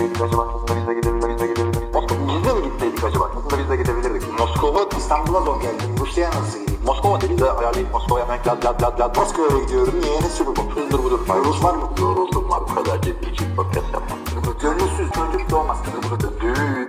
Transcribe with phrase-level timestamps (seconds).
[0.00, 0.48] gitseydik acaba?
[0.54, 1.40] Aslında biz de gidebilirdik.
[2.28, 3.30] Biz de mi gitseydik acaba?
[3.36, 4.38] Aslında biz de gidebilirdik.
[4.38, 5.82] Moskova İstanbul'a zor geldi.
[6.00, 6.80] Rusya'ya nasıl gideyim?
[6.84, 9.94] Moskova dedi de ayarlayıp Moskova'ya hemen lad lad lad lad Moskova'ya gidiyorum.
[10.00, 10.20] Niye?
[10.20, 10.70] Ne sürü bu?
[10.74, 11.20] Hızdır budur.
[11.44, 11.90] Rus var mı?
[12.00, 12.60] Yoruldum var.
[12.70, 14.18] Bu kadar ciddi için podcast yapmam.
[14.62, 15.78] Gönülsüz çocuk doğmaz.
[16.40, 16.88] Düğün.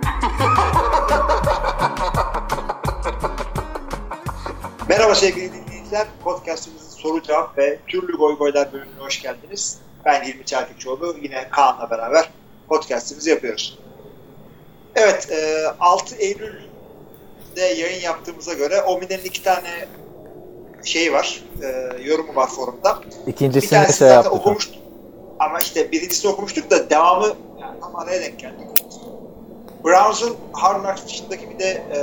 [4.88, 6.06] Merhaba sevgili dinleyiciler.
[6.24, 9.78] Podcastımızın soru cevap ve türlü goy goylar bölümüne hoş geldiniz.
[10.04, 11.16] Ben Hilmi Çeltikçoğlu.
[11.22, 12.28] Yine Kaan'la beraber
[12.72, 13.78] podcastımızı yapıyoruz.
[14.96, 19.88] Evet, e, 6 Eylül'de yayın yaptığımıza göre Omine'nin iki tane
[20.84, 22.98] şeyi var, e, yorumu var forumda.
[23.26, 24.32] Bir İkincisini tanesini şey yaptık.
[24.32, 24.74] okumuştuk.
[25.38, 27.26] Ama işte birincisini okumuştuk da devamı
[27.60, 28.66] yani tam araya denk geldik.
[29.84, 31.98] Browns'un Hard Knocks dışındaki bir de e,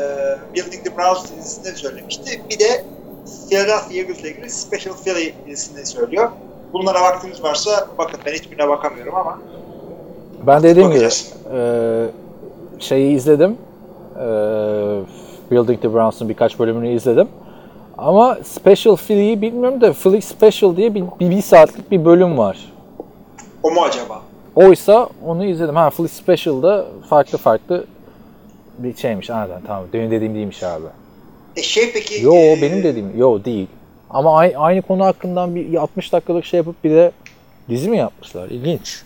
[0.56, 2.42] Building the Browns dizisinde söylemişti.
[2.50, 2.86] Bir de
[3.50, 6.32] Philadelphia Eagles'la ilgili Special Philly dizisinde söylüyor.
[6.74, 9.40] Bunlara vaktiniz varsa bakın ben hiçbirine bakamıyorum ama
[10.48, 11.08] Ben dediğim gibi
[11.54, 12.06] e,
[12.80, 13.58] şeyi izledim.
[14.16, 14.26] E,
[15.52, 17.28] Building the Browns'un birkaç bölümünü izledim.
[17.98, 22.58] Ama Special Philly'yi bilmiyorum da Philly Special diye bir, bir, bir saatlik bir bölüm var.
[23.64, 24.22] o mu acaba?
[24.56, 25.76] Oysa onu izledim.
[25.76, 27.86] Ha Philly Special'da farklı farklı
[28.78, 29.30] bir şeymiş.
[29.30, 29.84] Anladım tamam.
[29.94, 30.86] Benim dediğim değilmiş abi.
[31.56, 32.24] E şey peki...
[32.24, 33.18] Yo e, benim dediğim.
[33.18, 33.68] Yo değil.
[34.10, 37.12] Ama aynı, aynı konu hakkından bir 60 dakikalık şey yapıp bir de
[37.70, 38.50] dizi mi yapmışlar?
[38.50, 39.04] İlginç.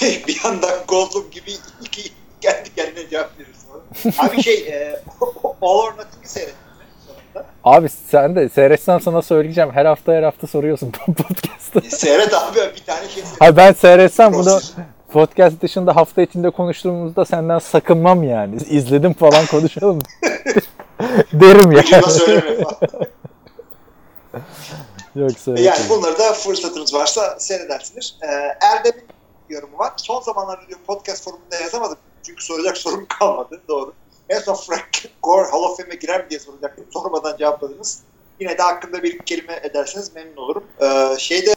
[0.28, 1.52] bir yandan Goldblum gibi
[1.82, 4.18] iki kendi kendine cevap veriyorsun.
[4.18, 5.00] Abi şey, e,
[5.62, 7.46] All or Nothing'i sonunda?
[7.64, 9.70] Abi sen de seyretsen sana söyleyeceğim.
[9.72, 11.80] Her hafta her hafta soruyorsun podcast'ta.
[11.80, 13.40] E, seyret abi bir tane şey seyret.
[13.40, 14.60] Hayır ben seyretsem bunu
[15.12, 18.56] podcast dışında hafta içinde konuştuğumuzda senden sakınmam yani.
[18.70, 19.98] İzledim falan konuşalım.
[21.32, 22.10] Derim Ucuna yani.
[22.10, 23.06] söyleme falan.
[25.14, 28.16] Yoksa Yani bunları da fırsatınız varsa seyredersiniz.
[28.22, 28.26] Ee,
[28.66, 29.04] Erdem'in
[29.50, 29.92] yorumu var.
[29.96, 31.98] Son zamanlarda diyor podcast forumunda yazamadım.
[32.22, 33.60] Çünkü soracak sorum kalmadı.
[33.68, 33.92] Doğru.
[34.28, 34.88] En son Frank
[35.22, 36.84] Gore Hall of Fame'e girer mi diye soracaktım.
[36.92, 38.02] Sormadan cevapladınız.
[38.40, 40.64] Yine de hakkında bir kelime ederseniz memnun olurum.
[40.82, 41.54] Ee, şeyde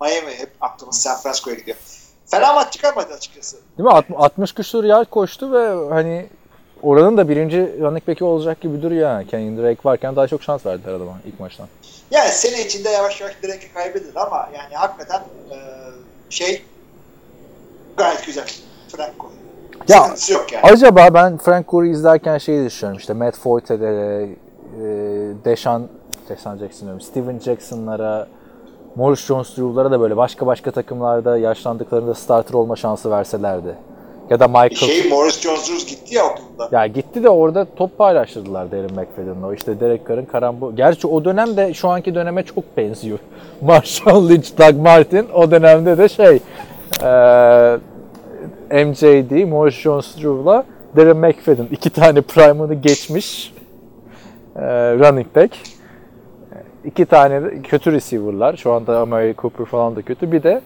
[0.00, 1.76] Miami hep aklımız San Francisco'ya gidiyor.
[2.26, 3.56] Fena maç çıkarmadı açıkçası.
[3.78, 3.90] Değil mi?
[3.92, 6.26] Alt- 60 küsur yard koştu ve hani
[6.82, 9.26] oranın da birinci running back'i olacak gibi duruyor yani.
[9.26, 11.68] Kenyon Drake varken daha çok şans verdiler adama ilk maçtan.
[12.10, 15.20] Yani sene içinde yavaş yavaş direkt kaybedilir ama yani hakikaten
[15.50, 15.56] e,
[16.30, 16.64] şey
[17.96, 18.46] gayet güzel.
[18.88, 19.32] Frank Gore.
[19.88, 20.62] Ya, Sıkıntısı yok yani.
[20.62, 24.84] Acaba ben Frank Gore'u izlerken şeyi düşünüyorum işte Matt Forte'lere, e,
[25.44, 25.88] Deshaun,
[26.28, 28.26] Deshaun Jackson diyorum, Steven Jackson'lara,
[28.96, 33.74] Morris Jones-Drew'lara da böyle başka başka takımlarda yaşlandıklarında starter olma şansı verselerdi.
[34.30, 34.70] Ya da Michael...
[34.70, 36.68] Şey Morris Jones gitti ya okulda.
[36.72, 39.46] Ya gitti de orada top paylaştırdılar Darren McFadden'la.
[39.46, 40.76] O işte Derek Carr'ın karambol.
[40.76, 43.18] Gerçi o dönemde şu anki döneme çok benziyor.
[43.60, 45.28] Marshall Lynch, Doug Martin.
[45.34, 46.40] O dönemde de şey
[47.02, 47.78] eee
[48.84, 50.64] MJD, Morris Jones-Drew'la
[50.96, 51.66] Darren McFadden.
[51.70, 53.54] iki tane prime'ını geçmiş
[54.56, 54.62] eee,
[54.98, 55.50] running back.
[56.84, 58.56] İki tane de kötü receiver'lar.
[58.56, 60.32] Şu anda Amari Cooper falan da kötü.
[60.32, 60.60] Bir de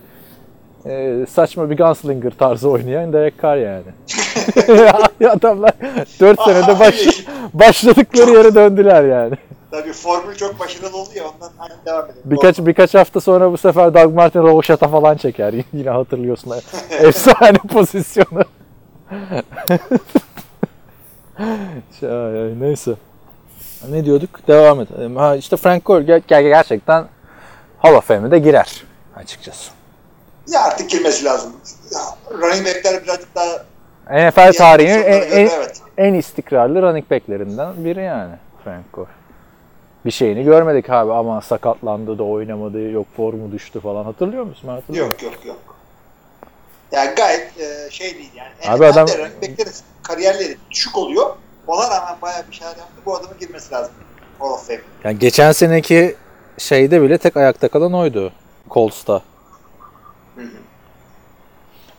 [0.87, 3.83] eee, saçma bir gunslinger tarzı oynayan Derek Carr yani.
[5.31, 5.73] Adamlar
[6.21, 9.35] 4 senede baş, başladıkları yere döndüler yani.
[9.71, 12.23] Tabii formül çok başarılı oldu ya ondan aynen devam edelim.
[12.25, 15.55] Birkaç birkaç hafta sonra bu sefer Doug Martin Rovaşata falan çeker.
[15.73, 16.55] Yine hatırlıyorsun.
[16.91, 18.45] Efsane pozisyonu.
[22.01, 22.95] Şey, Neyse.
[23.89, 24.49] Ne diyorduk?
[24.49, 24.89] Devam et.
[25.17, 27.05] Ha, işte Frank Gore ger- ger- gerçekten
[27.79, 28.85] Hall of Fame'e de girer
[29.17, 29.71] açıkçası.
[30.49, 31.53] Ya artık girmesi lazım.
[32.31, 33.65] Running backler birazcık daha
[34.31, 35.81] NFL tarihinin en, en, evet.
[35.99, 39.20] en istikrarlı running backlerinden biri yani Frank Gore.
[40.05, 44.65] Bir şeyini görmedik abi ama sakatlandı da oynamadı, yok formu düştü falan hatırlıyor musun?
[44.69, 45.13] Ben hatırlıyorum.
[45.13, 45.77] Yok yok yok.
[46.93, 48.77] Yani gayet e, şey değil yani.
[48.77, 49.09] Abi adam-
[49.43, 49.73] backlerin
[50.03, 51.37] kariyerleri düşük oluyor.
[51.67, 52.95] Ona rağmen bayağı bir şeyler yaptı.
[53.07, 53.93] Bu adamın girmesi lazım.
[54.39, 54.81] Hall of Fame.
[55.05, 56.17] Yani geçen seneki
[56.59, 58.33] şeyde bile tek ayakta kalan oydu.
[58.71, 59.23] Colts'ta.
[60.37, 60.47] Hı hı.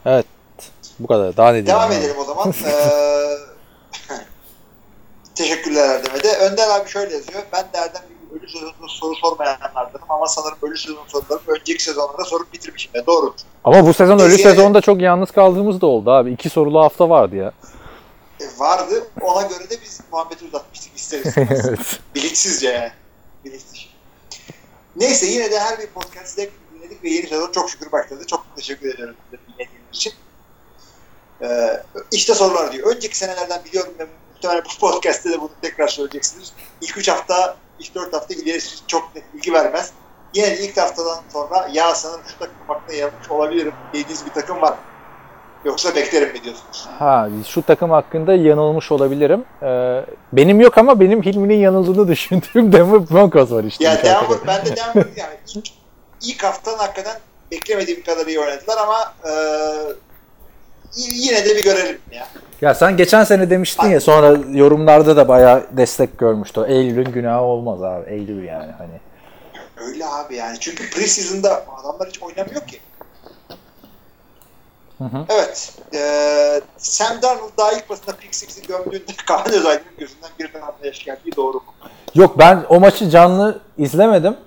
[0.06, 0.26] Evet.
[1.00, 1.38] Bu kadar.
[1.38, 1.68] Daha ne diyeyim?
[1.68, 2.54] Devam edelim o zaman.
[2.66, 3.51] Ee,
[5.36, 6.38] teşekkürler Erdem'e de.
[6.38, 7.44] Önder abi şöyle yazıyor.
[7.54, 12.24] Ben de Erdem gibi ölü sezonunda soru sormayanlardanım ama sanırım ölü sezon sorularını önceki sezonlarda
[12.26, 12.92] sorup bitirmişim.
[12.96, 13.34] Ya, doğru.
[13.64, 16.32] Ama bu sezon ölü Peki- sezonda çok yalnız kaldığımız da oldu abi.
[16.32, 17.52] İki sorulu hafta vardı ya.
[18.40, 19.08] E, vardı.
[19.22, 21.38] Ona göre de biz muhabbeti uzatmıştık isteriz.
[21.38, 22.00] evet.
[22.16, 22.92] Bilinçsizce yani.
[23.46, 23.86] Bilinçsiz.
[24.96, 28.24] Neyse yine de her bir podcast zevkle dinledik ve yeni sezon çok şükür başladı.
[28.28, 30.14] Çok teşekkür ediyorum dinlediğiniz için.
[31.42, 32.96] Ee, işte sorular diyor.
[32.96, 34.08] Önceki senelerden biliyorum ve
[34.42, 36.54] muhtemelen bu podcast'te de bunu tekrar söyleyeceksiniz.
[36.82, 39.92] İlk 3 hafta, ilk 4 hafta ilerisi çok net bilgi vermez.
[40.34, 44.62] Yine de ilk haftadan sonra ya sanırım şu takım hakkında yanlış olabilirim dediğiniz bir takım
[44.62, 44.74] var.
[45.66, 46.88] Yoksa beklerim mi diyorsunuz?
[47.00, 49.46] Ha, şu takım hakkında yanılmış olabilirim.
[49.64, 53.84] Ee, benim yok ama benim Hilmi'nin yanıldığını düşündüğüm Denver Broncos var işte.
[53.84, 55.68] Ya Denver, ben de Denver yani ilk,
[56.22, 57.20] ilk haftadan hakikaten
[57.52, 59.32] beklemediğim kadar iyi oynadılar ama e,
[60.96, 62.28] yine de bir görelim ya.
[62.62, 66.66] Ya sen geçen sene demiştin ya sonra yorumlarda da bayağı destek görmüştü.
[66.68, 68.10] Eylül'ün günahı olmaz abi.
[68.10, 69.00] Eylül yani hani.
[69.88, 70.58] Öyle abi yani.
[70.60, 72.80] Çünkü preseason'da adamlar hiç oynamıyor ki.
[74.98, 75.26] Hı hı.
[75.30, 75.74] Evet.
[75.94, 76.02] E,
[76.78, 81.36] Sam Darnold daha ilk basında pick six'i gömdüğünde Kaan Özaydın'ın gözünden bir damla yaş geldiği
[81.36, 81.64] doğru mu?
[82.16, 84.38] Yok ben o maçı canlı izlemedim.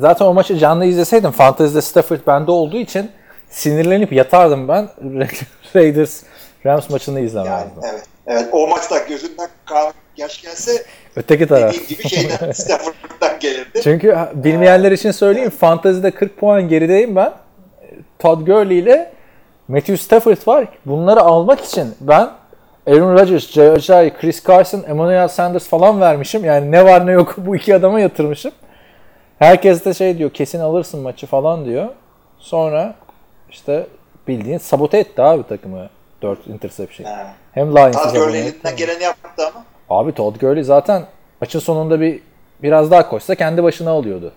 [0.00, 3.10] Zaten o maçı canlı izleseydim Fantasy'de Stafford bende olduğu için
[3.54, 4.88] sinirlenip yatardım ben.
[5.76, 6.22] Raiders
[6.66, 7.70] Rams maçını Yani izlemezdim.
[7.92, 8.02] evet.
[8.26, 10.84] Evet o maçta gözünden Kaan yaş gelse
[11.16, 11.74] Öteki taraf.
[11.74, 13.80] dediğin gibi şeyden Stafford'dan gelirdi.
[13.82, 15.50] Çünkü bilmeyenler için söyleyeyim.
[15.50, 17.32] Fantezide 40 puan gerideyim ben.
[18.18, 19.12] Todd Gurley ile
[19.68, 20.66] Matthew Stafford var.
[20.86, 22.30] Bunları almak için ben
[22.86, 26.44] Aaron Rodgers, Jay Ajayi, Chris Carson, Emmanuel Sanders falan vermişim.
[26.44, 28.52] Yani ne var ne yok bu iki adama yatırmışım.
[29.38, 31.88] Herkes de şey diyor kesin alırsın maçı falan diyor.
[32.38, 32.94] Sonra
[33.54, 33.86] işte
[34.28, 35.88] bildiğin sabote etti abi takımı.
[36.22, 37.10] 4 interception.
[37.10, 37.26] Ha.
[37.52, 39.64] Hem Lions'ı Todd Gurley elinden geleni yaptı ama.
[40.00, 41.02] Abi Todd Gurley zaten
[41.40, 42.20] maçın sonunda bir
[42.62, 44.32] biraz daha koşsa kendi başına alıyordu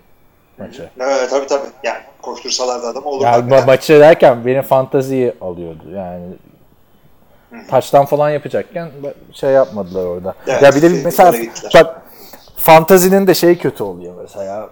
[0.58, 0.90] maçı.
[1.00, 1.68] Evet tabii tabii.
[1.84, 3.24] Yani koştursalardı adam olur.
[3.26, 6.26] Yani ma- maçı derken benim fantaziyi alıyordu yani.
[7.70, 8.90] Taçtan falan yapacakken
[9.34, 10.36] şey yapmadılar orada.
[10.48, 11.34] Evet, ya bir de şey, mesela
[11.74, 12.02] bak
[12.58, 14.70] fantazinin de şey kötü oluyor mesela.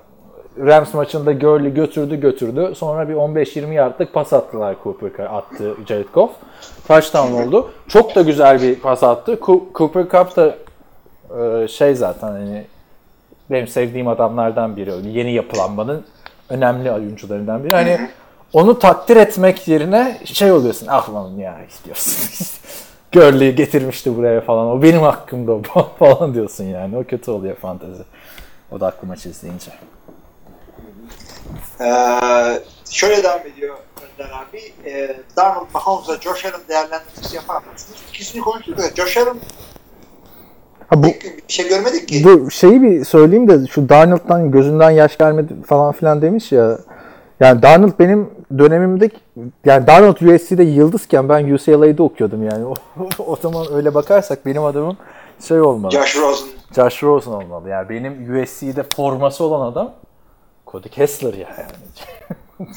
[0.60, 2.74] Rams maçında Gurley götürdü götürdü.
[2.76, 6.32] Sonra bir 15-20 yardlık pas attılar Cooper attı Jared Goff.
[6.88, 7.72] Touchdown oldu.
[7.88, 9.40] Çok da güzel bir pas attı.
[9.74, 10.56] Cooper Cup da
[11.40, 12.66] e, şey zaten hani
[13.52, 14.92] benim sevdiğim adamlardan biri.
[15.08, 16.06] Yeni yapılanmanın
[16.50, 17.74] önemli oyuncularından biri.
[17.74, 18.10] Hani
[18.54, 20.88] onu takdir etmek yerine şey oluyorsun.
[20.90, 22.48] Ah lan ya istiyorsun.
[23.14, 24.68] Gurley'i getirmişti buraya falan.
[24.68, 25.58] O benim hakkımda
[26.00, 26.98] falan diyorsun yani.
[26.98, 28.04] O kötü oluyor fantezi.
[28.72, 29.72] O da aklıma çizdiğince.
[31.82, 31.86] Ee,
[32.92, 34.74] şöyle devam ediyor Önder abi.
[34.86, 38.00] Ee, Donald Mahomes'la Josh Allen değerlendirmesi yapar mısınız?
[38.10, 39.38] İkisini konuştuk da Josh Allen
[40.88, 42.24] Ha bu bir şey görmedik ki.
[42.24, 46.78] bu şeyi bir söyleyeyim de şu Darnold'dan gözünden yaş gelmedi falan filan demiş ya.
[47.40, 49.10] Yani Darnold benim dönemimde
[49.66, 52.66] yani Darnold USC'de yıldızken ben UCLA'da okuyordum yani.
[53.20, 54.98] O, o zaman öyle bakarsak benim adamım
[55.48, 55.92] şey olmalı.
[55.92, 56.48] Josh Rosen.
[56.76, 57.70] Josh Rosen olmalı.
[57.70, 59.92] Yani benim USC'de forması olan adam
[60.76, 62.70] Cody Kessler ya yani.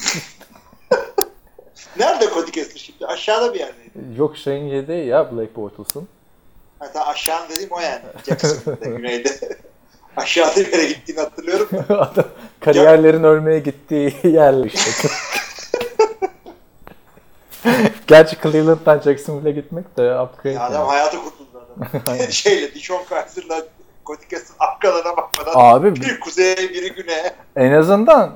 [1.97, 3.05] Nerede Cody Kessler şimdi?
[3.05, 3.91] Aşağıda bir yerdeydi.
[4.17, 6.07] Yok şeyin yedeği ya Blake Bortles'ın.
[6.79, 8.01] Hatta aşağı dediğim o yani.
[8.27, 9.39] Jacksonville'de, güneyde.
[10.17, 11.69] Aşağıda bir yere gittiğini hatırlıyorum.
[11.71, 12.01] da.
[12.01, 12.25] Adam
[12.59, 15.09] kariyerlerin ölmeye gittiği yer işte.
[18.07, 20.53] Gerçi Cleveland'dan Jacksonville'e gitmek de upgrade.
[20.53, 20.87] Ya adam yani.
[20.89, 21.67] hayatı kurtuldu
[22.05, 22.31] adam.
[22.31, 23.63] Şeyle, Dishon Kaiser'la
[24.29, 27.33] Kessler arkalarına bakmadan Abi biri kuzeye biri güneye.
[27.55, 28.29] en azından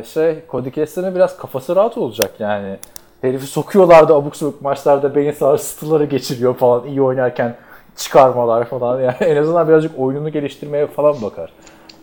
[0.00, 0.42] e, şey
[0.74, 2.76] Kessler'ın biraz kafası rahat olacak yani.
[3.20, 7.56] Herifi sokuyorlardı abuk sabuk maçlarda beyin sarsıntıları geçiriyor falan iyi oynarken
[7.96, 11.52] çıkarmalar falan yani en azından birazcık oyununu geliştirmeye falan bakar.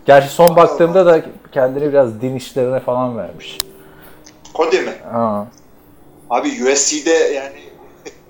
[0.06, 1.22] Gerçi son baktığımda da
[1.52, 3.62] kendini biraz din işlerine falan vermiş.
[4.56, 4.94] Cody mi?
[5.12, 5.48] Ha.
[6.30, 7.67] Abi USC'de yani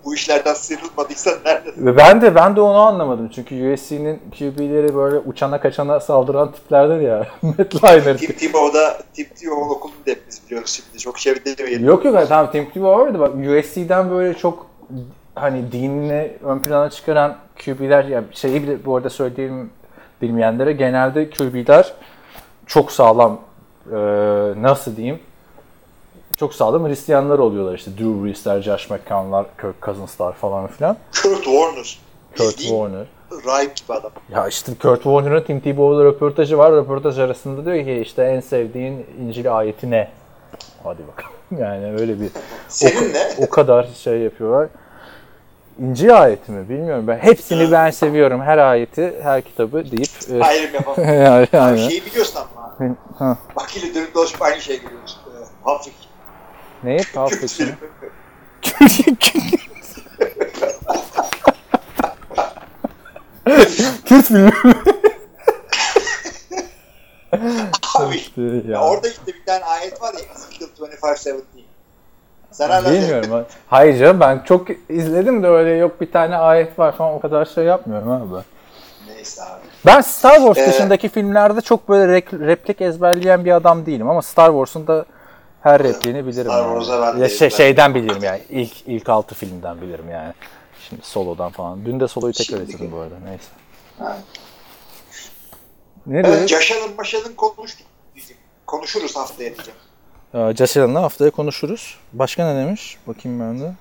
[0.08, 1.86] bu işlerden sıyrılmadıysan neredesin?
[1.86, 7.00] Ve ben de ben de onu anlamadım çünkü USC'nin QB'leri böyle uçana kaçana saldıran tiplerdir
[7.02, 7.28] ya.
[7.42, 8.20] Matt Leinart.
[8.20, 11.00] Tim Tebow'da Tim Tebow'un okulunu da hep biz biliyoruz şimdi.
[11.00, 11.86] Çok şey demeyelim.
[11.86, 14.68] Yok yok tamam Tim Tebow vardı bak USC'den böyle çok
[15.36, 19.70] hani dinini ön plana çıkaran QB'ler ya şeyi bile bu arada söylediğim
[20.22, 21.94] bilmeyenlere genelde QB'ler
[22.66, 23.40] çok sağlam
[23.92, 23.98] e,
[24.62, 25.20] nasıl diyeyim
[26.40, 30.98] çok sağlam Hristiyanlar oluyorlar işte Drew Brees'ler, Josh McCown'lar, Kirk Cousins'lar falan filan.
[31.24, 32.00] Kurt Warner.
[32.38, 33.08] Kurt Bildiğin Warner.
[33.46, 34.12] rahip gibi adam.
[34.30, 36.72] Ya işte Kurt Warner'ın Tim Tebow'la röportajı var.
[36.72, 40.12] Röportaj arasında diyor ki işte en sevdiğin İncil ayeti ne?
[40.84, 41.32] Hadi bakalım.
[41.60, 42.30] Yani öyle bir
[42.68, 43.28] Senin ne?
[43.38, 44.68] o kadar şey yapıyorlar.
[45.80, 47.18] İncil ayeti mi bilmiyorum ben.
[47.18, 48.42] Hepsini ben seviyorum.
[48.42, 51.10] Her ayeti, her kitabı deyip e, Ayrım yapamam.
[51.14, 51.80] yani, yani.
[51.80, 52.40] şeyi biliyorsun
[53.20, 53.38] ama.
[53.56, 55.20] Bak yine dönüp dolaşıp aynı şeye geliyoruz.
[55.28, 55.94] Ee, Hafif.
[56.84, 57.00] Neyi?
[57.14, 57.70] Pulp Fiction.
[64.06, 64.52] Kürt filmi.
[68.00, 68.64] Abi.
[68.72, 68.82] ya.
[68.82, 71.42] Orada işte bir tane ayet var ya Ezekiel 25-17.
[72.52, 73.30] Sen hala Bilmiyorum.
[73.34, 77.20] ben- Hayır canım ben çok izledim de öyle yok bir tane ayet var falan o
[77.20, 78.44] kadar şey yapmıyorum abi.
[79.08, 79.62] Neyse abi.
[79.86, 84.48] Ben Star Wars Ee, dışındaki filmlerde çok böyle replik ezberleyen bir adam değilim ama Star
[84.50, 85.06] Wars'un da
[85.68, 86.52] her repliğini bilirim.
[86.52, 86.84] Star yani.
[86.84, 88.42] Wars'a ben de Ya şey, şeyden bilirim yani.
[88.50, 90.34] İlk ilk altı filmden bilirim yani.
[90.90, 91.86] Şimdi solodan falan.
[91.86, 93.16] Dün de soloyu tekrar Şimdiki- izledim bu arada.
[93.26, 93.44] Neyse.
[94.00, 94.18] Ha.
[96.06, 96.50] Ne Evet, diyor?
[96.50, 97.88] Yaşalın Maşal'ın konuştuk.
[98.66, 99.80] Konuşuruz haftaya diyeceğim.
[100.34, 101.98] Ee, Josh Allen'la haftaya konuşuruz.
[102.14, 102.98] Başka ne demiş?
[103.08, 103.74] Bakayım ben de.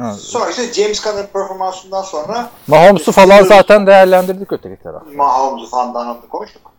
[0.00, 5.02] Ha, Sonra işte James Conner performansından sonra Mahomes'u falan zaten değerlendirdik öteki taraf.
[5.14, 6.72] Mahomes'u falan da anlattı konuştuk.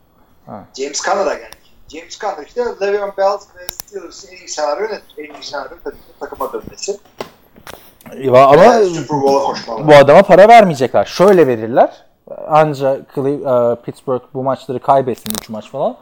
[0.45, 0.63] Ha.
[0.77, 1.58] James Conner'a geldik.
[1.89, 5.01] James Conner işte Le'Veon Bell ve Steelers'ın en iyi senaryo ne?
[5.17, 6.99] En iyi senaryo tabii ki takıma dönmesi.
[8.17, 11.05] Ya Ama Super Bowl'a bu adama para vermeyecekler.
[11.05, 12.05] Şöyle verirler.
[12.47, 15.97] Anca e, Pittsburgh bu maçları kaybetsin 3 maç falan.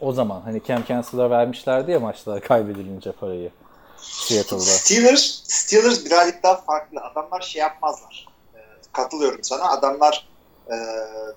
[0.00, 3.50] O zaman hani Cam Chancellor'a vermişlerdi ya maçlar kaybedilince parayı.
[3.96, 4.60] Seattle'da.
[4.60, 7.00] Steelers, Steelers birazcık daha farklı.
[7.00, 8.26] Adamlar şey yapmazlar.
[8.54, 8.58] Ee,
[8.92, 9.70] katılıyorum sana.
[9.70, 10.28] Adamlar
[10.70, 10.76] e,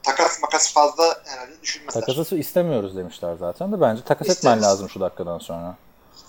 [0.04, 2.02] takas makas fazla herhalde düşünmezler.
[2.02, 4.63] Takası istemiyoruz demişler zaten de bence takas etmen İsteriz.
[4.63, 5.75] lazım şu dakikadan sonra.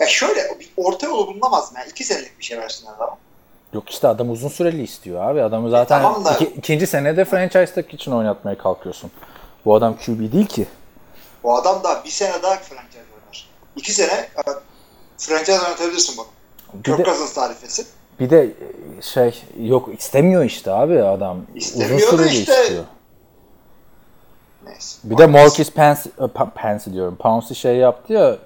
[0.00, 1.78] Ya şöyle bir orta yolu bulunamaz mı?
[1.78, 3.16] Yani iki senelik bir şey versin adama.
[3.72, 5.42] Yok işte adam uzun süreli istiyor abi.
[5.42, 9.10] Adamı zaten tamam da- iki- ikinci senede franchise tag için oynatmaya kalkıyorsun.
[9.64, 10.66] Bu adam QB değil ki.
[11.44, 13.48] O adam da bir sene daha franchise oynar.
[13.76, 14.42] İki sene e,
[15.18, 16.26] franchise oynatabilirsin bak.
[16.84, 17.86] Kirk Cousins tarifesi.
[18.20, 18.42] bir de
[18.98, 21.42] e, şey yok istemiyor işte abi adam.
[21.54, 22.84] İstemiyor uzun süreli işte- istiyor.
[24.66, 24.98] Neyse.
[25.04, 27.16] Bir de Marcus Pence, e, Pence diyorum.
[27.16, 28.36] Pouncey şey yaptı ya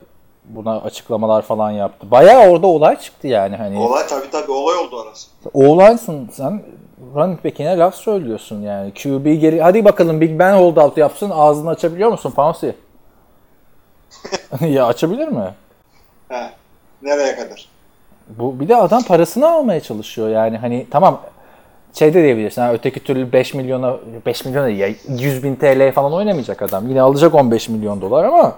[0.44, 2.10] buna açıklamalar falan yaptı.
[2.10, 3.78] Bayağı orada olay çıktı yani hani.
[3.78, 5.28] Olay tabii tabii olay oldu orası.
[5.54, 6.62] Oğlansın sen
[7.14, 8.92] running back'ine laf söylüyorsun yani.
[8.94, 12.72] QB geri hadi bakalım Big Ben holdout yapsın ağzını açabiliyor musun Pouncey?
[14.60, 15.54] ya açabilir mi?
[16.28, 16.50] He.
[17.02, 17.68] Nereye kadar?
[18.28, 21.20] Bu bir de adam parasını almaya çalışıyor yani hani tamam
[21.95, 25.92] şey de diyebilirsin ha, öteki türlü 5 milyona 5 milyon değil ya 100 bin TL
[25.92, 26.88] falan oynamayacak adam.
[26.88, 28.52] Yine alacak 15 milyon dolar ama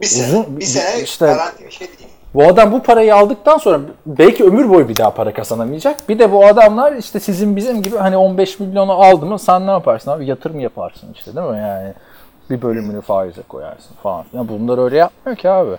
[0.00, 0.26] Bir sene.
[0.26, 2.08] Uzun- bir sene işte- garanti bir şey değil.
[2.34, 6.08] bu adam bu parayı aldıktan sonra belki ömür boyu bir daha para kazanamayacak.
[6.08, 9.70] Bir de bu adamlar işte sizin bizim gibi hani 15 milyonu aldı mı sen ne
[9.70, 11.92] yaparsın abi yatırım yaparsın işte değil mi yani
[12.50, 14.24] bir bölümünü faize koyarsın falan.
[14.32, 15.76] Ya bunlar öyle yapmıyor ki abi.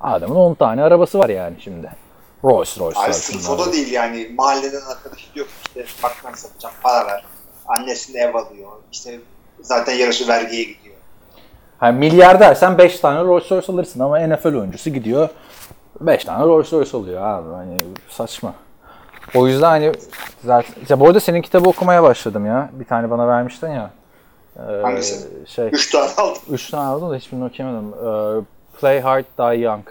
[0.00, 1.90] Adamın 10 tane arabası var yani şimdi.
[2.44, 3.00] Rolls Royce.
[3.00, 4.30] Ay sırf o da değil yani.
[4.34, 7.24] Mahalleden arkadaşı diyor ki işte bakmak satacağım para ver.
[7.66, 8.68] Annesine ev alıyor.
[8.92, 9.20] İşte
[9.60, 10.94] zaten yarısı vergiye gidiyor.
[11.78, 15.28] Hani milyarder sen 5 tane Rolls Royce alırsın ama NFL oyuncusu gidiyor
[16.00, 17.54] 5 tane Rolls Royce alıyor abi.
[17.54, 17.78] Hani
[18.10, 18.54] saçma.
[19.34, 19.92] O yüzden hani
[20.44, 22.70] zaten ya bu arada senin kitabı okumaya başladım ya.
[22.72, 23.90] Bir tane bana vermiştin ya.
[24.56, 25.28] Ee, Hangisi?
[25.46, 26.42] Şey, Üç tane aldım.
[26.50, 27.94] 3 tane aldım da hiçbirini okuyamadım.
[27.94, 28.42] Ee,
[28.80, 29.84] Play Hard Die Young.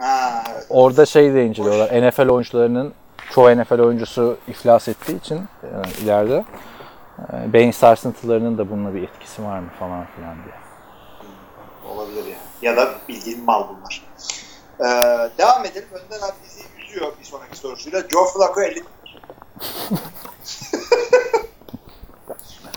[0.00, 0.66] Ha, evet.
[0.70, 2.08] Orada şey de inceliyorlar.
[2.08, 2.94] NFL oyuncularının
[3.30, 5.40] çoğu NFL oyuncusu iflas ettiği için
[5.74, 6.44] yani ileride
[7.18, 10.54] e, beyin sarsıntılarının da bununla bir etkisi var mı falan filan diye.
[11.94, 12.36] Olabilir ya.
[12.62, 14.02] Ya da bildiğin mal bunlar.
[14.80, 14.84] Ee,
[15.38, 15.88] devam edelim.
[15.92, 18.00] Önden abi bizi üzüyor bir sonraki sorusuyla.
[18.00, 18.82] Joe Flacco 50.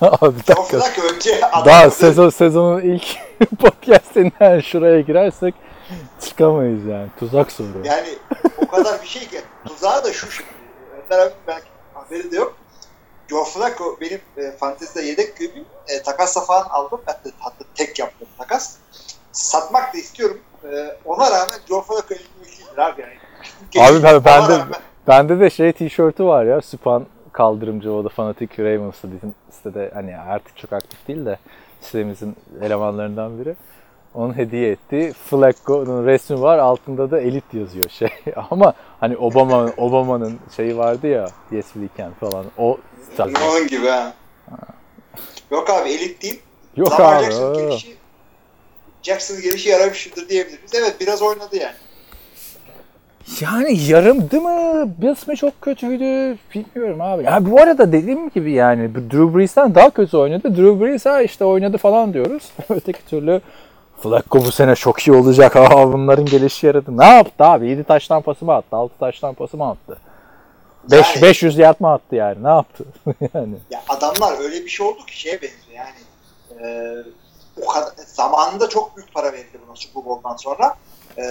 [0.02, 0.80] Abi bir Joe dakika.
[0.80, 3.18] Flacco önce Daha sezon sezonun ilk
[3.60, 5.56] podcastinden şuraya girersek
[6.22, 7.08] çıkamayız yani.
[7.20, 7.68] Tuzak soru.
[7.84, 8.10] Yani
[8.58, 9.42] o kadar bir şey ki.
[9.68, 10.50] Tuzağı da şu şimdi.
[11.06, 12.56] Önder abi belki haberi de yok.
[13.30, 15.66] Joe Flacco benim e, fantezide yedek QB'im.
[15.88, 17.02] E, takasla falan aldım.
[17.06, 18.76] Hatta, hatta tek yaptım takas.
[19.32, 20.40] Satmak da istiyorum.
[20.64, 23.14] E, ona rağmen Joe Flacco 52 lira abi yani.
[23.88, 26.62] Abi ben, bende, rağmen- bende de şey tişörtü var ya.
[26.62, 31.38] Süpan kaldırımcı o da fanatik Ravens'ı bizim sitede hani artık çok aktif değil de
[31.82, 33.56] sitemizin elemanlarından biri.
[34.16, 35.14] Onu hediye etti.
[35.30, 36.58] Flacco'nun resmi var.
[36.58, 38.10] Altında da elit yazıyor şey.
[38.52, 42.46] Ama hani Obama Obama'nın şeyi vardı ya Yes We Can falan.
[42.58, 42.78] O
[43.18, 43.34] tabii.
[43.52, 44.14] Onun gibi ha.
[45.52, 46.42] Yok abi elit değil.
[46.76, 47.24] Yok Lamar abi.
[47.24, 47.96] Jackson gelişi
[49.04, 50.72] Jackson gelişi yaramıştır diyebiliriz.
[50.74, 51.76] Evet biraz oynadı yani.
[53.42, 54.90] Yani yarımdı mı?
[55.02, 56.38] Bills mi çok kötüydü?
[56.56, 57.24] Bilmiyorum abi.
[57.24, 60.58] Ya bu arada dediğim gibi yani Drew Brees'ten daha kötü oynadı.
[60.58, 62.52] Drew Brees ha işte oynadı falan diyoruz.
[62.70, 63.42] Öteki türlü
[64.04, 65.56] Flacco bu sene çok iyi olacak.
[65.56, 66.98] Aa, bunların gelişi yaradı.
[66.98, 67.68] Ne yaptı abi?
[67.68, 68.76] 7 taştan pası mı attı?
[68.76, 70.00] 6 taştan pası mı attı?
[70.92, 72.44] 5 Yani- 500 yard mı attı yani?
[72.44, 72.86] Ne yaptı?
[73.34, 73.56] yani.
[73.72, 76.00] Ya adamlar öyle bir şey oldu ki şeye benziyor yani.
[76.68, 76.98] E,
[77.62, 80.76] o kadar, zamanında çok büyük para verildi buna Super Bowl'dan sonra.
[81.18, 81.24] E,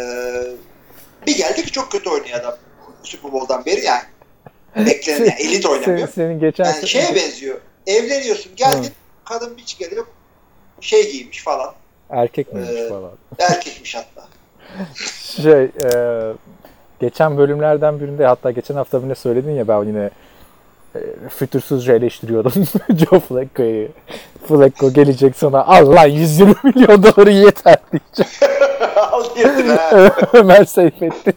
[1.27, 2.55] bir geldi ki çok kötü oynuyor adam.
[3.03, 4.03] Super Bowl'dan beri yani.
[4.77, 6.09] Beklenen yani elit Senin, oynamıyor.
[6.09, 7.61] senin geçen Yani şeye benziyor.
[7.87, 8.93] Evleniyorsun geldin
[9.25, 10.07] kadın bir geliyor
[10.81, 11.75] şey giymiş falan.
[12.13, 13.11] Erkek miymiş Ee, falan.
[13.39, 14.27] Erkekmiş hatta.
[15.43, 16.33] Şey, e,
[17.01, 20.11] geçen bölümlerden birinde hatta geçen hafta yine söyledin ya ben yine
[20.95, 22.53] e, fütursuzca eleştiriyordum
[22.97, 23.89] Joe Flacco'yu.
[24.49, 28.51] Flacco gelecek sana Allah 120 milyon doları yeter diyecek.
[28.97, 30.13] Al getir ha.
[30.33, 31.35] Ömer Seyfettin.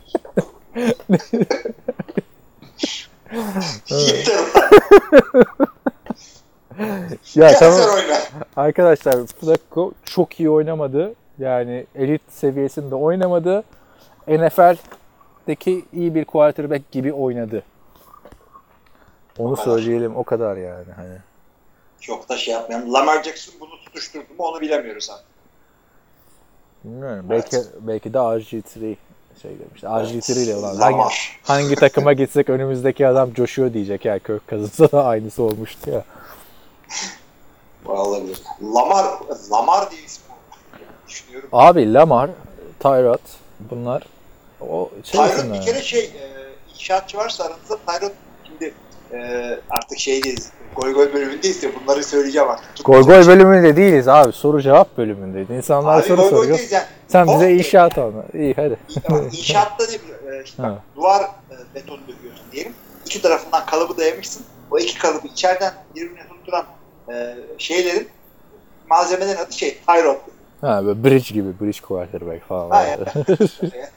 [3.90, 4.36] Yeter.
[7.36, 7.80] Ya Gel tamam.
[7.80, 8.18] sen oyna.
[8.56, 11.14] Arkadaşlar Flacco çok iyi oynamadı.
[11.40, 13.64] Yani elit seviyesinde oynamadı.
[14.28, 17.64] NFL'deki iyi bir quarterback gibi oynadı.
[19.38, 20.92] Onu söyleyelim o kadar yani.
[20.96, 21.18] Hani.
[22.00, 22.94] Çok da şey yapmayalım.
[22.94, 25.22] Lamar Jackson bunu tutuşturdu mu onu bilemiyoruz abi.
[26.84, 27.26] Bilmiyorum.
[27.32, 27.50] Evet.
[27.54, 28.96] Belki belki de RG3
[29.42, 29.88] şey demişti.
[29.88, 31.14] RG3 ile olan hangi,
[31.44, 36.04] hangi takıma gitsek önümüzdeki adam coşuyor diyecek ya Kirk Cousins'a da aynısı olmuştu ya.
[37.86, 38.38] Olabilir.
[38.76, 39.06] Lamar,
[39.52, 40.26] Lamar diye ismi.
[41.08, 41.50] Düşünüyorum.
[41.54, 42.30] Abi Lamar,
[42.80, 43.20] Tyrod
[43.60, 44.04] bunlar
[44.62, 46.30] o şey Tyrod bir kere şey, e,
[46.74, 48.12] inşaatçı varsa aranızda Tyrod
[48.48, 48.74] şimdi
[49.14, 49.20] e,
[49.70, 52.86] artık şeydeyiz, goy goy bölümündeyiz ya bunları söyleyeceğim artık.
[52.86, 54.34] Goy goy bölümünde değiliz abi.
[54.34, 55.50] Soru cevap bölümündeyiz.
[55.50, 56.58] İnsanlar Abi soru goy goy soruyor.
[56.58, 56.86] değiliz yani.
[57.08, 57.58] Sen bize Okey.
[57.58, 58.24] inşaat anla.
[58.34, 58.78] İyi hadi.
[59.38, 60.34] İnşaatta ne biliyor?
[60.40, 62.74] E, işte bak, duvar e, betonu döküyorsun diyelim.
[63.06, 64.46] İki tarafından kalıbı dayamışsın.
[64.72, 66.66] O iki kalıbı içeriden birbirine tutturan
[67.12, 68.10] e, şeylerin
[68.90, 70.18] malzemelerin adı şey Tyrod.
[70.62, 71.60] Ha böyle bridge gibi.
[71.60, 72.70] Bridge quarterback falan.
[72.70, 73.02] Ha, yani.
[73.02, 73.04] E,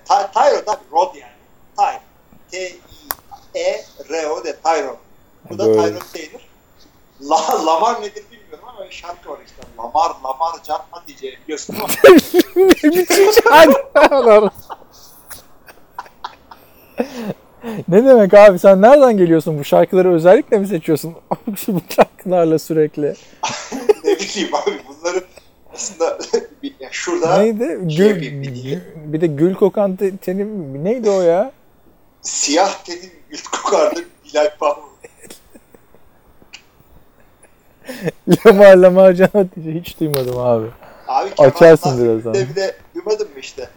[0.08, 1.32] Ty- Tyrod abi Rod yani.
[1.76, 1.98] Ty.
[3.54, 4.96] T-I-E-R-O de Tyrod.
[5.50, 5.82] Bu da Böyle.
[5.82, 6.40] Tyrod Taylor.
[7.22, 9.62] La, Lamar nedir bilmiyorum ama şarkı var işte.
[9.78, 11.88] Lamar, Lamar, Can Hatice biliyorsun ama
[13.50, 14.48] Hadi.
[17.88, 21.14] ne demek abi sen nereden geliyorsun bu şarkıları özellikle mi seçiyorsun?
[21.68, 23.14] bu şarkılarla sürekli.
[24.04, 25.24] ne bileyim abi bunları
[25.74, 26.18] aslında
[26.62, 27.64] bir- ya şurada Neydi?
[27.96, 28.78] şey Gül, yapayım, bir
[29.12, 31.52] bir de gül kokan te- tenim neydi o ya?
[32.22, 34.82] siyah tenin gül kokardı Bilal Pavlov.
[38.46, 40.66] Lamar Lamar Can hiç duymadım abi.
[41.08, 42.20] Abi Açarsın birazdan.
[42.32, 43.68] Sunal filminde bile duymadın mı işte?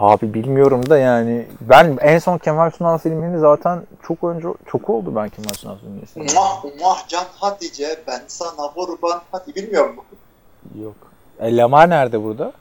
[0.00, 5.16] Abi bilmiyorum da yani ben en son Kemal Sunal filmini zaten çok önce çok oldu
[5.16, 6.32] ben Kemal Sunal filmini.
[6.34, 10.04] Muah muah Can Hatice ben sana kurban hadi bilmiyor musun?
[10.82, 10.94] Yok.
[11.40, 12.52] E, Lamar nerede burada?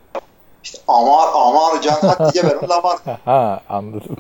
[0.64, 4.18] İşte Amar Amar Can Hatice ben Lamar Ha anladım.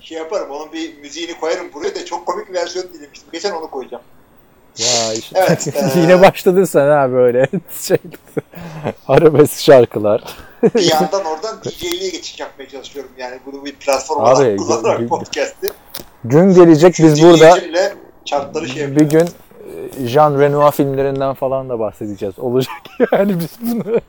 [0.00, 3.28] şey yaparım onun bir müziğini koyarım buraya da çok komik bir versiyon dinlemiştim.
[3.32, 4.02] Geçen onu koyacağım.
[4.78, 7.48] Ya işte Evet, yine başladın sen ha böyle
[7.80, 7.96] şey
[9.08, 10.22] arabesk şarkılar.
[10.74, 13.10] Bir yandan oradan DJ'liğe geçiş yapmaya çalışıyorum.
[13.18, 15.72] Yani bunu bir platform Abi, olarak kullanarak gü- podcast'i.
[16.24, 17.58] Gün gelecek biz burada
[18.24, 19.28] chartları şey bir gün
[19.98, 22.38] e, Jean Renoir filmlerinden falan da bahsedeceğiz.
[22.38, 22.74] Olacak
[23.12, 24.00] yani biz bunu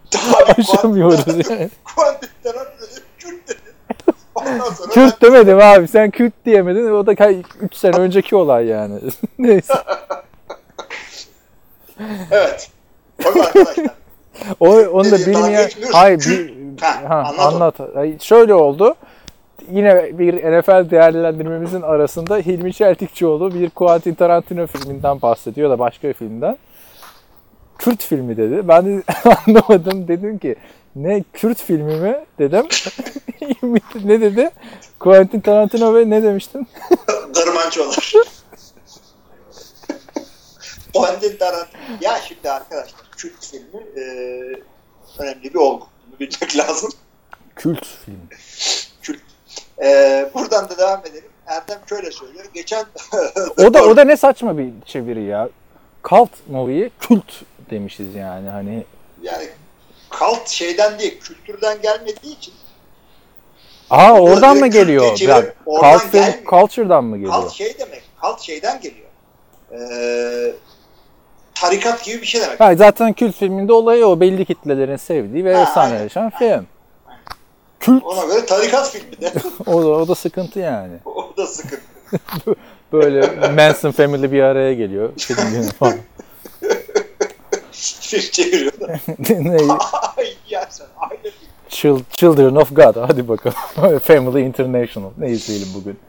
[0.58, 1.70] aşamıyoruz yani.
[2.44, 2.96] Tarantino
[4.92, 7.30] Kürt demedim abi sen Kürt diyemedin o da
[7.62, 9.00] 3 sene önceki olay yani.
[9.40, 9.74] Neyse.
[12.32, 12.70] evet.
[13.26, 14.05] Bakın arkadaşlar.
[14.60, 15.70] O, onu da bilmeyen...
[15.92, 16.56] Hayır bir...
[16.82, 17.76] Ha, ha, anlat
[18.22, 18.96] Şöyle oldu.
[19.72, 26.14] Yine bir NFL değerlendirmemizin arasında Hilmi Çeltikçioğlu bir Quentin Tarantino filminden bahsediyor da başka bir
[26.14, 26.58] filmden.
[27.78, 28.68] Kürt filmi dedi.
[28.68, 29.04] Ben de
[29.48, 30.08] anlamadım.
[30.08, 30.56] Dedim ki
[30.96, 32.68] ne Kürt filmi mi dedim.
[34.04, 34.50] ne dedi?
[35.00, 36.68] Quentin Tarantino ve ne demiştin?
[37.36, 38.14] Dırmançolar.
[40.94, 41.82] Quentin Tarantino.
[42.02, 44.04] Ya şimdi arkadaşlar Kürt filmi e,
[45.20, 45.88] önemli bir olgu.
[46.08, 46.92] Bunu bilmek lazım.
[47.56, 48.22] Kült film.
[49.02, 49.22] Kürt.
[49.84, 51.30] E, buradan da devam edelim.
[51.48, 52.46] Erdem şöyle söylüyor.
[52.54, 52.86] Geçen
[53.58, 55.50] O da o da ne saçma bir çeviri ya.
[56.10, 57.34] Cult movie'yi kült
[57.70, 58.86] demişiz yani hani
[59.22, 59.50] yani
[60.10, 62.54] kalt şeyden değil, kültürden gelmediği için
[63.90, 65.16] Aa Orada oradan mı geliyor?
[65.16, 66.46] Çevirip oradan cult film, gelmiyor.
[66.46, 67.34] culture'dan mı geliyor?
[67.34, 68.04] kalt şey demek.
[68.22, 69.08] Kalt şeyden geliyor.
[69.72, 70.54] Ee,
[71.56, 72.60] tarikat gibi bir şey demek.
[72.60, 76.68] Ha, zaten kült filminde olayı o belli kitlelerin sevdiği ve efsaneleşen film.
[77.80, 79.34] Kült Ona göre tarikat filmi de.
[79.66, 80.94] o da, o da sıkıntı yani.
[81.06, 81.82] o da sıkıntı.
[82.94, 85.10] Böyle Manson Family bir araya geliyor.
[85.18, 85.98] Film gibi falan.
[87.72, 89.00] Film da.
[89.30, 89.58] ne?
[90.18, 91.32] Ay ya sen aile
[92.12, 92.96] Children of God.
[92.96, 94.00] Hadi bakalım.
[94.00, 95.10] Family International.
[95.18, 96.00] Ne izleyelim bugün?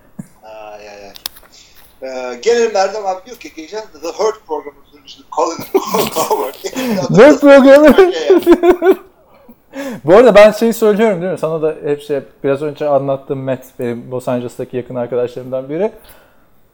[0.42, 1.12] Ay ay ay.
[2.02, 4.76] Ee, gelelim Erdem abi diyor ki geçen The Hurt programı
[7.10, 8.12] Ne programı?
[8.12, 8.38] Şey
[10.04, 11.38] Bu arada ben şeyi söylüyorum değil mi?
[11.38, 15.92] Sana da hep şey, biraz önce anlattığım Matt, benim Los Angeles'taki yakın arkadaşlarımdan biri.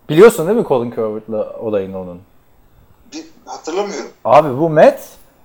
[0.08, 2.20] Biliyorsun değil mi Colin Coward'la olayını onun?
[3.12, 4.10] Bir- Hatırlamıyorum.
[4.24, 4.98] Abi bu Matt,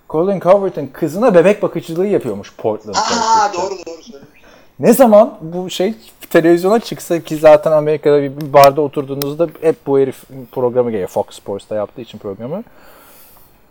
[0.10, 3.00] Colin Coward'ın kızına bebek bakıcılığı yapıyormuş Portland'da.
[3.00, 4.37] Aa doğru doğru söylemiş.
[4.80, 5.94] Ne zaman bu şey
[6.30, 11.10] televizyona çıksa ki zaten Amerika'da bir barda oturduğunuzda hep bu herif programı geliyor.
[11.10, 12.64] Fox Sports'ta yaptığı için programı.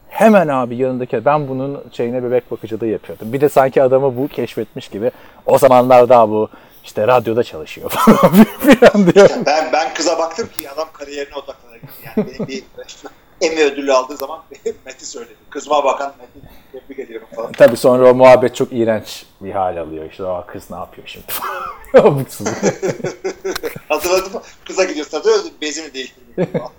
[0.09, 3.33] Hemen abi yanındaki ben bunun şeyine bebek bakıcılığı yapıyordum.
[3.33, 5.11] Bir de sanki adamı bu keşfetmiş gibi.
[5.47, 6.49] O zamanlar daha bu
[6.85, 8.33] işte radyoda çalışıyor falan
[8.67, 9.31] bir an diyor.
[9.47, 12.63] Ben ben kıza baktım ki adam kariyerine odaklanarak yani benim bir
[13.41, 14.43] Emmy ödülü aldığı zaman
[14.87, 15.35] Metin söyledi.
[15.51, 17.53] Kızıma bakan Metin tebrik ediyorum falan.
[17.53, 20.11] Tabii sonra o muhabbet çok iğrenç bir hal alıyor.
[20.11, 21.27] İşte o kız ne yapıyor şimdi.
[23.89, 24.43] Hatırladın mı?
[24.65, 26.71] Kıza gidiyorsun diyor bezini değiştirmiyor falan.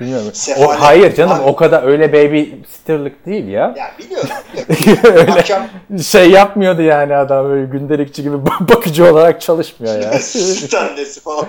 [0.00, 0.30] Bilmiyorum.
[0.32, 0.68] Sefalet.
[0.68, 3.74] O, hayır canım Abi- o kadar öyle baby sitterlık değil ya.
[3.76, 4.28] Ya biliyorum.
[5.04, 5.62] öyle Akşam
[6.02, 10.18] şey yapmıyordu yani adam öyle gündelikçi gibi bakıcı olarak çalışmıyor yani.
[10.20, 11.46] süt annesi falan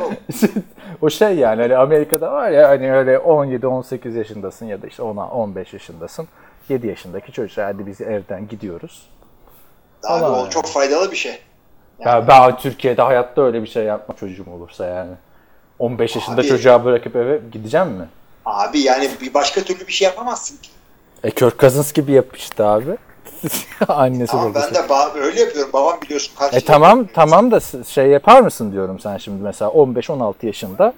[1.01, 5.17] o şey yani hani Amerika'da var ya hani öyle 17-18 yaşındasın ya da işte 10
[5.17, 6.27] 15 yaşındasın.
[6.69, 9.09] 7 yaşındaki çocuğa hadi biz evden gidiyoruz.
[10.03, 10.49] Abi Falan o yani.
[10.49, 11.39] çok faydalı bir şey.
[11.99, 15.11] Ya ben Türkiye'de hayatta öyle bir şey yapma çocuğum olursa yani.
[15.79, 18.05] 15 yaşında Abi- çocuğa bırakıp eve gideceğim mi?
[18.49, 20.69] Abi yani bir başka türlü bir şey yapamazsın ki.
[21.23, 22.97] E Kirk Cousins gibi yapıştı abi.
[23.87, 24.67] Annesi Tamam babası.
[24.75, 25.73] ben de ba- öyle yapıyorum.
[25.73, 30.33] Babam biliyorsun kaç E tamam tamam da şey yapar mısın diyorum sen şimdi mesela 15-16
[30.45, 30.93] yaşında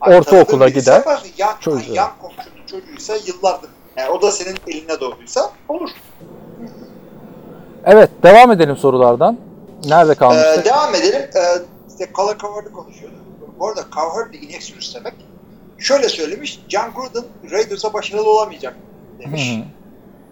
[0.00, 1.02] ortaokula gider.
[1.38, 1.92] Yan, çocuğu.
[1.94, 3.70] yan komşunun çocuğuysa yıllardır.
[3.96, 5.90] Yani o da senin eline doğduysa olur.
[7.84, 9.38] Evet devam edelim sorulardan.
[9.84, 10.64] Nerede Ee, kalmıştık?
[10.64, 11.20] devam edelim.
[11.36, 11.40] Ee,
[11.88, 13.18] işte Colin Cowherd'ı konuşuyorduk.
[13.58, 15.14] Bu arada Cowherd de inek sürüsü demek.
[15.78, 18.76] Şöyle söylemiş, John Gruden Raiders'a başarılı olamayacak
[19.18, 19.56] demiş.
[19.56, 19.62] Hı.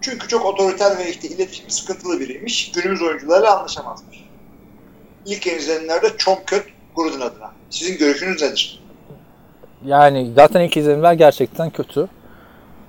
[0.01, 2.71] Çünkü çok otoriter ve işte iletişim sıkıntılı biriymiş.
[2.71, 4.17] Günümüz oyuncularıyla anlaşamazmış.
[5.25, 7.51] İlk izlenimlerde çok kötü Gruden adına.
[7.69, 8.83] Sizin görüşünüz nedir?
[9.85, 12.07] Yani zaten ilk izlenimler gerçekten kötü.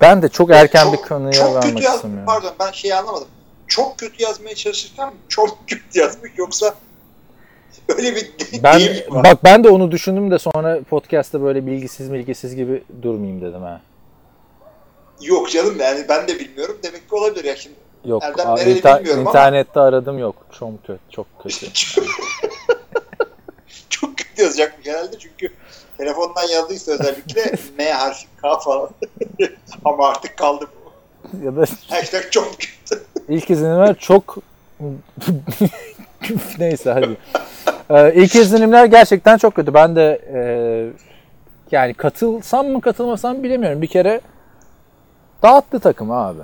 [0.01, 2.25] Ben de çok erken Çok- bir konuya çok vermek kötü yaz- istemiyorum.
[2.27, 3.27] Pardon ben şeyi anlamadım.
[3.67, 6.75] Çok kötü yazmaya çalışırken çok kötü yazmış yoksa
[7.97, 8.31] öyle bir
[8.63, 9.23] Ben var.
[9.23, 13.81] bak ben de onu düşündüm de sonra podcast'ta böyle bilgisiz bilgisiz gibi durmayayım dedim ha.
[15.21, 16.77] Yok canım yani ben de bilmiyorum.
[16.83, 17.75] Demek ki olabilir ya şimdi.
[18.05, 18.23] Yok.
[18.23, 20.35] Erdem nereli inter- bilmiyorum ama- internette aradım yok.
[20.59, 21.65] Çok kötü, çok kötü.
[23.89, 25.53] çok kötü yazacakmış herhalde çünkü
[25.97, 28.89] telefondan yazdıysa özellikle M harfi K falan.
[29.85, 30.79] Ama artık kaldı bu.
[31.45, 33.03] ya da Hashtag çok kötü.
[33.29, 34.37] ilk izlenimler çok
[36.59, 37.17] neyse hadi.
[37.89, 39.73] Ee, ilk izlenimler gerçekten çok kötü.
[39.73, 40.39] Ben de e,
[41.71, 43.81] yani katılsam mı katılmasam bilemiyorum.
[43.81, 44.21] Bir kere
[45.43, 46.41] dağıttı takımı abi.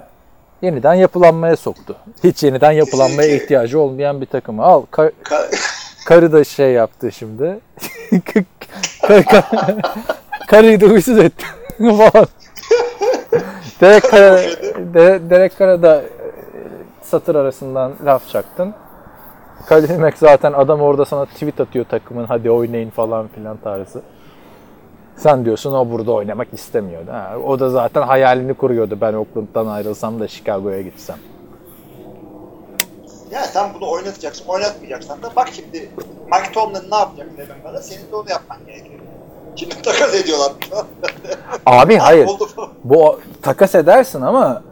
[0.61, 1.95] Yeniden yapılanmaya soktu.
[2.23, 3.43] Hiç yeniden yapılanmaya Kesinlikle.
[3.43, 4.63] ihtiyacı olmayan bir takımı.
[4.63, 5.55] Al ka- Ka-
[6.07, 7.59] karı da şey yaptı şimdi.
[9.07, 9.75] Kar- kar-
[10.47, 11.45] karıyı da huysuz etti.
[13.81, 14.37] Derek Kara,
[14.93, 16.05] De- Derek Kara da e,
[17.03, 18.73] satır arasından laf çaktın.
[19.65, 24.01] Khalil Mack zaten adam orada sana tweet atıyor takımın hadi oynayın falan filan tarzı.
[25.17, 27.11] Sen diyorsun o burada oynamak istemiyordu.
[27.11, 28.97] Ha, o da zaten hayalini kuruyordu.
[29.01, 31.17] Ben Oakland'dan ayrılsam da Chicago'ya gitsem.
[33.31, 35.89] ya sen bunu oynatacaksın, oynatmayacaksan da bak şimdi
[36.31, 37.81] Mike Tomlin ne yapacak dedim bana.
[37.81, 38.99] Senin de onu yapman gerekiyor.
[39.55, 40.51] Şimdi takas ediyorlar.
[41.65, 42.29] Abi hayır.
[42.83, 44.63] Bu takas edersin ama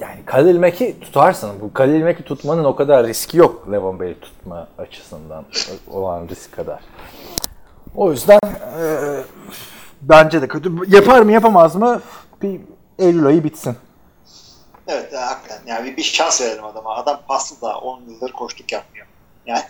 [0.00, 1.60] yani Khalil Mack'i tutarsın.
[1.60, 5.44] Bu Khalil Mack'i tutmanın o kadar riski yok Levon Bell'i tutma açısından
[5.90, 6.80] olan risk kadar.
[7.96, 8.38] O yüzden
[8.78, 9.22] eee,
[10.02, 10.72] bence de kötü.
[10.96, 12.00] Yapar mı yapamaz mı?
[12.42, 12.60] Bir
[12.98, 13.76] Eylül ayı bitsin.
[14.88, 15.66] Evet ya, hakikaten.
[15.66, 16.94] Yani bir, bir şans verelim adama.
[16.96, 19.06] Adam paslı da 10 yıldır koştuk yapmıyor.
[19.46, 19.62] Yani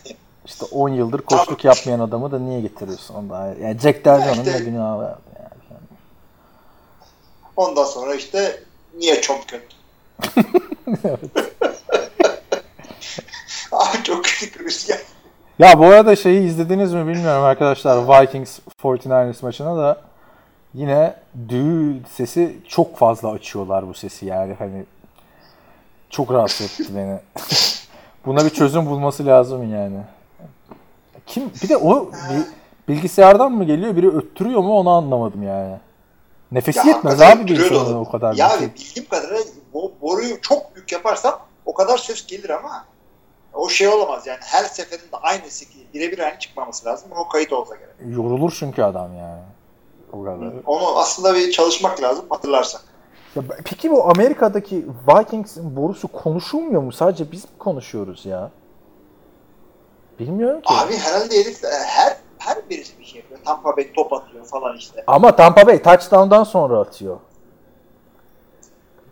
[0.45, 3.15] İşte 10 yıldır koçluk yapmayan adamı da niye getiriyorsun?
[3.15, 5.49] Onda yani Jack İşte- da günahı vardı yani.
[7.57, 8.63] ondan sonra işte
[8.99, 9.78] niye çok kötü?
[13.73, 14.97] Abi çok kötü Chris ya.
[15.59, 20.01] Ya bu arada şeyi izlediniz mi bilmiyorum arkadaşlar Vikings 49ers maçına da
[20.75, 21.15] yine
[21.49, 24.85] düğü sesi çok fazla açıyorlar bu sesi yani hani
[26.11, 27.19] çok rahatsız etti beni.
[28.27, 29.99] Buna bir çözüm bulması lazım yani.
[31.27, 32.45] Kim bir de o bir
[32.95, 35.77] bilgisayardan mı geliyor biri öttürüyor mu onu anlamadım yani.
[36.53, 38.35] Nefesi Ya yetmez abi bir o kadar.
[38.35, 38.75] Ya bir şey.
[38.75, 39.45] bildiğim kadarıyla
[39.79, 42.85] bo- boruyu çok büyük yaparsam o kadar ses gelir ama
[43.55, 47.11] o şey olamaz yani her seferinde aynı şekilde birebir aynı çıkmaması lazım.
[47.19, 48.17] O kayıt olsa gerek.
[48.17, 49.43] Yorulur çünkü adam yani.
[50.13, 50.53] O kadar.
[50.67, 52.83] Onu aslında bir çalışmak lazım hatırlarsak.
[53.37, 56.93] Ya peki bu Amerika'daki Vikings'in borusu konuşulmuyor mu?
[56.93, 58.51] Sadece biz mi konuşuyoruz ya?
[60.19, 60.75] Bilmiyorum ki.
[60.75, 63.41] Abi herhalde herif her her birisi bir şey yapıyor.
[63.45, 65.05] Tampa Bay top atıyor falan işte.
[65.07, 67.17] Ama Tampa Bay touchdown'dan sonra atıyor.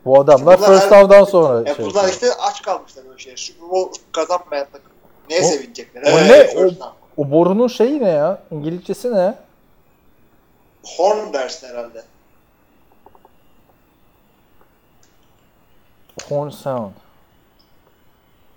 [0.06, 3.36] Bu adamlar Bunlar first down'dan sonra E şey bunlar işte aç kalmışlar böyle şey.
[3.36, 4.90] Super Bowl kazanmayan takım.
[5.30, 6.02] Neye O- sevinecekler?
[6.02, 6.54] o ne?
[6.54, 6.82] down.
[7.16, 8.38] O borunun şeyi ne ya?
[8.50, 9.34] İngilizcesi ne?
[10.96, 12.02] Horn dersin herhalde.
[16.28, 16.92] Horn Sound.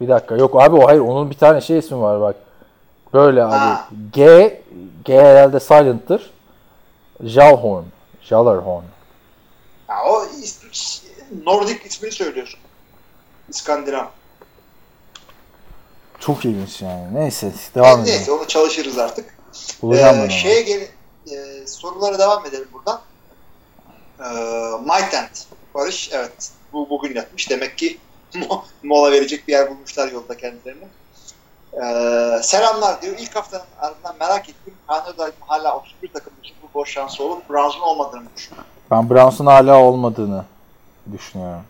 [0.02, 0.36] Bir dakika.
[0.38, 2.36] Yok abi o hayır onun bir tane şey ismi var bak.
[3.14, 3.52] Böyle abi.
[3.52, 3.88] Ha.
[4.14, 4.62] G
[5.06, 6.32] G herhalde silent'tır.
[7.24, 7.84] Jalhorn.
[8.22, 8.84] Jallarhorn.
[9.88, 10.26] Ha, o
[11.46, 12.60] Nordik ismini söylüyorsun.
[13.50, 14.06] İskandinav.
[16.20, 17.16] Çok ilginç yani.
[17.16, 18.18] Neyse devam edelim.
[18.18, 19.38] Neyse onu çalışırız artık.
[19.82, 20.82] Bulacağım Ee, şeye gel
[21.32, 23.02] e, sorulara devam edelim buradan.
[24.20, 24.24] Ee,
[24.86, 25.46] My Tent.
[25.76, 27.50] Barış evet bu bugün yatmış.
[27.50, 27.98] Demek ki
[28.34, 30.88] mo- mola verecek bir yer bulmuşlar yolda kendilerine.
[31.74, 33.16] Ee, selamlar diyor.
[33.20, 34.74] İlk haftanın ardından merak ettim.
[34.88, 38.70] Kanada'da hala 31 takım için bu boş şansı olup Browns'un olmadığını düşünüyorum.
[38.92, 40.46] Ben Browns'un hala olmadığını
[41.12, 41.62] düşünüyorum.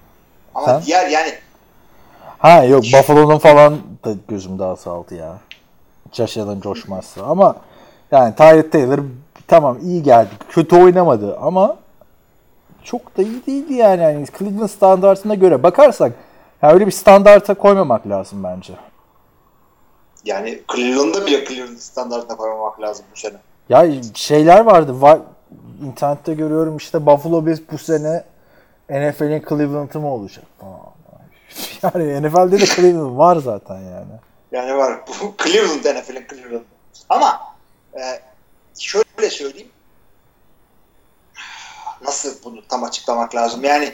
[0.55, 0.81] Ama Sen?
[0.81, 1.33] diğer yani
[2.39, 5.37] Ha yok Buffalo'nun falan da gözüm daha saldı ya.
[6.11, 7.55] Josh Allen coşmazsa ama
[8.11, 8.99] yani Tyrod Taylor
[9.47, 10.29] tamam iyi geldi.
[10.49, 11.75] Kötü oynamadı ama
[12.83, 14.01] çok da iyi değildi yani.
[14.01, 16.11] yani Cleveland standartına göre bakarsak
[16.61, 18.73] yani öyle bir standarta koymamak lazım bence.
[20.25, 23.35] yani Cleveland'da bile Cleveland standartına koymamak lazım bu sene.
[23.69, 25.01] Ya şeyler vardı.
[25.01, 25.19] Var,
[25.85, 28.23] internette görüyorum işte Buffalo Bills bu sene
[28.89, 30.45] NFL'in Cleveland'ı mı olacak.
[31.83, 34.11] Yani NFL'de de Cleveland var zaten yani.
[34.51, 35.01] Yani var.
[35.43, 36.65] Cleveland NFL'in Cleveland.
[37.09, 37.55] Ama
[37.93, 38.21] e,
[38.79, 39.69] şöyle söyleyeyim.
[42.01, 43.63] Nasıl bunu tam açıklamak lazım?
[43.63, 43.93] Yani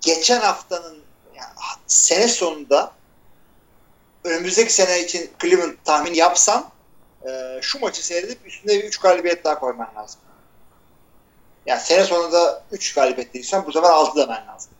[0.00, 0.98] geçen haftanın
[1.36, 1.50] yani
[1.86, 2.92] sene sonunda
[4.24, 6.64] önümüzdeki sene için Cleveland tahmin yapsan
[7.28, 10.20] e, şu maçı seyredip üstüne bir 3 galibiyet daha koyman lazım.
[11.66, 14.72] Yani sene sonunda 3 galibiyet değilsen bu sefer 6 demen lazım.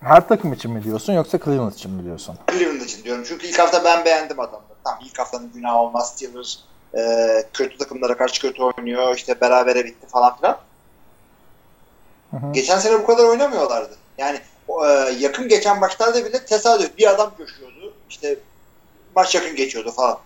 [0.00, 2.38] Her takım için mi diyorsun yoksa Cleveland için mi diyorsun?
[2.50, 3.24] Cleveland için diyorum.
[3.28, 4.78] Çünkü ilk hafta ben beğendim adamları.
[4.84, 6.12] Tamam ilk haftanın günahı olmaz.
[6.14, 6.56] Steelers
[6.96, 9.16] e, kötü takımlara karşı kötü oynuyor.
[9.16, 10.58] İşte berabere bitti falan filan.
[12.30, 12.52] Hı hı.
[12.52, 13.94] Geçen sene bu kadar oynamıyorlardı.
[14.18, 14.88] Yani e,
[15.18, 17.94] yakın geçen maçlarda bile tesadüf bir adam coşuyordu.
[18.10, 18.36] İşte
[19.16, 20.18] maç yakın geçiyordu falan.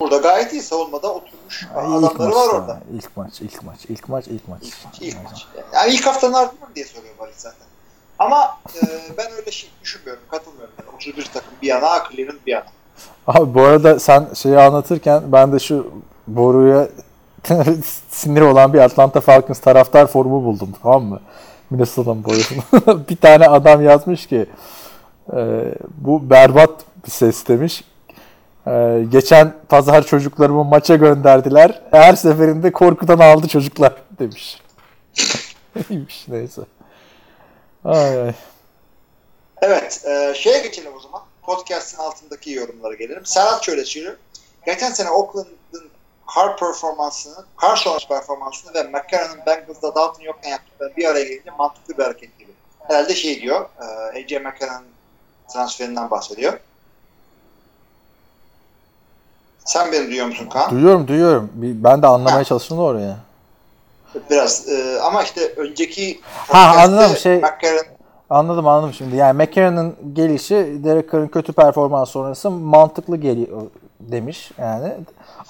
[0.00, 2.80] Burada gayet iyi savunmada oturmuş ilk adamları var orada.
[2.94, 4.62] İlk maç, ilk maç, ilk maç, ilk maç.
[4.62, 5.46] İlk, ilk maç.
[5.74, 7.66] Yani ilk haftanın ardından diye soruyor Barış zaten.
[8.18, 8.80] Ama e,
[9.18, 10.74] ben öyle şey düşünmüyorum, katılmıyorum.
[10.78, 12.66] Yani 31 takım bir yana, Cleveland bir yana.
[13.26, 15.90] Abi bu arada sen şeyi anlatırken ben de şu
[16.26, 16.88] Boru'ya
[18.10, 21.20] sinir olan bir Atlanta Falcons taraftar forumu buldum tamam mı?
[21.70, 22.62] Minnesota'nın boyasını.
[23.08, 24.46] bir tane adam yazmış ki
[25.32, 25.64] e,
[25.98, 26.70] bu berbat
[27.06, 27.84] bir ses demiş.
[28.68, 31.82] E, geçen pazar çocuklarımı maça gönderdiler.
[31.90, 34.60] Her seferinde korkudan aldı çocuklar demiş.
[35.90, 36.62] İyiymiş neyse.
[37.84, 38.32] Ay ay.
[39.62, 41.22] Evet, e, şeye geçelim o zaman.
[41.42, 43.26] Podcast'ın altındaki yorumlara gelelim.
[43.26, 44.16] Serhat şöyle söylüyor.
[44.66, 45.90] Geçen sene Oakland'ın
[46.34, 51.98] kar performansını, kar sonrası performansını ve McCarron'ın Bengals'da Dalton yokken yaptıkları bir araya gelince mantıklı
[51.98, 52.52] bir hareket gibi.
[52.88, 53.84] Herhalde şey diyor, e,
[54.18, 54.84] AJ McCarron
[55.52, 56.60] transferinden bahsediyor.
[59.68, 60.70] Sen beni duyuyor musun Kaan?
[60.70, 61.50] Duyuyorum duyuyorum.
[61.54, 63.16] Ben de anlamaya çalıştım da oraya.
[64.30, 64.68] Biraz.
[64.68, 67.84] e, ama işte önceki Ha, anladım, şey- McCarron
[68.30, 69.16] Anladım anladım şimdi.
[69.16, 73.62] Yani McCarron'ın gelişi Derek Carr'ın kötü performans sonrası mantıklı geliyor
[74.00, 74.92] demiş yani.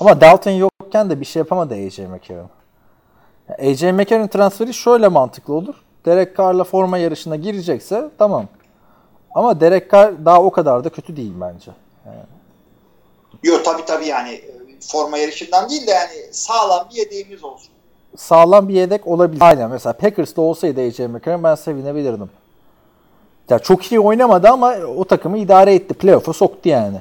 [0.00, 2.50] Ama Dalton yokken de bir şey yapamadı AJ McCarron.
[3.58, 5.74] AJ McCarron transferi şöyle mantıklı olur.
[6.06, 8.44] Derek Carr'la forma yarışına girecekse tamam.
[9.34, 11.70] Ama Derek Carr daha o kadar da kötü değil bence.
[13.42, 17.68] Yok tabii tabii yani e, forma yarışından değil de yani sağlam bir yedeğimiz olsun.
[18.16, 19.42] Sağlam bir yedek olabilir.
[19.42, 22.30] Aynen mesela Packers'ta olsaydı AJ McCarron ben sevinebilirdim.
[23.50, 25.94] Ya çok iyi oynamadı ama o takımı idare etti.
[25.94, 27.00] Playoff'a soktu yani.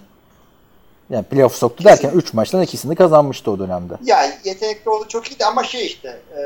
[1.10, 3.94] Yani playoff soktu derken 3 maçtan ikisini kazanmıştı o dönemde.
[4.04, 6.42] Ya yetenekli oldu çok iyiydi ama şey işte e,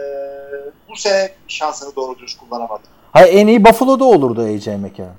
[0.89, 2.81] bu sene şansını doğru düz kullanamadı.
[3.11, 5.15] Hayır en iyi Buffalo'da olurdu AJ McCarron.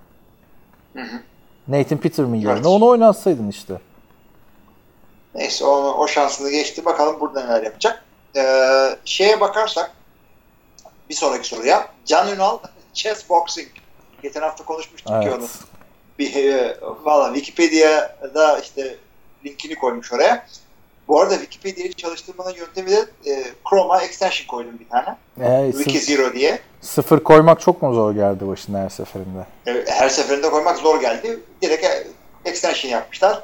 [1.69, 2.67] Nathan Peterman yerine Evet.
[2.67, 3.75] onu oynatsaydın işte.
[5.35, 6.85] Neyse onu, o şansını geçti.
[6.85, 8.05] Bakalım burada neler yapacak.
[8.37, 8.42] E,
[9.05, 9.90] şeye bakarsak
[11.09, 11.88] bir sonraki soruya.
[12.07, 12.59] Can Ünal
[12.95, 13.68] chess boxing.
[14.23, 15.38] Geçen hafta konuşmuştuk ki onu.
[15.38, 15.51] Evet.
[16.18, 18.97] Bir, e, valla Wikipedia'da işte
[19.45, 20.47] linkini koymuş oraya.
[21.09, 25.16] Bu arada Wikipedia'yı çalıştırmanın yöntemi de e, Chrome'a extension koydum bir tane.
[25.40, 26.59] Ee, Wiki sıf- Zero diye.
[26.81, 29.47] sıfır koymak çok mu zor geldi başına her seferinde?
[29.66, 31.40] E, her seferinde koymak zor geldi.
[31.62, 32.07] Direkt e,
[32.45, 33.42] extension yapmışlar.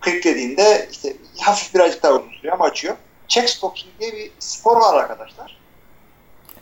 [0.00, 2.96] Kliklediğinde işte hafif birazcık daha uzun sürüyor ama açıyor.
[3.28, 5.58] Checksboxing diye bir spor var arkadaşlar.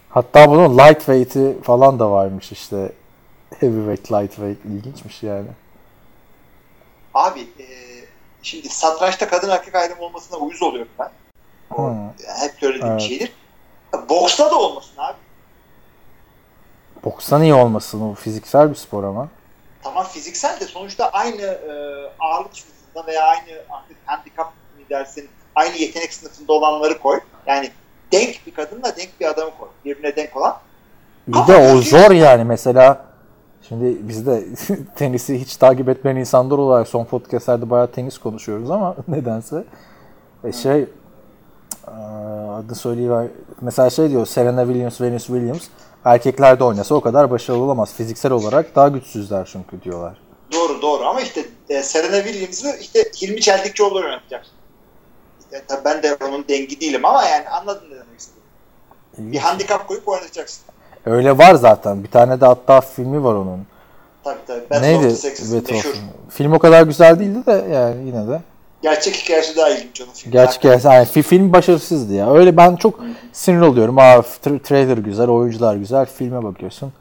[0.09, 2.93] Hatta bunun lightweight'i falan da varmış işte.
[3.61, 5.49] Heavyweight, lightweight ilginçmiş yani.
[7.15, 7.67] Abi e,
[8.43, 11.11] şimdi satrançta kadın erkek ayrımı olmasına uyuz oluyorum ben.
[11.71, 12.09] O, Hmm.
[12.41, 13.01] Hep söylediğim Evet.
[13.03, 13.33] şeydir.
[14.09, 15.17] Boksta da olmasın abi.
[17.05, 19.29] Boksan iyi olmasın o fiziksel bir spor ama.
[19.83, 21.71] Tamam fiziksel de sonuçta aynı e,
[22.21, 22.55] ağırlık
[22.97, 24.53] sınıfında veya aynı artık handikap mı
[24.91, 27.21] dersin aynı yetenek sınıfında olanları koy.
[27.47, 27.71] Yani
[28.13, 29.69] denk bir kadınla denk bir adamı koy.
[29.85, 30.57] Birbirine denk olan.
[31.29, 33.05] Bir de o zor yani mesela
[33.69, 34.45] şimdi biz de
[34.97, 39.65] tenisi hiç takip etmeyen insanlar olarak son podcastlerde bayağı tenis konuşuyoruz ama nedense
[40.45, 40.87] e şey
[42.49, 43.27] adını söyleyiver
[43.61, 45.69] mesela şey diyor Serena Williams, Venus Williams
[46.05, 47.95] erkeklerde oynasa o kadar başarılı olamaz.
[47.95, 50.26] Fiziksel olarak daha güçsüzler çünkü diyorlar.
[50.53, 54.53] Doğru doğru ama işte e, Serena Williams'ı işte Hilmi Çeldikçioğlu oynatacaksın.
[55.41, 58.43] İşte, tabii ben de onun dengi değilim ama yani anladın ne demek istedim.
[59.19, 60.63] Bir handikap koyup oynatacaksın.
[61.07, 62.05] Öyle var zaten.
[62.05, 63.67] Bir tane de hatta filmi var onun.
[64.25, 64.71] Tabii tabii.
[64.71, 65.07] Battle Neydi?
[65.07, 65.23] of
[65.69, 65.83] the.
[66.31, 68.41] Film o kadar güzel değildi de yani yine de.
[68.83, 70.33] Gerçek hikayesi daha ilginç onun filmi.
[70.33, 70.87] Gerçek hikayesi.
[70.87, 72.33] Yani fi- film başarısızdı ya.
[72.35, 73.01] Öyle ben çok
[73.33, 73.99] sinir oluyorum.
[73.99, 76.07] Aa tra- trailer güzel, oyuncular güzel.
[76.07, 76.93] Filme bakıyorsun.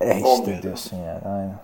[0.00, 1.20] Eh işte diyorsun yani.
[1.34, 1.54] Aynen.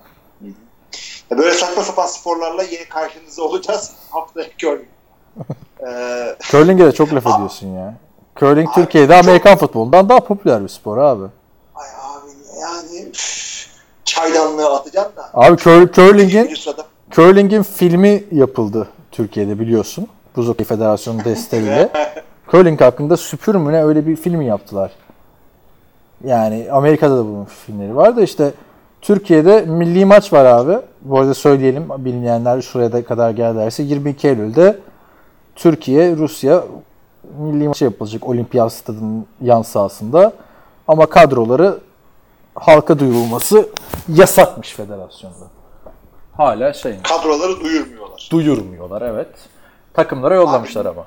[1.31, 3.91] Ya Böyle saçma sapan sporlarla yeni karşınızda olacağız.
[4.11, 4.87] Haftaya curling.
[5.87, 7.93] ee, Curling'e de çok laf ediyorsun ya.
[8.39, 11.23] Curling Abi, Türkiye'de çok- Amerikan futbolundan daha popüler bir spor abi.
[11.75, 12.29] ay abi
[12.61, 13.67] yani üf,
[14.05, 15.29] çaydanlığı atacaksın da.
[15.33, 16.55] Abi cur- curling'in
[17.11, 20.07] curling'in filmi yapıldı Türkiye'de biliyorsun.
[20.35, 21.89] Buz Hokeyi Federasyonu desteğiyle.
[22.51, 24.91] Curling hakkında Süpür mü ne öyle bir film yaptılar.
[26.23, 28.51] Yani Amerika'da da bunun filmleri var da işte
[29.07, 30.77] Türkiye'de milli maç var abi.
[31.01, 34.79] Bu arada söyleyelim bilmeyenler şuraya da kadar gelirlerse 22 Eylül'de
[35.55, 36.63] Türkiye Rusya
[37.37, 40.33] milli maçı yapılacak olimpiyat stadının yan sahasında.
[40.87, 41.79] Ama kadroları
[42.55, 43.69] halka duyurulması
[44.09, 45.45] yasakmış federasyonda.
[46.37, 48.29] Hala şey Kadroları duyurmuyorlar.
[48.31, 49.29] duyurmuyorlar evet.
[49.93, 51.05] Takımlara yollamışlar ama.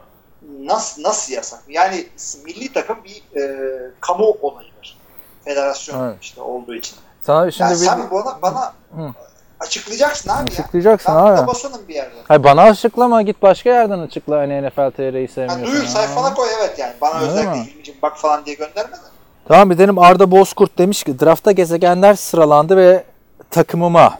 [0.60, 1.60] Nasıl nasıl yasak?
[1.68, 2.06] Yani
[2.44, 4.98] milli takım bir e, kamu olayıdır.
[5.44, 6.16] Federasyon Evet.
[6.20, 6.96] işte olduğu için.
[7.20, 9.14] Sana şimdi Yani bir sen bana, bana Hı.
[9.60, 11.18] açıklayacaksın abi açıklayacaksın ya.
[11.18, 11.30] Ben abi.
[11.30, 12.14] burada basınım bir yerde.
[12.28, 15.64] Hayır bana açıklama git başka yerden açıkla hani NFL TR'yi sevmiyorsun.
[15.64, 16.92] Yani duyur sayfana koy evet yani.
[17.00, 17.66] Bana Öyle özellikle mi?
[17.66, 19.00] Hilmi'cim bak falan diye gönderme de.
[19.48, 23.04] Tamam bir dedim Arda Bozkurt demiş ki draftta gezegenler sıralandı ve
[23.50, 24.18] takımıma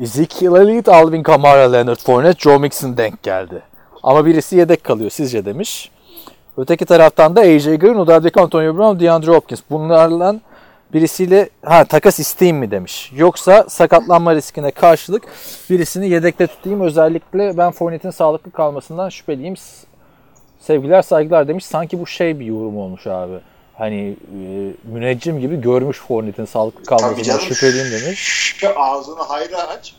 [0.00, 3.62] Ezekiel Elliott, Alvin Kamara, Leonard Fournette, Joe Mixon denk geldi.
[4.02, 5.90] Ama birisi yedek kalıyor sizce demiş.
[6.56, 9.60] Öteki taraftan da AJ Green, Odell Antonio Brown, DeAndre Hopkins.
[9.70, 10.36] Bunlarla
[10.92, 13.12] birisiyle ha takas isteyeyim mi demiş.
[13.16, 15.22] Yoksa sakatlanma riskine karşılık
[15.70, 16.80] birisini yedekte tutayım.
[16.80, 19.54] Özellikle ben Fournette'in sağlıklı kalmasından şüpheliyim.
[20.60, 21.66] Sevgiler saygılar demiş.
[21.66, 23.34] Sanki bu şey bir yorum olmuş abi.
[23.78, 28.18] Hani e, müneccim gibi görmüş Fournette'in sağlıklı kalmasından şüpheliyim demiş.
[28.58, 29.94] Şu ağzını hayra aç.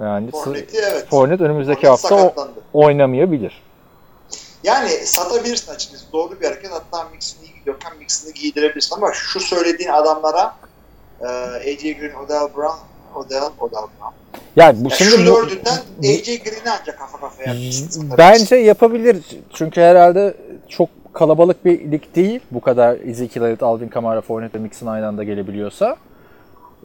[0.00, 1.06] Yani Fournette'i evet.
[1.10, 2.60] Fournette önümüzdeki Fournette hafta o- sakatlandı.
[2.72, 3.62] oynamayabilir.
[4.64, 6.04] Yani satabilirsin açıkçası.
[6.12, 6.70] Doğru bir hareket.
[6.72, 10.56] Hatta Mixon'ı gidiyorken Mixon'ı giydirebilirsin ama şu söylediğin adamlara
[11.20, 12.78] e, AJ Green, Odell Brown,
[13.14, 14.14] Odell, Odell Brown.
[14.56, 17.54] Yani bu Ya şimdi şu dördünden AJ Green'i ancak kafa kafaya.
[18.18, 19.16] Bence yapabilir.
[19.54, 20.34] Çünkü herhalde
[20.68, 22.40] çok kalabalık bir lig değil.
[22.50, 25.96] Bu kadar Ezekiel Elliott, Alvin Kamara, Fournette ve Mixon aynı anda gelebiliyorsa.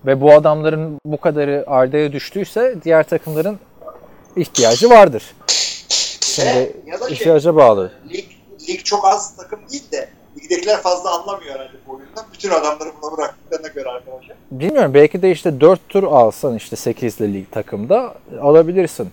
[0.05, 3.59] Ve bu adamların bu kadarı Arda'ya düştüyse diğer takımların
[4.35, 5.35] ihtiyacı vardır.
[6.21, 7.91] Şimdi ya da şey, ihtiyaca bağlı.
[8.09, 8.25] lig,
[8.69, 12.25] lig çok az takım değil de ligdekiler fazla anlamıyor herhalde bu oyundan.
[12.33, 14.35] Bütün adamları buna bıraktıklarına göre arkadaşlar.
[14.51, 19.09] Bilmiyorum belki de işte 4 tur alsan işte 8'li lig takımda alabilirsin.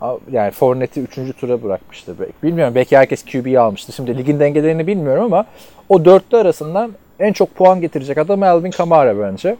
[0.00, 1.36] Al- Yani Fournette'i 3.
[1.40, 2.32] tura bırakmıştı belki.
[2.42, 3.92] Bilmiyorum belki herkes QB'yi almıştı.
[3.92, 5.44] Şimdi ligin dengelerini bilmiyorum ama
[5.88, 9.56] o dörtlü arasından en çok puan getirecek adam Alvin Kamara bence.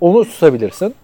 [0.00, 0.94] Onu tutabilirsin.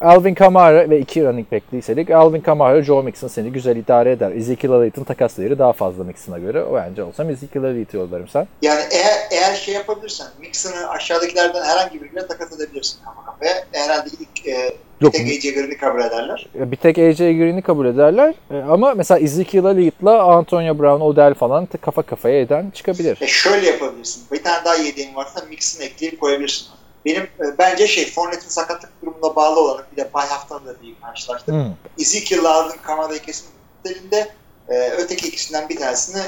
[0.00, 4.30] Alvin Kamara ve iki running back'liysek Alvin Kamara, Joe Mixon seni güzel idare eder.
[4.30, 6.64] Ezekiel Elliott'ın takas değeri daha fazla Mixon'a göre.
[6.64, 8.46] O bence olsam Ezekiel Elliott'ı yollarım sen.
[8.62, 13.64] Yani eğer, eğer şey yapabilirsen Mixon'ı aşağıdakilerden herhangi biriyle takas edebilirsin kafa kafaya.
[13.72, 16.46] Herhalde ilk e, Yok, tek AJ Green'i kabul ederler.
[16.54, 18.34] Bir tek AJ Green'i kabul ederler.
[18.50, 23.18] E, Ama mesela Ezekiel Elliott'la Antonio Brown, Odell falan kafa kafaya eden çıkabilir.
[23.20, 24.22] E şöyle yapabilirsin.
[24.32, 26.66] Bir tane daha yedeğin varsa Mixon'ı ekleyip koyabilirsin.
[27.06, 30.94] Benim e, bence şey Fournette'in sakatlık durumuna bağlı olarak bir de bay haftanın da bir
[31.02, 31.54] karşılaştık.
[31.54, 31.74] Hmm.
[31.98, 32.42] Ezekiel
[32.82, 33.46] Kamara'yı kesin
[33.84, 34.28] elinde
[34.68, 36.22] e, öteki ikisinden bir tanesini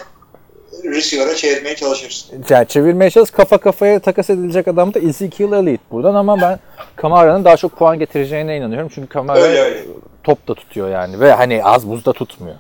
[0.85, 2.45] receiver'a çevirmeye çalışırsın.
[2.49, 6.59] Yani çevirmeye çalış kafa kafaya takas edilecek adam da Ezekiel Elliott buradan ama ben
[6.97, 8.91] Kamara'nın daha çok puan getireceğine inanıyorum.
[8.95, 9.85] Çünkü Kamara Öyle öyle.
[10.25, 12.57] top da tutuyor yani ve hani az buz da tutmuyor.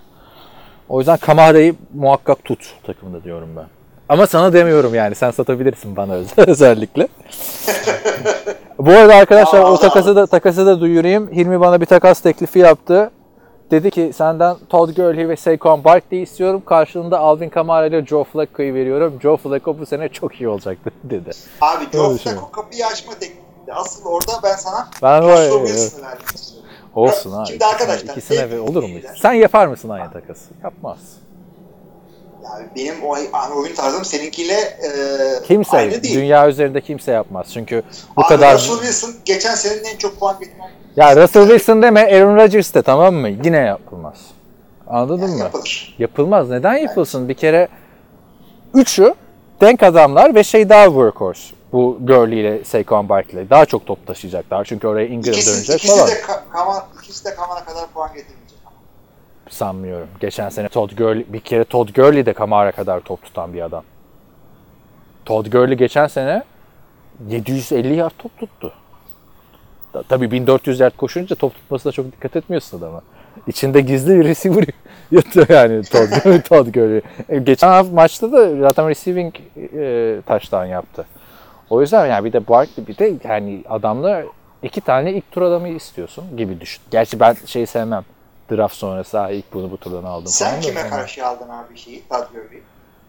[0.89, 3.78] O yüzden Kamara'yı muhakkak tut takımda diyorum ben.
[4.09, 7.09] Ama sana demiyorum yani sen satabilirsin bana özel- özellikle.
[8.79, 11.33] Bu arada arkadaşlar o takası da takası da duyurayım.
[11.33, 13.11] Hilmi bana bir takas teklifi yaptı.
[13.71, 16.63] dedi ki senden Todd Gurley ve Saquon Barkley istiyorum.
[16.67, 19.19] Karşılığında Alvin Kamara ile Joe Flacco'yu veriyorum.
[19.23, 21.31] Joe Flacco bu sene çok iyi olacak dedi.
[21.61, 22.33] Abi Joe şey.
[22.33, 23.73] Flacco kapıyı açma teklifiydi.
[23.75, 25.69] Asıl orada ben sana Ben ya, Wilson'ı
[26.35, 26.69] istiyorum.
[26.95, 27.47] Olsun abi.
[27.49, 28.89] Şimdi arkadaşlar, İkisine ver- olur mu?
[29.23, 30.45] Sen yapar mısın aynı takası?
[30.65, 30.99] Yapmaz.
[32.53, 33.17] Yani benim o
[33.57, 34.89] oyun tarzım seninkiyle e,
[35.47, 36.15] Kimse, aynı değil.
[36.15, 37.47] dünya üzerinde kimse yapmaz.
[37.55, 37.83] Çünkü
[38.17, 38.55] bu Abi kadar...
[38.55, 42.83] Russell Wilson geçen senenin en çok puan getiren Ya Russell Wilson deme, Aaron Rodgers de
[42.83, 43.29] tamam mı?
[43.29, 44.15] Yine yapılmaz.
[44.87, 45.39] Anladın mı?
[45.39, 45.95] yapılır.
[45.99, 46.51] Yapılmaz.
[46.51, 47.29] Neden yapılsın?
[47.29, 47.69] Bir kere
[48.75, 49.15] üçü
[49.61, 51.55] denk adamlar ve şey daha workhorse.
[51.73, 53.51] Bu Gurley ile Saquon Barkley.
[53.51, 54.65] Daha çok top taşıyacaklar.
[54.65, 56.09] Çünkü oraya Ingram İkisi, dönecek ikisi falan.
[56.09, 58.48] de ka- kama, ikisi de kamera kadar puan getirmeyecek.
[59.51, 60.09] Sanmıyorum.
[60.21, 63.85] Geçen sene Todd Gurley, bir kere Todd Gurley de Kamara kadar top tutan bir adam.
[65.25, 66.43] Todd Gurley geçen sene
[67.29, 68.73] 750 yard top tuttu.
[69.93, 73.03] Ta- Tabii 1400 yard koşunca top tutmasına çok dikkat etmiyorsun adama.
[73.47, 74.65] İçinde gizli bir receiver
[75.11, 77.01] yatıyor yani Todd, Todd Gurley.
[77.29, 81.07] E, Geçen maçta da zaten receiving e, touchdown yaptı.
[81.71, 84.23] O yüzden yani bir de Barkley bir de yani adamla
[84.63, 86.83] iki tane ilk tur adamı istiyorsun gibi düşün.
[86.91, 88.05] Gerçi ben şey sevmem.
[88.51, 92.03] Draft sonrası ha ilk bunu bu turdan aldım Sen falan kime karşı aldın abi şeyi?
[92.09, 92.63] Todd Gurley'i.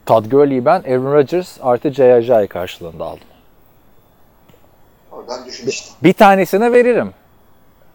[0.06, 3.28] Todd Gurley'i ben Aaron Rodgers artı Ajayi karşılığında aldım.
[5.12, 5.92] Oradan düşün işte.
[6.04, 7.14] Bir tanesine veririm.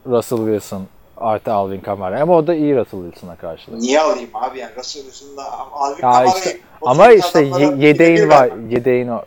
[0.06, 0.82] Russell Wilson
[1.16, 2.20] artı Alvin Kamara.
[2.20, 3.80] Ama o da iyi Russell Wilson'a karşılık.
[3.80, 7.40] Niye alayım abi yani Russell Wilson'la Alvin Kamara'yı işte, o ama işte
[7.78, 8.50] yedeğin var.
[8.50, 8.70] vermem.
[8.70, 9.24] Yedeğin var.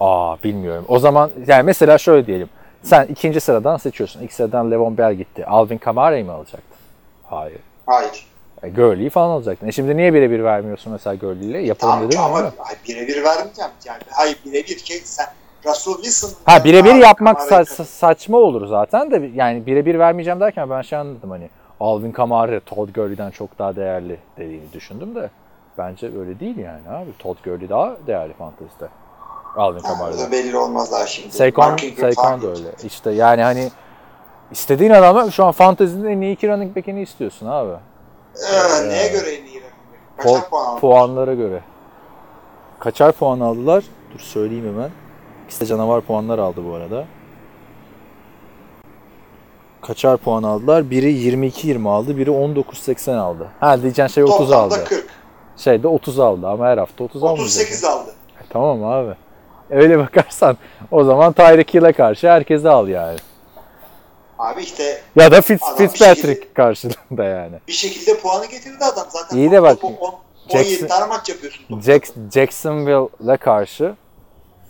[0.00, 0.84] Aa bilmiyorum.
[0.88, 2.48] O zaman yani mesela şöyle diyelim.
[2.82, 4.22] Sen ikinci sıradan seçiyorsun.
[4.22, 5.46] İlk sıradan Levon Bell gitti.
[5.46, 6.75] Alvin Kamara'yı mı alacaktın?
[7.26, 7.58] Hayır.
[7.86, 8.26] Hayır.
[8.62, 9.66] E, Gurley'i falan alacaktın.
[9.68, 11.66] E şimdi niye birebir vermiyorsun mesela Gurley'le?
[11.66, 12.52] Yapalım Tamam dedim ama
[12.88, 13.70] birebir vermeyeceğim.
[13.86, 15.26] Yani hayır birebir şey sen
[15.66, 20.82] Russell Wilson Ha birebir yapmak sa- saçma olur zaten de yani birebir vermeyeceğim derken ben
[20.82, 21.50] şey anladım hani
[21.80, 25.30] Alvin Kamara Todd Gurley'den çok daha değerli dediğini düşündüm de
[25.78, 27.10] bence öyle değil yani abi.
[27.18, 28.88] Todd Gurley daha değerli fantezide.
[29.56, 30.18] Alvin O Kamara'dan.
[30.26, 31.34] da belli olmaz daha şimdi.
[31.36, 32.68] Saquon, Saquon da öyle.
[32.84, 33.68] İşte yani hani
[34.50, 37.72] istediğin adamı şu an fantezinin en iyi iki running back'ini istiyorsun abi.
[37.72, 39.62] Ee, neye göre en iyi?
[40.16, 41.60] Kaçar Po- puan puanlara göre.
[42.78, 43.84] Kaçar puan aldılar?
[44.14, 44.90] Dur söyleyeyim hemen.
[45.44, 47.04] İkisi de canavar puanlar aldı bu arada.
[49.82, 50.90] Kaçar puan aldılar?
[50.90, 53.48] Biri 22-20 aldı, biri 19-80 aldı.
[53.60, 54.84] Ha diyeceğin şey 30 Toplamda aldı.
[54.84, 55.06] 40.
[55.56, 57.46] Şey de 30 aldı ama her hafta 30 almayacak.
[57.46, 58.10] 38 aldı.
[58.40, 59.14] E, tamam abi.
[59.70, 60.56] Öyle bakarsan
[60.90, 63.18] o zaman Tyreek Hill'e karşı herkese al yani.
[64.38, 67.56] Abi işte Ya da Fitz, Fitzpatrick şekilde- karşılığında yani.
[67.68, 69.06] bir şekilde puanı getirdi adam.
[69.10, 70.14] Zaten İyi de bak, topu on-
[70.48, 71.80] Jackson- 17 tane maç yapıyorsun.
[71.80, 73.94] Jack, Jacksonville'le karşı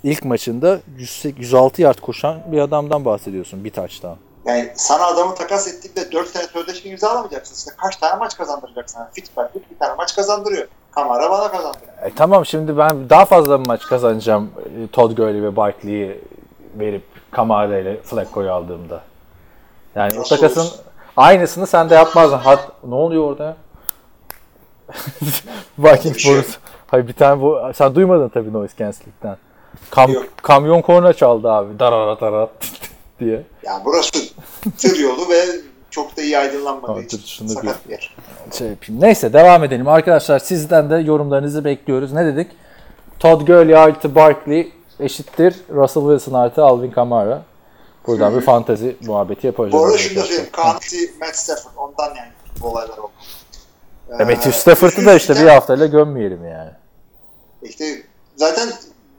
[0.04, 4.16] ilk maçında 100 106 yard koşan bir adamdan bahsediyorsun bir taçtan.
[4.46, 7.54] Yani sana adamı takas ettiğinde 4 sene sözleşme imzalamayacaksın.
[7.54, 9.10] İşte kaç tane maç kazandıracak sana?
[9.12, 10.66] Fitzpatrick bir tane maç kazandırıyor.
[10.90, 11.92] Kamara bana kazandırıyor.
[12.02, 14.50] E, tamam şimdi ben daha fazla bir maç kazanacağım
[14.84, 16.20] e, Todd Gurley ve Barkley'i
[16.78, 19.00] verip Kamara ile Flacco'yu aldığımda.
[19.96, 20.80] Yani Nasıl takasın olursun?
[21.16, 22.36] aynısını sen de yapmazdın.
[22.38, 23.56] Hat, ne oluyor orada ya?
[25.78, 26.42] Vikings Bir şey.
[26.86, 29.36] Hayır bir tane bu sen duymadın tabii noise canceling'den.
[29.90, 30.24] Kam, Yok.
[30.42, 31.78] kamyon korna çaldı abi.
[31.78, 32.48] Darara darara
[33.20, 33.42] diye.
[33.62, 34.10] Yani burası
[34.78, 35.42] tır yolu ve
[35.90, 38.14] çok da iyi aydınlanmadığı Tamam, için sakat bir yer.
[38.58, 39.02] şey yapayım.
[39.02, 39.88] Neyse devam edelim.
[39.88, 42.12] Arkadaşlar sizden de yorumlarınızı bekliyoruz.
[42.12, 42.50] Ne dedik?
[43.18, 47.42] Todd Gurley artı Barkley eşittir Russell Wilson artı Alvin Kamara.
[48.06, 49.72] Buradan bir fantezi muhabbeti yapacağız.
[49.72, 50.48] Bu arada şunu da söyleyeyim.
[50.52, 52.28] Kanti Matt Stafford ondan yani
[52.60, 53.10] bu olaylar oldu.
[54.10, 56.70] E, Matthew Stafford'ı da işte bir haftayla gömmeyelim yani.
[57.62, 58.02] İşte
[58.36, 58.68] zaten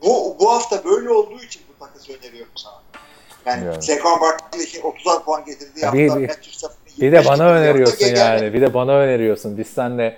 [0.05, 2.73] bu bu hafta böyle olduğu için bu takası öneriyorum sana.
[3.45, 3.81] Yani Yani.
[3.81, 7.99] Saquon Barkley'in 30'ar puan getirdiği hafta bir- bir- Matthew Stafford'ın Bir de 25 bana öneriyorsun
[7.99, 8.53] gel- yani.
[8.53, 9.57] Bir de bana öneriyorsun.
[9.57, 10.17] Biz seninle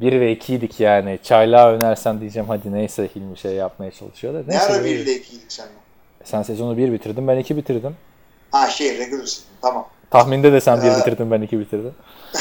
[0.00, 1.18] 1 ve 2'ydik yani.
[1.22, 4.38] Çaylağı önersen diyeceğim hadi neyse Hilmi şey yapmaya çalışıyor da.
[4.38, 4.84] Ne Neyse, ara böyle.
[4.84, 5.72] 1 ile 2'ydik seninle?
[6.24, 7.96] Sen sezonu 1 bitirdin ben 2 bitirdim.
[8.50, 9.88] Ha şey regular season tamam.
[10.10, 10.96] Tahminde de sen 1 Ee.
[10.96, 11.94] bitirdin ben 2 bitirdim.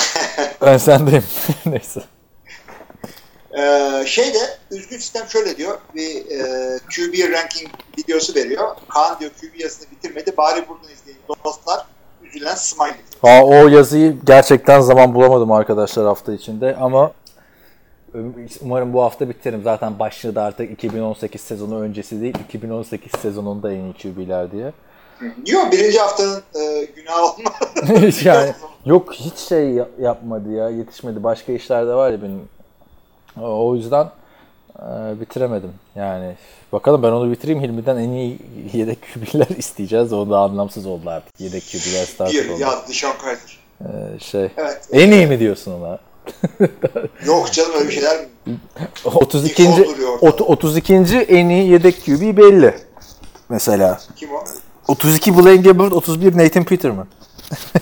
[0.62, 1.24] ben sendeyim.
[1.66, 2.02] neyse.
[3.58, 4.40] Ee, şey de
[4.72, 5.78] üzgün sistem şöyle diyor.
[5.96, 6.40] Bir e,
[6.80, 8.68] QB ranking videosu veriyor.
[8.90, 10.38] Kaan diyor QB yazısını bitirmedi.
[10.38, 11.86] Bari buradan izleyin dostlar.
[12.24, 12.96] Üzülen smiley.
[13.24, 17.12] Aa, o yazıyı gerçekten zaman bulamadım arkadaşlar hafta içinde ama
[18.62, 19.64] umarım bu hafta bitiririm.
[19.64, 24.74] Zaten başladı artık 2018 sezonu öncesi değil 2018 sezonunda en iyi QB'ler diye.
[25.48, 28.26] Yok birinci haftanın e, günahı olmaz.
[28.26, 28.54] yani
[28.86, 31.24] yok hiç şey ya- yapmadı ya yetişmedi.
[31.24, 32.42] Başka işler de var ya benim.
[33.42, 34.10] O yüzden
[34.80, 34.86] e,
[35.22, 35.72] bitiremedim.
[35.96, 36.36] Yani
[36.72, 37.62] bakalım ben onu bitireyim.
[37.62, 38.40] Hilmi'den en iyi
[38.74, 40.14] yedek QB'ler isteyeceğiz.
[40.14, 41.40] O da anlamsız oldu artık.
[41.42, 42.62] Yedek QB'ler starter Bir oldu.
[42.62, 43.58] yaz Dishon Kaiser.
[43.82, 44.50] Ee, şey.
[44.58, 44.88] Evet.
[44.92, 46.00] En iyi mi diyorsun ona?
[47.26, 48.28] Yok canım öyle şeyler mi?
[49.06, 49.64] 32.
[49.68, 50.28] Default duruyor ortada.
[50.28, 50.96] ot- 32.
[51.30, 52.76] en iyi yedek QB belli.
[53.50, 54.00] Mesela.
[54.16, 54.44] Kim o?
[54.88, 57.08] 32 Blaine Gabbert, 31 Nathan Peterman.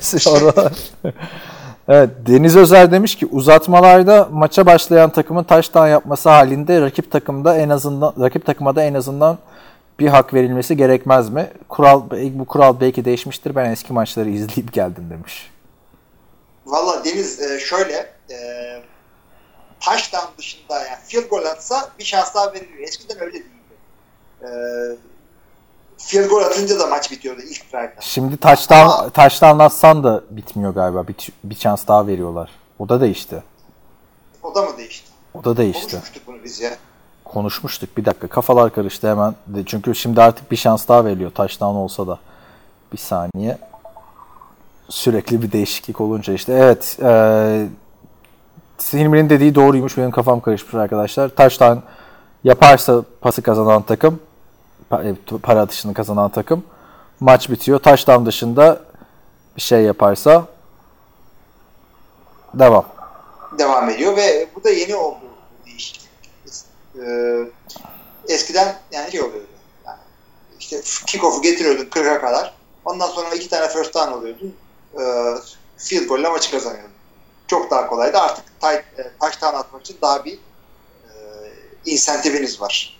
[1.88, 7.70] Evet, Deniz Özer demiş ki uzatmalarda maça başlayan takımın touchdown yapması halinde rakip takımda en
[7.70, 9.38] azından rakip takıma da en azından
[10.00, 11.52] bir hak verilmesi gerekmez mi?
[11.70, 13.56] Kural bu kural belki değişmiştir.
[13.56, 15.52] Ben eski maçları izleyip geldim demiş.
[16.66, 18.38] Valla Deniz e, şöyle e,
[19.80, 22.80] touchdown dışında yani field goal atsa bir şans daha veriliyor.
[22.80, 23.50] Eskiden öyle değildi.
[24.42, 24.48] E,
[25.98, 28.02] field goal atınca da maç bitiyordu ilk drive'da.
[28.02, 31.08] Şimdi touchdown touchdown atsan da bitmiyor galiba.
[31.08, 32.50] Bir, bir şans daha veriyorlar.
[32.80, 33.44] O da değişti.
[34.44, 35.12] O da mı değişti?
[35.34, 35.92] O da değişti.
[35.92, 36.72] Konuşmuştuk bunu biz ya.
[37.24, 37.98] Konuşmuştuk.
[37.98, 39.36] Bir dakika kafalar karıştı hemen.
[39.66, 41.32] Çünkü şimdi artık bir şans daha veriliyor.
[41.32, 42.20] Touchdown olsa da.
[42.94, 43.58] Bir saniye.
[44.90, 46.54] Sürekli bir değişiklik olunca işte.
[46.54, 46.98] Evet.
[47.04, 47.68] E,
[48.94, 49.98] Hilmi'nin dediği doğruymuş.
[49.98, 51.30] Benim kafam karışmış arkadaşlar.
[51.30, 51.80] Touchdown
[52.44, 54.20] yaparsa pası kazanan takım
[55.44, 56.64] para atışını kazanan takım
[57.20, 57.80] maç bitiyor.
[57.80, 58.82] Touchdown dışında
[59.58, 60.48] bir şey yaparsa
[62.54, 62.86] devam.
[63.60, 65.36] devam ediyor ve bu da yeni oldu bu.
[67.02, 67.40] Ee,
[68.28, 69.48] eskiden yani şey oluyordu.
[69.86, 69.98] Yani
[70.60, 72.54] işte kickoff'u getiriyordun 40'a kadar.
[72.86, 74.56] Ondan sonra iki tane first down alıyordun.
[75.00, 75.34] Ee,
[75.78, 76.92] field goal ile maçı kazanıyordun.
[77.48, 78.18] Çok daha kolaydı.
[78.18, 80.40] Artık e, touchdown atmak için daha bir e,
[81.86, 82.95] insentifiniz var.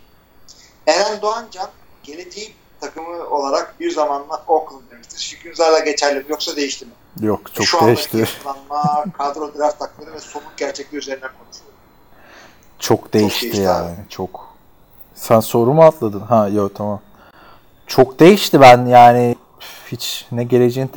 [0.86, 1.68] Eren Doğancan
[2.02, 5.18] geleceği takımı olarak bir zamanlar Oakland demiştir.
[5.18, 6.92] Şükrü Ünsal'la geçerli mi yoksa değişti mi?
[7.26, 8.38] Yok çok Şu andaki değişti.
[8.46, 11.76] yapılanma, kadro draft takımları ve somut gerçekliği üzerinden konuşuyoruz.
[12.78, 13.86] Çok değişti değişti yani.
[13.86, 14.08] abi.
[14.08, 14.56] Çok.
[15.14, 16.20] Sen soru mu atladın?
[16.20, 17.00] Ha yok tamam.
[17.86, 19.36] Çok değişti ben yani
[19.92, 20.90] hiç ne geleceğin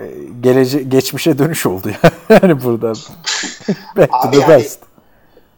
[0.00, 0.04] e,
[0.40, 1.90] gelece geçmişe dönüş oldu
[2.28, 2.88] yani burada.
[3.96, 4.78] Back to the yani- best.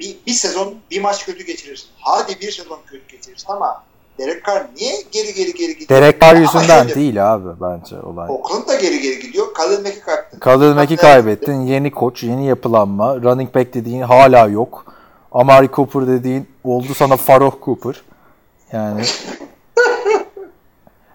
[0.01, 1.88] Bir, bir sezon bir maç kötü geçirirsin.
[2.01, 3.82] Hadi bir sezon kötü geçirirsin ama
[4.18, 5.88] Derek Carr niye geri geri geri gidiyor?
[5.88, 8.30] Derek Carr yüzünden şöyle, değil abi bence olay.
[8.30, 9.55] Oakland da geri geri gidiyor.
[9.55, 10.38] Khalil Mack'i kaybettin.
[10.38, 11.61] Khalil Mack'i kaybettin.
[11.61, 13.16] Yeni koç, yeni yapılanma.
[13.16, 14.84] Running back dediğin hala yok.
[15.32, 18.03] Amari Cooper dediğin oldu sana Farouk Cooper.
[18.72, 19.01] Yani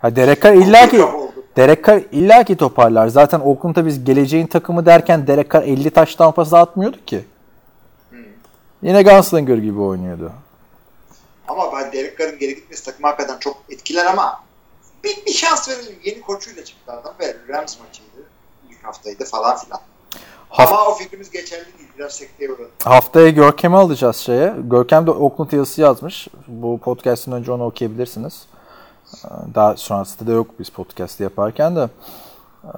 [0.02, 1.02] ha Derek Carr illa ki.
[1.58, 3.08] Derek Carr illa ki toparlar.
[3.08, 7.24] Zaten Oakland'da biz geleceğin takımı derken Derek Carr 50 taş tampası atmıyordu ki.
[8.82, 10.32] Yine Gunslinger gibi oynuyordu.
[11.48, 14.44] Ama ben Derek Carr'ın geri gitmesi takımı hakikaten çok etkiler ama
[15.04, 15.96] bir, bir şans verelim.
[16.04, 18.10] Yeni koçuyla çıktı adam ve Rams maçıydı.
[18.70, 19.80] İlk haftaydı falan filan.
[20.50, 21.90] Haft- Ama o fikrimiz geçerli değil.
[21.98, 22.70] Biraz sekteye uğradı.
[22.84, 24.54] Haftaya Görkem'i alacağız şeye.
[24.58, 26.28] Görkem de Oakland yazısı yazmış.
[26.48, 28.46] Bu podcast'ın önce onu okuyabilirsiniz.
[29.26, 31.90] Ee, Daha sonrasında da yok biz podcast'ı yaparken de.
[32.64, 32.70] Ee,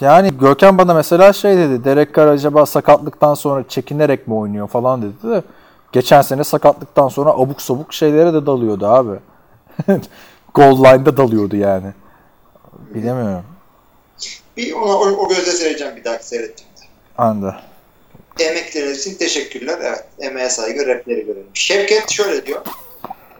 [0.00, 1.84] Yani Görkem bana mesela şey dedi.
[1.84, 5.42] Derek Carr acaba sakatlıktan sonra çekinerek mi oynuyor falan dedi de.
[5.92, 9.18] Geçen sene sakatlıktan sonra abuk sabuk şeylere de dalıyordu abi.
[10.54, 11.92] Goal line'da dalıyordu yani.
[12.94, 13.44] Bilemiyorum.
[14.56, 16.80] Bir ona, o, o gözle seyredeceğim bir dahaki seyrettiğimde.
[17.18, 17.60] Anda.
[18.40, 19.78] Emekleriniz için teşekkürler.
[19.82, 20.04] Evet.
[20.18, 21.46] Emeğe saygı, repleri görelim.
[21.54, 22.62] Şevket şöyle diyor.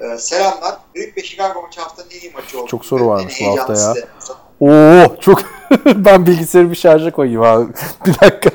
[0.00, 0.76] Ee, selamlar.
[0.94, 2.66] Green Bay Chicago maçı haftanın en iyi maçı oldu.
[2.66, 3.94] Çok soru varmış bu hafta ya.
[3.94, 4.08] da.
[4.60, 5.42] Oo çok
[5.86, 7.72] ben bilgisayarı bir şarja koyayım abi.
[8.06, 8.50] Bir dakika.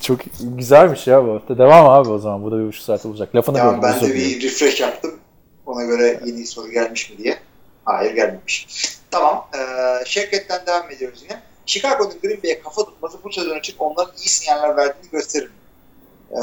[0.00, 1.58] Çok güzelmiş ya bu hafta.
[1.58, 2.42] Devam abi o zaman.
[2.44, 3.34] Bu da bir buçuk saat olacak.
[3.34, 5.14] Lafını Tamam böldüm, ben de bir refresh yaptım.
[5.66, 7.38] Ona göre yeni soru gelmiş mi diye.
[7.84, 8.66] Hayır gelmemiş.
[9.10, 9.46] Tamam.
[9.54, 11.40] Ee, Şevket'ten devam ediyoruz yine.
[11.66, 15.46] Chicago'nun Green Bay'e kafa tutması bu sezon için onların iyi sinyaller verdiğini gösterir.
[15.46, 15.52] mi?
[16.32, 16.36] Ee,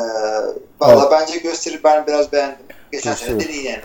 [0.80, 1.80] Valla bence gösterir.
[1.84, 2.66] Ben biraz beğendim.
[2.92, 3.54] Geçen sene Gösterir.
[3.54, 3.82] de iyi en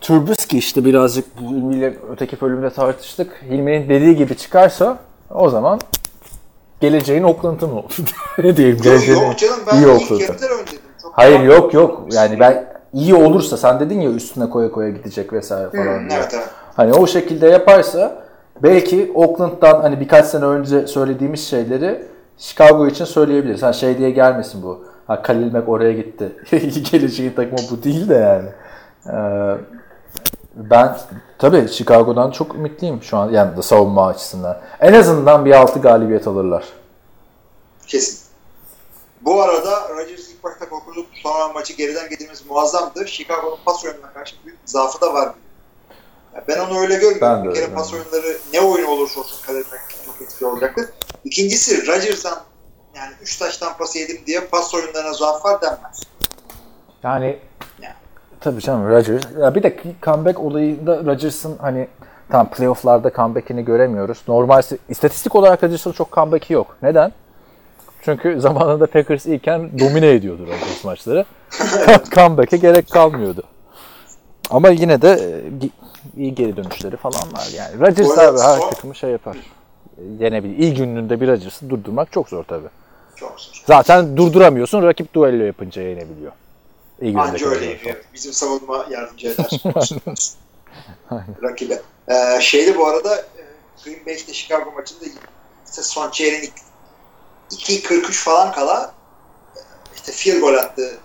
[0.00, 3.42] Trubisky işte birazcık bu Hilmi'yle öteki bölümde tartıştık.
[3.50, 4.98] Hilmi'nin dediği gibi çıkarsa
[5.30, 5.80] o zaman
[6.80, 7.96] geleceğin Oakland'ı mı olur?
[8.38, 8.78] ne diyeyim?
[8.82, 10.78] Geleceğin yok canım ben iyi ilk yarıdan ön dedim.
[11.02, 12.06] Çok Hayır yok yok.
[12.12, 16.28] Yani ben iyi olursa sen dedin ya üstüne koya koya gidecek vesaire falan Hmm, evet
[16.34, 16.48] evet.
[16.76, 18.22] Hani o şekilde yaparsa
[18.62, 22.02] belki Oakland'dan hani birkaç sene önce söylediğimiz şeyleri
[22.38, 23.62] Chicago için söyleyebiliriz.
[23.62, 24.84] Ha şey diye gelmesin bu.
[25.06, 26.32] Ha Khalil Mack oraya gitti.
[26.92, 28.48] Geleceğin takımı bu değil de yani.
[29.06, 29.79] Ee,
[30.54, 30.98] ben
[31.38, 34.60] tabii Chicago'dan çok ümitliyim şu an yani da savunma açısından.
[34.80, 36.64] En azından bir 6 galibiyet alırlar.
[37.86, 38.20] Kesin.
[39.20, 43.08] Bu arada Rodgers ilk başta korkuluk sonra maçı geriden getirmesi muazzamdı.
[43.08, 45.34] Chicago'nun pas oyununa karşı büyük bir zaafı da var.
[46.48, 47.20] Ben onu öyle görmüyorum.
[47.20, 50.86] Ben de bir kere öyle pas oyunları ne oyun olursa olsun kalemmek çok etkili olacaktır.
[51.24, 52.38] İkincisi Rodgers'dan
[52.94, 56.00] yani 3 taştan pas yedim diye pas oyunlarına zaaf var denmez.
[57.02, 57.49] Yani Ya.
[58.40, 59.22] Tabii canım Rodgers.
[59.40, 61.88] Ya bir de comeback olayında Rodgers'ın hani
[62.30, 64.22] Tam playoff'larda comeback'ini göremiyoruz.
[64.28, 66.76] Normal istatistik olarak Rodgers'ın çok comeback'i yok.
[66.82, 67.12] Neden?
[68.02, 71.24] Çünkü zamanında Packers iyiken domine ediyordu Rodgers maçları.
[72.10, 73.42] comeback'e gerek kalmıyordu.
[74.50, 75.68] Ama yine de e,
[76.16, 77.80] iyi geri dönüşleri falan var yani.
[77.80, 79.36] Rodgers abi her takımı şey yapar.
[80.18, 80.58] Yenebilir.
[80.58, 82.68] İyi gününde bir Rodgers'ı durdurmak çok zor tabii.
[83.16, 83.62] Çok zor.
[83.66, 84.82] Zaten durduramıyorsun.
[84.82, 86.32] Rakip duello yapınca yenebiliyor.
[87.00, 87.96] İyi Anca öyle yapıyor.
[88.14, 89.50] Bizim savunma yardımcı eder.
[91.42, 91.82] Rakibe.
[92.08, 93.24] Ee, şeyde bu arada e,
[93.84, 95.04] Green Bay işte Chicago maçında
[95.68, 96.52] işte son çeyreğin
[97.50, 98.94] 2.43 falan kala
[99.56, 99.60] e,
[99.96, 100.98] işte field goal attı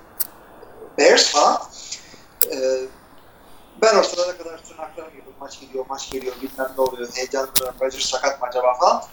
[0.97, 1.61] Bears falan.
[2.51, 2.55] Ee,
[3.81, 8.05] ben o sırada kadar tırnaklarım gibi maç geliyor, maç geliyor, bilmem ne oluyor, heyecanlanıyorum, Rodgers
[8.05, 9.03] sakat mı acaba falan.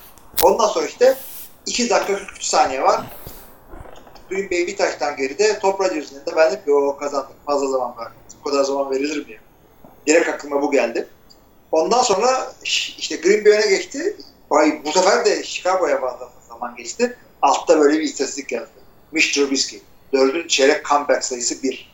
[0.42, 1.18] Ondan sonra işte
[1.66, 3.00] 2 dakika 43 saniye var.
[4.32, 5.58] Green Bay bir taştan geride.
[5.58, 6.36] Top Rodgers'ın elinde.
[6.36, 7.46] Ben ki o kazandık.
[7.46, 8.12] Fazla zaman var.
[8.40, 9.36] Bu kadar zaman verilir mi?
[10.06, 11.06] Direkt aklıma bu geldi.
[11.72, 14.16] Ondan sonra işte Green Bay öne geçti.
[14.50, 17.16] Ay, bu sefer de Chicago'ya fazla zaman geçti.
[17.42, 18.70] Altta böyle bir istatistik yazdı.
[19.12, 19.82] Mitch Trubisky.
[20.12, 21.92] Dördüncü çeyrek comeback sayısı 1.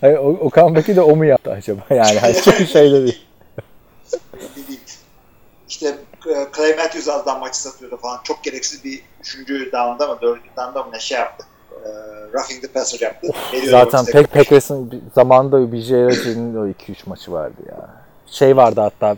[0.00, 1.86] Hayır, o, o comeback'i de o mu yaptı acaba?
[1.90, 2.74] Yani hani çok değil.
[2.74, 4.80] Belli değil.
[5.68, 5.94] İşte
[6.56, 8.20] Clay Matthews azdan maçı satıyordu falan.
[8.24, 11.46] Çok gereksiz bir üçüncü down'da mı dördüncü down'da mı ne şey yaptı.
[11.84, 11.88] E,
[12.32, 13.28] roughing the passer yaptı.
[13.52, 14.26] Veriyor Zaten karşı.
[14.28, 17.90] Packers'ın bir- zamanında BJ Raji'nin o 2-3 maçı vardı ya.
[18.26, 19.16] Şey vardı hatta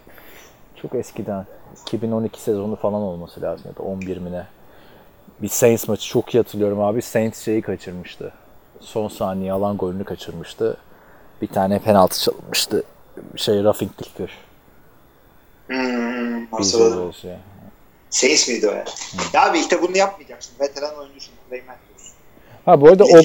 [0.82, 1.46] çok eskiden
[1.86, 4.46] 2012 sezonu falan olması lazım ya da 11 mi ne.
[5.42, 7.02] Bir Saints maçı çok iyi hatırlıyorum abi.
[7.02, 8.32] Saints şeyi kaçırmıştı.
[8.80, 10.76] Son saniye alan golünü kaçırmıştı.
[11.42, 12.82] Bir tane penaltı çalınmıştı.
[13.36, 14.26] Şey roughing the.
[15.70, 17.08] Hmm, BJ hatırladım.
[17.08, 17.36] Raji.
[18.10, 18.84] Saints miydi o ya?
[19.32, 20.52] Ya abi işte bunu yapmayacaksın.
[20.60, 21.34] Veteran oyuncusun.
[21.48, 22.12] Clay Matthews.
[22.64, 23.20] Ha bu arada o.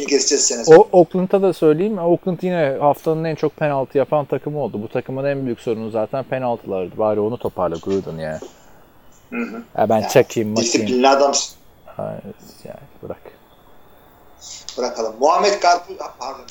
[0.68, 1.98] O Oakland'a da söyleyeyim.
[1.98, 4.82] Oakland yine haftanın en çok penaltı yapan takımı oldu.
[4.84, 6.98] Bu takımın en büyük sorunu zaten penaltılardı.
[6.98, 8.40] Bari onu toparla Gruden ya.
[9.30, 9.64] Hı hı.
[9.78, 10.74] Ya ben Yani çekeyim, makayım.
[10.74, 11.56] Disiplinli adamsın.
[11.86, 12.22] Hayır,
[12.64, 13.22] yani bırak.
[14.78, 15.16] Bırakalım.
[15.20, 16.46] Muhammed Karpuz, pardon.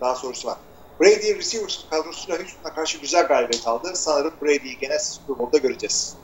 [0.00, 0.56] Daha sorusu var.
[1.00, 3.90] Brady Receivers kadrosuyla Houston'a karşı güzel galibiyet aldı.
[3.94, 6.14] Sanırım Brady'yi gene Super Bowl'da göreceğiz.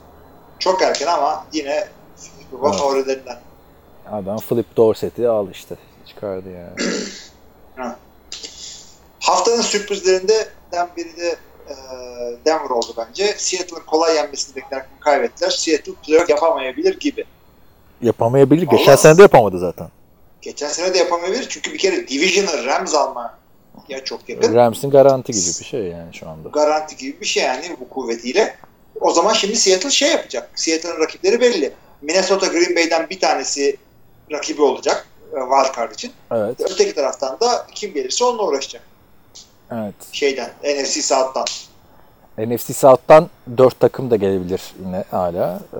[0.59, 2.79] Çok erken ama yine Super Bowl Evet.
[2.79, 3.39] favorilerinden.
[4.11, 5.75] Adam Flip Dorset'i al işte.
[6.07, 6.91] Çıkardı yani.
[9.19, 11.35] Haftanın sürprizlerinden biri de
[11.69, 11.75] e,
[12.45, 13.35] Denver oldu bence.
[13.37, 15.49] Seattle'ın kolay yenmesini beklerken kaybettiler.
[15.49, 17.25] Seattle playoff yapamayabilir gibi.
[18.01, 18.67] Yapamayabilir.
[18.67, 19.87] Geçen sene de yapamadı zaten.
[20.41, 23.37] Geçen sene de yapamayabilir çünkü bir kere Division'ı Rams alma
[23.89, 24.55] ya çok yakın.
[24.55, 26.49] Rams'in garanti gibi bir şey yani şu anda.
[26.49, 28.55] Garanti gibi bir şey yani bu kuvvetiyle.
[29.01, 30.49] O zaman şimdi Seattle şey yapacak.
[30.55, 31.73] Seattle'ın rakipleri belli.
[32.01, 33.77] Minnesota Green Bay'den bir tanesi
[34.31, 36.11] rakibi olacak e, wild card için.
[36.31, 36.55] Evet.
[36.59, 38.83] Öteki taraftan da kim gelirse onunla uğraşacak.
[39.71, 39.95] Evet.
[40.11, 41.45] Şeyden, NFC South'tan.
[42.37, 45.59] NFC South'tan 4 takım da gelebilir yine hala.
[45.73, 45.77] Ee,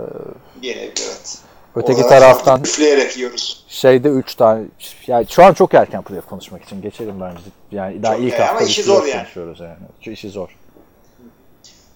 [0.62, 1.38] Gelebilir evet.
[1.76, 3.66] Öteki Olarak taraftan Üfleyerek yiyoruz.
[3.68, 4.66] şeyde 3 tane
[5.08, 7.42] yani şu an çok erken playoff konuşmak için geçelim bence.
[7.72, 9.18] Yani daha Çok ilk hafta ama işi zor yani.
[9.24, 9.78] konuşuyoruz yani.
[10.02, 10.58] Şu işi zor.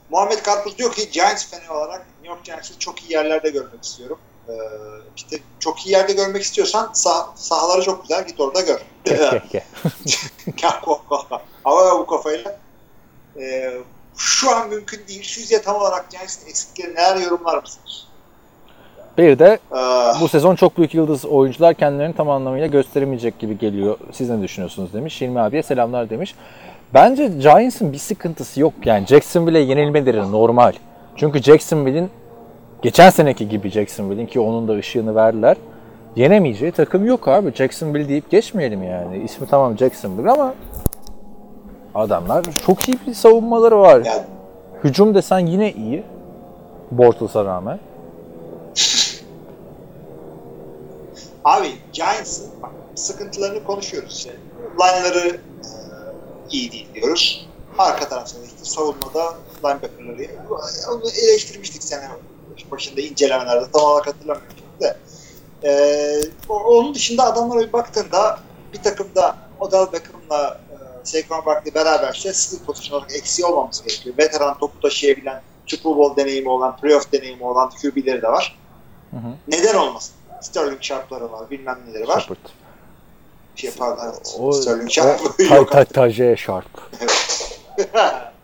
[0.10, 4.18] Muhammed Karpuz diyor ki Giants fanı olarak New York Giants'ı çok iyi yerlerde görmek istiyorum.
[4.50, 4.54] Ee,
[5.16, 8.80] işte çok iyi yerde görmek istiyorsan sah sahaları çok güzel git orada gör.
[11.66, 12.60] Ama bu kafayla
[13.40, 13.74] e,
[14.18, 15.24] şu an mümkün değil.
[15.24, 18.07] Sizce tam olarak Giants'ın eksikleri neler yorumlar mısınız?
[19.18, 23.98] Bir de Ee, bu sezon çok büyük yıldız oyuncular kendilerini tam anlamıyla gösteremeyecek gibi geliyor.
[24.12, 25.22] Siz ne düşünüyorsunuz demiş.
[25.22, 26.36] Hilmi abiye selamlar demiş.
[26.94, 28.74] Bence Giants'ın bir sıkıntısı yok.
[28.86, 30.74] Yani Jacksonville'e yenilmeleri normal.
[31.16, 32.10] Çünkü Jacksonville'in
[32.82, 35.58] geçen seneki gibi Jacksonville'in ki onun da ışığını verdiler.
[36.16, 37.54] Yenemeyeceği takım yok abi.
[37.54, 39.18] Jacksonville deyip geçmeyelim yani.
[39.18, 40.54] İsmi tamam Jacksonville ama
[41.96, 44.04] adamlar çok iyi bir savunmaları var.
[44.84, 46.04] Hücum desen yine iyi.
[46.92, 47.80] Bortles'a rağmen.
[51.48, 52.50] Abi Giants'ın
[52.96, 54.18] sıkıntılarını konuşuyoruz.
[54.18, 54.36] İşte.
[54.80, 55.40] Line'ları e,
[56.52, 57.50] iyi değil diyoruz.
[57.78, 60.30] Arka tarafta işte savunmada linebacker'ları
[60.92, 62.10] onu eleştirmiştik sene
[62.72, 64.98] başında incelemelerde tam olarak hatırlamıyorum şimdi de.
[65.64, 65.72] E,
[66.50, 68.40] onun dışında adamlara bir baktığında
[68.74, 74.18] bir takımda Odell Beckham'la e, Saquon Barkley beraberse skill pozisyon olarak eksiği olmamız gerekiyor.
[74.18, 78.58] Veteran topu taşıyabilen, Super Bowl deneyimi olan, playoff deneyimi olan QB'leri de var.
[79.12, 79.30] Hı hı.
[79.48, 80.17] Neden olmasın?
[80.42, 82.20] Sterling Sharp'ları var, bilmem neleri var.
[82.20, 82.38] Shepard.
[83.56, 84.38] Şey pardon, evet.
[84.40, 86.66] O, Sterling Sharp tay, tay, Taje Sharp.
[86.66, 87.92] artık.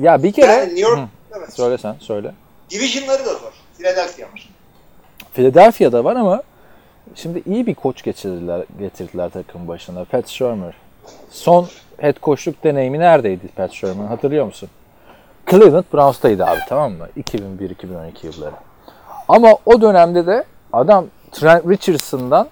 [0.00, 0.52] Ya bir kere...
[0.52, 1.08] Yani New York, Hı,
[1.38, 1.52] evet.
[1.52, 2.34] söyle sen, söyle.
[2.70, 3.52] Division'ları da zor.
[3.78, 4.48] Philadelphia var.
[5.34, 6.42] Philadelphia'da var ama
[7.14, 10.04] şimdi iyi bir koç getirdiler, getirdiler takım başına.
[10.04, 10.74] Pat Shermer.
[11.30, 11.68] son
[11.98, 14.68] head coachluk deneyimi neredeydi Pat Sherman hatırlıyor musun?
[15.50, 17.08] Cleveland Browns'taydı abi tamam mı?
[17.18, 18.54] 2001-2012 yılları.
[19.28, 22.48] Ama o dönemde de adam Trent Richardson'dan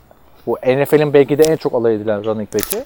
[0.47, 2.85] bu NFL'in belki de en çok alay edilen running back'i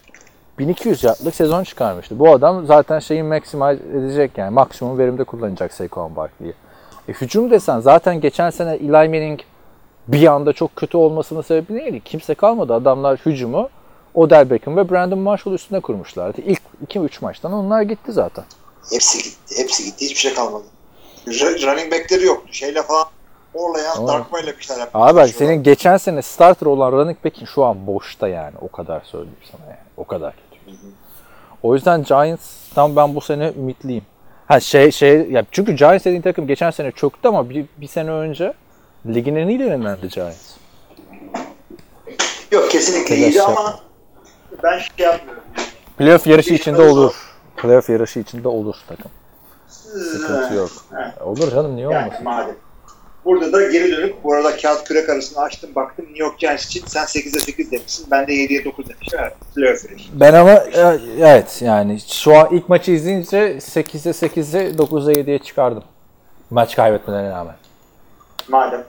[0.58, 2.18] 1200 yardlık sezon çıkarmıştı.
[2.18, 6.54] Bu adam zaten şeyi maximize edecek yani maksimum verimde kullanacak Saquon Barkley'i.
[7.08, 9.40] E, hücum desen zaten geçen sene Eli Manning
[10.08, 12.00] bir anda çok kötü olmasının sebebi neydi?
[12.04, 12.74] Kimse kalmadı.
[12.74, 13.68] Adamlar hücumu
[14.14, 16.40] Odell Beckham ve Brandon Marshall üstüne kurmuşlardı.
[16.40, 18.44] İlk 2-3 maçtan onlar gitti zaten.
[18.90, 19.54] Hepsi gitti.
[19.56, 20.04] Hepsi gitti.
[20.04, 20.64] Hiçbir şey kalmadı.
[21.26, 22.48] Running back'leri yoktu.
[22.52, 23.06] Şeyle falan
[23.54, 27.46] Orlayan Ama- Dark Mail'le bir şeyler Abi bak senin geçen sene starter olan running back'in
[27.46, 28.54] şu an boşta yani.
[28.60, 29.78] O kadar söyleyeyim sana yani.
[29.96, 30.76] O kadar kötü.
[31.62, 34.04] O yüzden Giants'tan ben bu sene ümitliyim.
[34.48, 38.10] Ha şey şey ya çünkü Giants dediğin takım geçen sene çöktü ama bir, bir sene
[38.10, 38.52] önce
[39.06, 40.56] ligin en iyilerindendi Giants.
[42.52, 43.80] Yok kesinlikle Telaş iyiydi ama
[44.62, 45.42] ben şey yapmıyorum.
[45.98, 47.14] Playoff yarışı içinde olur.
[47.56, 49.10] Playoff yarışı içinde olur takım.
[50.12, 50.70] Sıkıntı yok.
[51.24, 52.24] Olur canım niye Yani olmasın?
[52.24, 52.56] madem.
[53.24, 56.82] Burada da geri dönüp bu arada kağıt kürek arasını açtım baktım New York Giants için
[56.86, 58.06] sen 8'e 8 demişsin.
[58.10, 59.18] Ben de 7'ye 9 demişim.
[59.18, 59.32] Evet.
[59.54, 59.84] Playoff.
[60.12, 65.84] Ben ama e, evet yani şu an ilk maçı izleyince 8'e 8'e 9'a 7'ye çıkardım.
[66.50, 67.54] Maç kaybetmelerine rağmen.
[68.48, 68.84] Madem.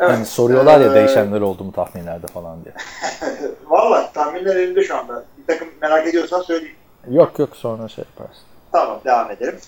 [0.00, 0.10] Evet.
[0.10, 2.74] Yani soruyorlar ya Ee, değişenler oldu mu tahminlerde falan diye.
[3.66, 5.24] Valla tahminler elimde şu anda.
[5.38, 6.76] Bir takım merak ediyorsan söyleyeyim.
[7.10, 8.42] Yok yok sonra şey yaparsın.
[8.72, 9.58] Tamam devam edelim.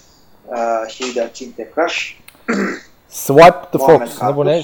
[0.57, 2.19] Ee, şeyi de açayım tekrar.
[3.09, 4.19] Swipe the Muhammed Fox.
[4.19, 4.59] Ne bu ne?
[4.59, 4.63] A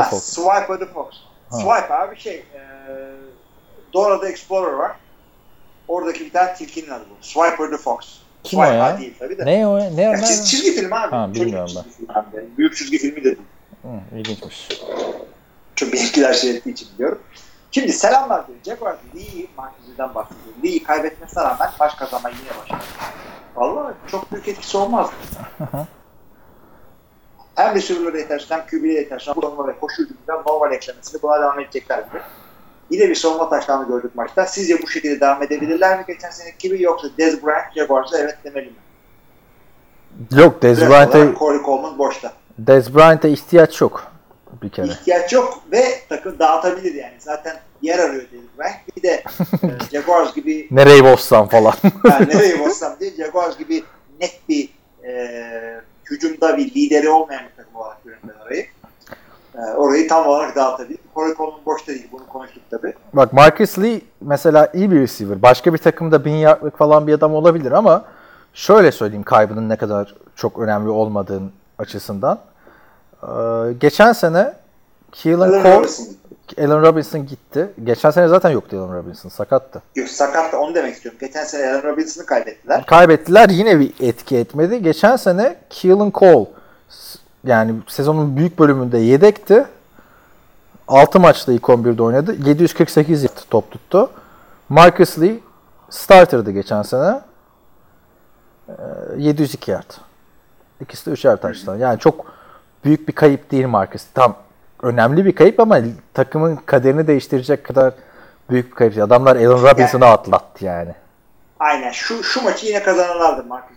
[0.00, 0.22] Ha, Fox.
[0.22, 1.14] Swipe the Fox.
[1.50, 1.56] Ha.
[1.58, 2.60] Swipe abi şey e,
[3.94, 4.92] Dora'da Explorer var.
[5.88, 7.24] Oradaki bir tane tilkinin adı bu.
[7.26, 7.98] Swiper the Fox.
[8.44, 8.98] Kim o Swiper ya?
[8.98, 9.46] değil tabii de.
[9.46, 9.78] Ne o?
[9.78, 10.00] Ne o?
[10.00, 10.16] Ya Ne?
[10.16, 11.10] çiz- çizgi film abi.
[11.10, 12.36] Ha, Çocuk bilmiyorum çizgi film abi.
[12.36, 13.38] Yani Büyük çizgi filmi de değil.
[13.82, 14.68] Hı, ilginçmiş.
[15.76, 17.18] Çok benimkiler şey ettiği için biliyorum.
[17.72, 18.58] Şimdi selamlar diyor.
[18.64, 20.54] Jaguars Lee'yi Marquez'den bahsediyor.
[20.64, 22.80] Lee'yi kaybetmesine rağmen baş kazanma yine başladı.
[23.56, 25.10] Vallahi çok büyük etkisi olmaz.
[27.66, 29.34] Hem receiver'lara yetersiz hem QB'ye yetersiz.
[29.34, 32.20] Savunma ve koşu hücumundan normal eklemesini buna devam edecekler gibi.
[32.90, 34.46] Yine bir savunma taşlarını gördük maçta.
[34.46, 38.66] Sizce bu şekilde devam edebilirler mi geçen seneki gibi yoksa Dez Bryant Jaguars'a evet demeli
[38.66, 38.72] mi?
[40.40, 42.32] Yok Dez olarak Corey Coleman boşta.
[42.58, 44.12] Dez Bryant'e ihtiyaç yok
[44.62, 44.86] bir kere.
[44.86, 47.14] ihtiyaç yok ve takım dağıtabilir yani.
[47.18, 48.96] Zaten yer arıyor Dez Bryant.
[48.96, 49.08] Bir de
[49.62, 51.74] e, Jaguars gibi Nereyi bozsam falan.
[52.10, 53.84] yani nereye bassam diye Jaguars gibi
[54.20, 54.68] net bir
[55.04, 55.80] e,
[56.10, 58.66] hücumda bir lideri olmayan bir takım olarak görüyorum ben orayı.
[59.54, 60.98] E, orayı tam olarak dağıtabilir.
[61.14, 62.08] Corey Coleman boşta değil.
[62.12, 62.94] Bunu konuştuk tabii.
[63.12, 65.42] Bak Marcus Lee mesela iyi bir receiver.
[65.42, 68.04] Başka bir takımda bin yardlık falan bir adam olabilir ama
[68.54, 72.38] şöyle söyleyeyim kaybının ne kadar çok önemli olmadığın açısından.
[73.22, 73.26] Ee,
[73.80, 74.52] geçen sene
[75.12, 75.88] Keelan Cole.
[76.58, 77.70] Allen Robinson gitti.
[77.84, 79.28] Geçen sene zaten yoktu Allen Robinson.
[79.28, 79.82] Sakattı.
[79.96, 81.18] Yok sakat da onu demek istiyorum.
[81.20, 82.86] Geçen sene Allen Robinson'ı kaybettiler.
[82.86, 84.82] Kaybettiler yine bir etki etmedi.
[84.82, 86.46] Geçen sene Keelan Cole
[87.44, 89.66] yani sezonun büyük bölümünde yedekti.
[90.88, 92.36] 6 maçta ilk 11'de oynadı.
[92.46, 94.10] 748 yard top tuttu.
[94.68, 95.40] Marcus Lee
[95.90, 97.20] starter'dı geçen sene.
[98.68, 98.72] Ee,
[99.16, 99.90] 702 yard.
[100.80, 101.76] İkisi de üçer taştan.
[101.76, 102.26] Yani çok
[102.84, 104.02] büyük bir kayıp değil Marcus.
[104.14, 104.36] Tam
[104.82, 105.78] önemli bir kayıp ama
[106.14, 107.94] takımın kaderini değiştirecek kadar
[108.50, 108.98] büyük bir kayıp.
[108.98, 110.94] Adamlar Allen Robinson'ı atlattı yani.
[111.58, 111.90] Aynen.
[111.90, 113.76] Şu, şu maçı yine kazanırlardı Marcus.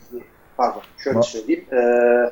[0.58, 0.82] Pardon.
[0.98, 1.66] Şöyle Ma- söyleyeyim.
[1.74, 2.32] Ee,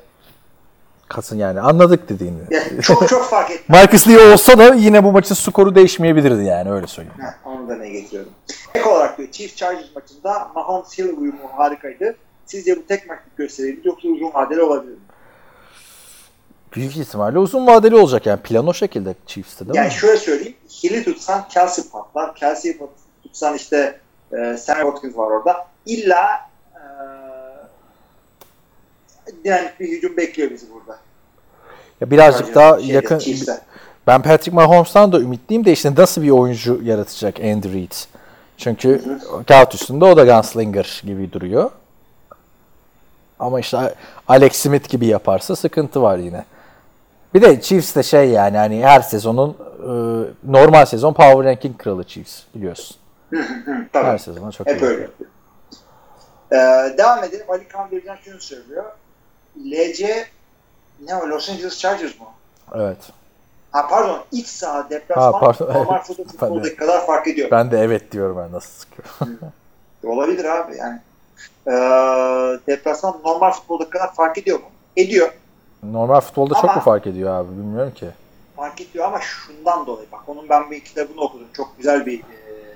[1.07, 2.39] Kasın yani anladık dediğini.
[2.51, 3.63] yani çok çok fark etti.
[3.67, 7.19] Marcus Lee olsa da yine bu maçın skoru değişmeyebilirdi yani öyle söyleyeyim.
[7.22, 8.32] Heh, onu demeye getiriyorum.
[8.76, 12.15] Ek olarak diyor Chiefs Chargers maçında Mahomes Hill uyumu harikaydı.
[12.45, 14.99] Sizce bu tek maçlık gösteriydi yoksa uzun vadeli olabilir mi?
[16.76, 19.93] Büyük ihtimalle uzun vadeli olacak yani plan o şekilde Chiefs'te değil yani mi?
[19.93, 20.55] şöyle söyleyeyim.
[20.84, 22.36] Hill'i tutsan Kelsey patlar.
[22.36, 22.80] Kelsey'i
[23.24, 23.99] tutsan işte
[24.32, 25.67] e, Sammy Watkins var orada.
[25.86, 26.82] İlla e,
[29.43, 30.99] dinamik bir hücum bekliyor bizi burada.
[32.01, 33.61] Ya birazcık daha Şeyde, yakın Chiefs'te.
[34.07, 37.91] ben Patrick Mahomes'tan da ümitliyim de işte nasıl bir oyuncu yaratacak Andy Reid.
[38.57, 41.72] Çünkü kağıt üstünde o da gunslinger gibi duruyor.
[43.39, 43.95] Ama işte
[44.28, 46.45] Alex Smith gibi yaparsa sıkıntı var yine.
[47.34, 49.91] Bir de Chiefs de şey yani hani her sezonun e,
[50.51, 52.97] normal sezon power ranking kralı Chiefs biliyorsun.
[53.93, 54.05] Tabii.
[54.07, 54.86] Her sezon çok Hep iyi.
[54.86, 55.07] öyle.
[56.51, 56.57] Ee,
[56.97, 57.45] devam edelim.
[57.49, 58.84] Ali Kan Bircan şunu söylüyor.
[59.65, 60.25] LC
[61.07, 62.25] ne o Los Angeles Chargers mı?
[62.75, 62.97] Evet.
[63.71, 65.73] Ha pardon iç saha deplasman Ha, pardon.
[65.73, 67.51] normal futbol, Ben de- futboldaki kadar fark ediyor.
[67.51, 69.39] Ben de evet diyorum ben nasıl sıkıyorum.
[70.03, 70.99] Olabilir abi yani.
[71.67, 71.71] Ee,
[72.67, 74.65] deplasman normal futboldaki kadar fark ediyor mu?
[74.97, 75.34] Ediyor.
[75.84, 78.07] Normal futbolda çok Ama- mu fark ediyor abi bilmiyorum ki.
[78.55, 81.47] Fark ediyor ama şundan dolayı bak onun ben bir kitabını okudum.
[81.53, 82.23] Çok güzel bir e,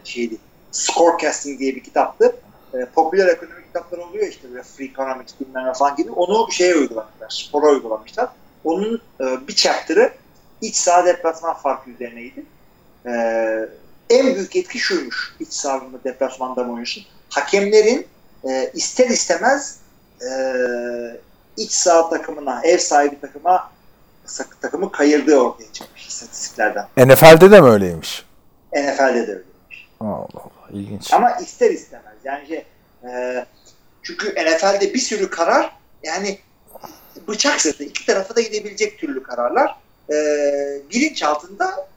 [0.03, 0.37] şeydi.
[0.71, 2.35] Scorecasting diye bir kitaptı.
[2.73, 6.11] E, popüler ekonomi kitapları oluyor işte böyle Free Economics bilmem falan gibi.
[6.11, 8.29] Onu şeye uygulamışlar, spora uygulamışlar.
[8.63, 10.13] Onun e, bir chapter'ı
[10.61, 12.45] iç saha deplasman farkı üzerineydi.
[13.05, 13.11] E,
[14.09, 17.03] en büyük etki şuymuş iç sahamda deplasmanda mı oynuyorsun?
[17.29, 18.07] Hakemlerin
[18.49, 19.79] e, ister istemez
[20.21, 20.29] e,
[21.57, 23.71] iç saha takımına, ev sahibi takıma
[24.61, 26.87] takımı kayırdığı ortaya çıkmış istatistiklerden.
[26.97, 28.25] NFL'de de mi öyleymiş?
[28.73, 29.89] NFL'de de öyleymiş.
[29.99, 31.13] Allah Allah ilginç.
[31.13, 32.15] Ama ister istemez.
[32.23, 32.65] Yani şey,
[33.03, 33.45] e,
[34.03, 36.39] çünkü NFL'de bir sürü karar yani
[37.27, 39.75] bıçak sırtı iki tarafa da gidebilecek türlü kararlar
[40.09, 40.15] e,
[40.89, 41.87] bilinç altında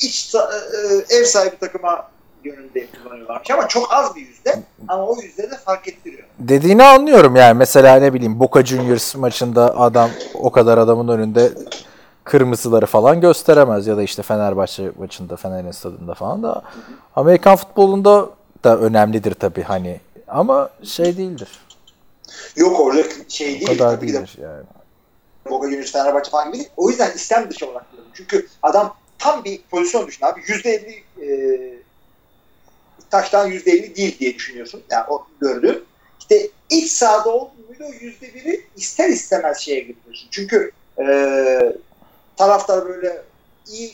[0.00, 2.09] iç e, ev sahibi takıma
[2.44, 6.22] yönünde kullanıyorlarmış ama çok az bir yüzde ama o yüzde de fark ettiriyor.
[6.38, 7.58] Dediğini anlıyorum yani.
[7.58, 11.52] Mesela ne bileyim Boca Juniors maçında adam o kadar adamın önünde
[12.24, 16.62] kırmızıları falan gösteremez ya da işte Fenerbahçe maçında Fener'in stadında falan da
[17.16, 18.28] Amerikan futbolunda
[18.64, 21.48] da önemlidir tabii hani ama şey değildir.
[22.56, 23.70] Yok orada şey değil.
[23.74, 24.62] O kadar tabii ki de değildir yani.
[25.50, 26.70] Boca Juniors Fenerbahçe falan gibi değil.
[26.76, 28.10] O yüzden istem dışı olarak diyorum.
[28.14, 30.40] Çünkü adam tam bir pozisyon düşün abi.
[30.46, 31.79] Yüzde elli e,
[33.10, 34.82] taştan yüzde elli değil diye düşünüyorsun.
[34.90, 35.84] Yani o gördüğün.
[36.20, 40.28] İşte iç sahada olduğu muydu o yüzde biri ister istemez şeye gidiyorsun.
[40.30, 41.04] Çünkü e,
[42.36, 43.22] taraftar böyle
[43.72, 43.92] iyi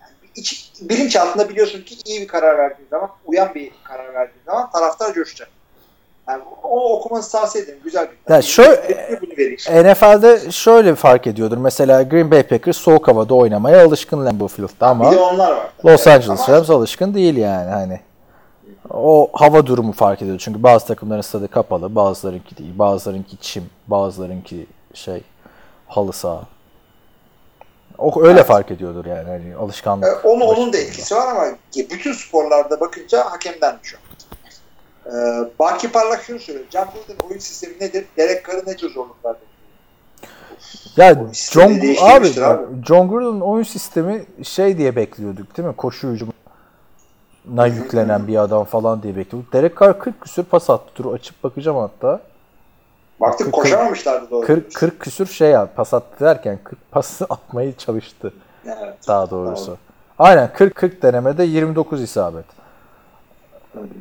[0.00, 4.44] yani iç, bilinç altında biliyorsun ki iyi bir karar verdiğin zaman, uyan bir karar verdiğin
[4.46, 5.48] zaman taraftar coşacak.
[6.28, 7.78] Yani o okumanızı tavsiye ederim.
[7.84, 9.58] Güzel bir Ya şöyle- bunu vereyim.
[9.90, 11.56] NFL'de şöyle fark ediyordur.
[11.56, 15.68] Mesela Green Bay Packers soğuk havada oynamaya alışkın Lambeau Field'da ama Bir de onlar var.
[15.84, 18.00] Los Evet, Angeles Rams alışkın değil yani hani.
[18.92, 20.38] O hava durumu fark ediyor.
[20.38, 22.78] Çünkü bazı takımların stadı kapalı, bazılarınki değil.
[22.78, 25.22] Bazılarınki çim, bazılarınki şey
[25.86, 26.42] halı saha.
[27.98, 28.46] O öyle Evet.
[28.46, 30.06] fark ediyordur yani hani alışkanlık.
[30.24, 31.44] Ee, Onu, onun da etkisi var ama
[31.76, 33.98] bütün sporlarda bakınca hakemdenmiş o.
[35.08, 35.10] Ee,
[35.58, 36.66] Baki Parlak şunu söylüyor.
[36.70, 38.06] John Gruden oyun sistemi nedir?
[38.16, 39.42] Derek Carr'ın ne tür zorluklardır?
[40.96, 42.28] Ya John abi, abi.
[42.86, 45.76] John Gruden'ın oyun sistemi şey diye bekliyorduk değil mi?
[45.76, 46.16] Koşu
[47.44, 49.52] hücumuna yüklenen bir adam falan diye bekliyorduk.
[49.52, 50.90] Derek Carr 40 küsür pas attı.
[50.96, 52.20] Dur açıp bakacağım hatta.
[53.20, 54.46] Baktık Kırk- koşamamışlardı doğru.
[54.46, 58.32] 40 40 küsür şey ya pas attı derken 40 pası atmayı çalıştı
[58.66, 58.94] Evet.
[59.08, 59.66] daha doğrusu.
[59.66, 59.76] Doğru.
[60.18, 62.44] Aynen 40 40 denemede 29 isabet.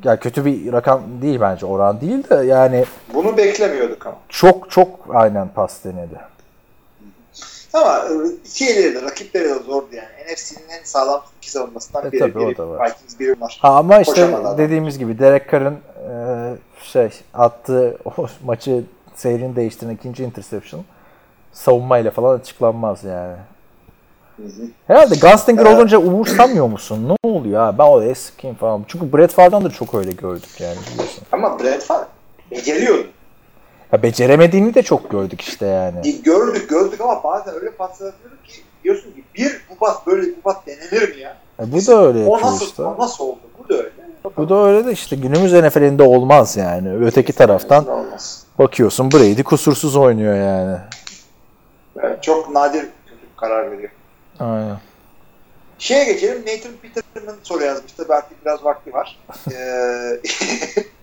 [0.04, 4.16] Ya kötü bir rakam değil bence oran değil de yani Bunu beklemiyorduk ama.
[4.30, 6.16] çok çok aynen pas denedi.
[7.74, 10.08] Ama e, şeyleri de rakipleri de zordu yani.
[10.34, 12.20] NFC'nin en sağlam iki savunmasından E, biri.
[12.20, 12.90] tabii, o biri da var.
[12.90, 13.58] Vikings biri bunlar.
[13.62, 14.58] Ha ama işte Koşamadı adam.
[14.58, 15.78] dediğimiz gibi Derek Carr'ın
[16.10, 16.14] e,
[16.84, 18.84] şey attığı o maçı
[19.16, 20.84] seyrini değiştiren ikinci interception
[21.54, 23.36] savunmayla falan açıklanmaz yani.
[24.38, 24.62] Hı hı.
[24.88, 25.76] Herhalde Gunslinger Evet.
[25.78, 27.10] olunca umursamıyor musun?
[27.10, 27.78] Ne oluyor ha?
[27.78, 28.86] Ben o eskiyim falan.
[28.88, 31.24] Çünkü Brett Favre'dan da çok öyle gördük yani biliyorsun.
[31.32, 32.06] Ama Brett Favre
[32.52, 33.08] beceriyordu.
[33.92, 36.22] Ya beceremediğini de çok gördük işte yani.
[36.24, 38.12] Gördük gördük ama bazen öyle paslar
[38.44, 41.38] ki diyorsun ki bir bu pas böyle bu pas denenir mi ya?
[41.60, 42.84] E bu da öyle O nasıl, işte.
[42.84, 43.40] o nasıl oldu?
[43.60, 43.90] Bu da öyle.
[44.38, 47.06] Bu da öyle de işte günümüz NFL'inde olmaz yani.
[47.06, 47.86] Öteki taraftan
[48.60, 50.78] bakıyorsun Brady kusursuz oynuyor yani.
[52.00, 53.90] Evet, çok nadir kötü bir karar veriyor.
[54.40, 54.78] Aynen.
[55.80, 56.42] Şeye geçelim.
[56.42, 58.06] Nathan Peterman soru yazmıştı.
[58.10, 59.20] Belki biraz vakti var.
[59.52, 60.20] Ee,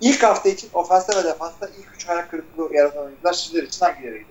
[0.00, 4.24] ilk hafta için ofenste ve defansta ilk üç hayal kırıklığı yaratan oyuncular sizler için hangileriydi?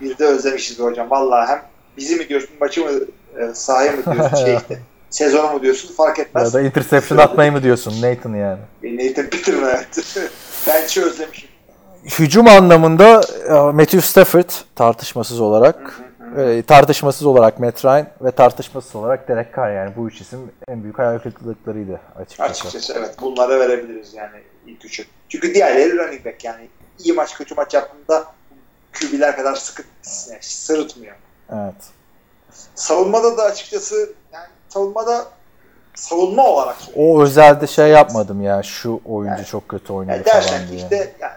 [0.00, 1.10] Bir de özlemişiz hocam.
[1.10, 1.62] Vallahi hem
[1.96, 2.90] bizi mi diyorsun, maçı mı,
[3.38, 4.78] e, sahaya mı diyorsun, şey işte.
[5.10, 6.54] Sezonu mu diyorsun fark Ya etmez.
[6.54, 8.58] da interception atmayı mı diyorsun Nathan yani?
[8.82, 10.06] E, Nathan Peterman evet.
[10.66, 11.48] ben hiç özlemişim.
[12.18, 16.00] Hücum anlamında e, Matthew Stafford tartışmasız olarak
[16.36, 20.82] e, tartışmasız olarak Matt Ryan ve tartışmasız olarak Derek Carr yani bu üç isim en
[20.82, 22.50] büyük hayal kırıklıklarıydı açıkçası.
[22.52, 25.04] Açıkçası evet bunlara verebiliriz yani ilk üçü.
[25.28, 26.68] Çünkü diğerleri running back yani
[26.98, 28.24] iyi maç kötü maç yaptığında
[29.00, 29.82] QB'ler kadar sıkı
[30.30, 31.16] yani sırıtmıyor.
[31.52, 31.74] Evet.
[32.74, 35.24] Savunmada da açıkçası yani savunmada
[35.94, 36.76] savunma olarak.
[36.96, 40.80] O özelde şey yapmadım ya şu oyuncu Yani- çok kötü oynuyor Yani falan ki diye.
[40.80, 41.32] işte yani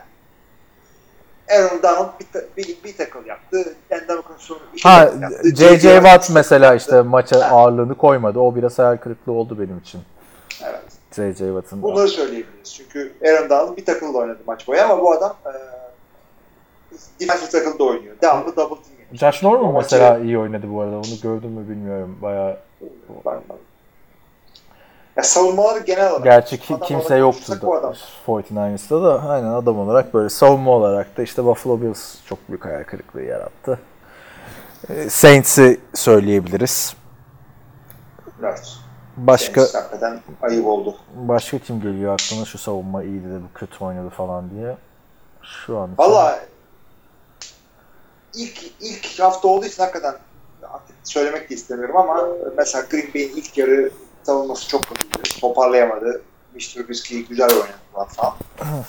[1.52, 2.28] Aaron Donald bir,
[2.64, 3.76] bir, bir tackle yaptı.
[3.90, 5.56] Dan Dawkinson iki Ha tackle yaptı.
[5.56, 5.94] J.J.
[5.96, 7.56] Watt mesela işte maça Ha.
[7.56, 8.40] ağırlığını koymadı.
[8.40, 10.02] O biraz hayal kırıklığı oldu benim için.
[10.64, 10.82] Evet.
[11.16, 11.34] J.J.
[11.38, 11.82] Watt'ın.
[11.82, 12.74] Bunları söyleyebiliriz.
[12.74, 15.52] Çünkü Aaron Donald bir tackle'la oynadı maç boyu ama bu adam e,
[17.20, 18.16] defensive tackle'da oynuyor.
[18.22, 19.02] Devamlı double team.
[19.14, 20.96] Josh Norman mesela iyi oynadı bu arada.
[20.96, 22.18] Onu gördün mü bilmiyorum.
[22.22, 22.58] Bayağı
[23.26, 23.40] bak.
[25.18, 26.24] Ya savunmaları genel olarak.
[26.24, 27.94] Gerçi ki kimse yoktu da
[28.28, 32.84] 49ers'ta da aynen adam olarak böyle savunma olarak da işte Buffalo Bills çok büyük hayal
[32.84, 33.80] kırıklığı yarattı.
[34.90, 36.96] Ee, Saints'i söyleyebiliriz.
[38.44, 38.74] Evet.
[39.18, 40.96] Başka Saints hakikaten ayıp oldu.
[41.16, 44.78] başka kim geliyor aklına şu savunma iyiydi de bu kötü oynadı falan diye.
[45.42, 45.90] Şu an.
[45.98, 46.40] Valla
[48.34, 50.16] ilk ilk hafta olduğu için hakikaten
[51.04, 53.92] söylemek de istemiyorum ama mesela Green Bay'in ilk yarı
[54.24, 55.40] savunması çok kötüydü.
[55.42, 56.22] Toparlayamadı.
[56.56, 56.60] Mr.
[56.60, 58.34] Trubisky güzel oynadılar falan.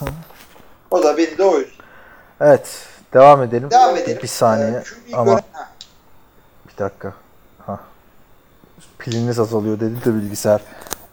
[0.91, 1.85] o da beni de o yüzden.
[2.41, 2.69] Evet.
[3.13, 3.71] Devam edelim.
[3.71, 4.19] Devam edelim.
[4.23, 4.67] Bir saniye.
[5.11, 5.69] Ee, ama gören- Ha,
[6.67, 7.13] bir dakika.
[7.65, 7.77] Hah.
[8.99, 10.61] Piliniz azalıyor dedi de bilgisayar.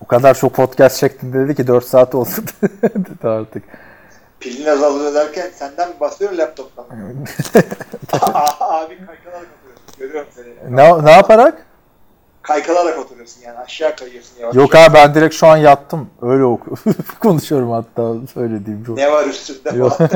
[0.01, 2.45] O kadar çok podcast çektin dedi ki 4 saat olsun
[2.83, 3.63] dedi artık.
[4.41, 5.95] pilin azalıyor derken senden mi
[6.39, 6.85] laptoptan?
[8.61, 9.99] Abi kaykılarak oturuyorsun.
[9.99, 10.77] Görüyorum seni.
[10.77, 11.67] ne, ne yaparak?
[12.51, 14.55] Kaykılarak oturuyorsun yani aşağı kayıyorsun yavaş.
[14.57, 16.11] Yok abi ben direkt şu an yattım.
[16.23, 16.75] Öyle oku-
[17.21, 18.85] konuşuyorum hatta öyle diyeyim.
[18.85, 18.97] Çok.
[18.97, 20.01] Ne var üstünde Yok.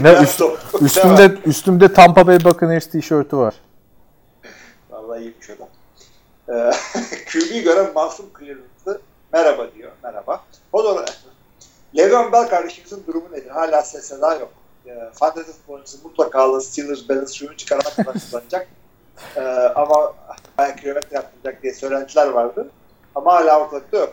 [0.00, 0.58] ne üst- Laptop.
[0.80, 3.54] Ne üstümde üstümde Tampa Bay Buccaneers tişörtü var.
[4.90, 5.68] Vallahi iyiymiş adam.
[6.48, 6.70] Ee,
[7.32, 9.00] QB'yi gören Masum Cleveland'ı
[9.32, 9.90] merhaba diyor.
[10.02, 10.44] Merhaba.
[10.72, 11.04] O da
[11.96, 13.50] Le'Veon Bell kardeşimizin durumu nedir?
[13.50, 14.52] Hala ses seda yok.
[14.86, 18.68] Ee, Fantasy futbolcusu mutlaka Steelers balance suyunu çıkarana kadar kullanacak.
[19.36, 19.40] Ee,
[19.74, 20.12] ama
[20.58, 22.70] bayağı kilometre yaptıracak diye söylentiler vardı.
[23.14, 24.12] Ama hala ortalıkta yok.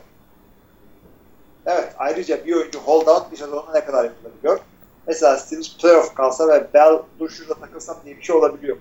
[1.66, 1.89] Evet.
[1.97, 4.60] Ayrıca bir oyuncu hold out bir sezonda ne kadar yapılabiliyor?
[5.08, 8.78] Mesela Steelers playoff kalsa ve Bell dur şurada takılsam diye bir şey olabiliyor.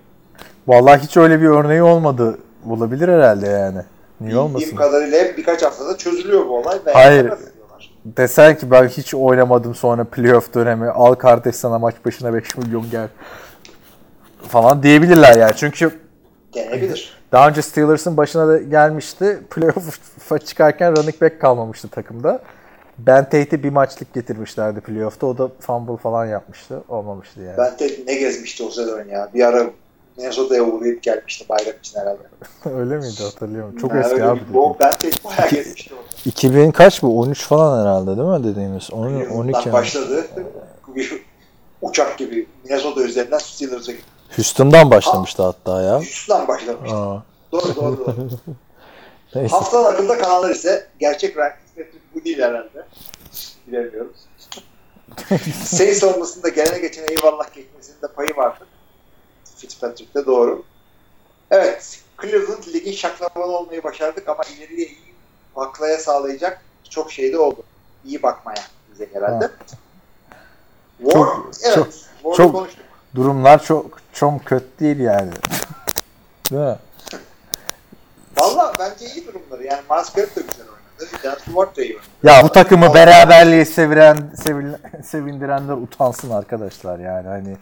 [0.67, 2.37] Vallahi hiç öyle bir örneği olmadı.
[2.69, 3.77] Olabilir herhalde yani.
[3.77, 3.85] Niye
[4.21, 4.75] Bildiğim olmasın?
[4.75, 6.79] kadarıyla hep birkaç haftada çözülüyor bu olay.
[6.85, 7.33] Ve Hayır.
[8.05, 10.89] Desen ki ben hiç oynamadım sonra playoff dönemi.
[10.89, 13.07] Al kardeş sana maç başına 5 milyon gel.
[14.47, 15.53] Falan diyebilirler yani.
[15.55, 15.99] Çünkü
[16.53, 17.13] Denebilir.
[17.31, 19.39] daha önce Steelers'ın başına da gelmişti.
[19.49, 22.39] Playoff'a çıkarken running back kalmamıştı takımda.
[22.97, 25.27] Ben Tate'i bir maçlık getirmişlerdi playoff'ta.
[25.27, 26.83] O da fumble falan yapmıştı.
[26.89, 27.57] Olmamıştı yani.
[27.57, 29.29] Ben tek ne gezmişti o sezon ya.
[29.33, 29.69] Bir ara
[30.17, 32.19] Minnesota'ya uğrayıp gelmişti bayrak için herhalde.
[32.79, 33.77] öyle miydi hatırlıyorum.
[33.77, 34.39] Çok Ha, eski öyle abi.
[34.55, 36.07] O ben tek bayağı gezmişti orada.
[36.25, 37.19] 2000 kaç bu?
[37.19, 38.93] 13 falan herhalde değil mi dediğimiz?
[38.93, 39.73] 10, Cleveland'dan 12.
[39.73, 40.27] başladı.
[40.95, 41.23] Bir
[41.81, 44.10] uçak gibi Minnesota üzerinden Steelers'a gitti.
[44.35, 45.95] Houston'dan başlamıştı hatta ya.
[45.95, 46.95] Houston'dan başlamıştı.
[46.95, 48.15] Aa, Doğru doğru doğru.
[49.35, 49.55] neyse.
[49.55, 52.85] Haftanın akılda kalanlar ise gerçek ranking metriği bu değil herhalde.
[53.67, 54.13] Bilemiyorum.
[55.65, 58.65] Saints savunmasında gelene geçen eyvallah geçmesinin de payı vardı.
[59.57, 60.63] Fitzpatrick'te doğru.
[61.51, 61.99] Evet.
[62.21, 65.13] Cleveland ligin şaklabanı olmayı başardık ama ileriye iyi
[65.55, 67.63] baklaya sağlayacak çok şey de oldu.
[68.05, 69.49] İyi bakmaya bize herhalde.
[71.03, 71.75] War, Çok- evet.
[72.23, 72.85] çok- çok- konuştuk.
[73.15, 75.31] Durumlar çok çok kötü değil yani.
[76.51, 76.75] değil mi?
[78.37, 79.63] Valla bence iyi durumları.
[79.63, 81.23] Yani Garrett de güzel oynadı.
[81.23, 82.07] Dan Stewart da iyi oynadı.
[82.23, 87.57] Ya bu takımı beraberliği seviren, sevil- sevindirenler utansın arkadaşlar yani hani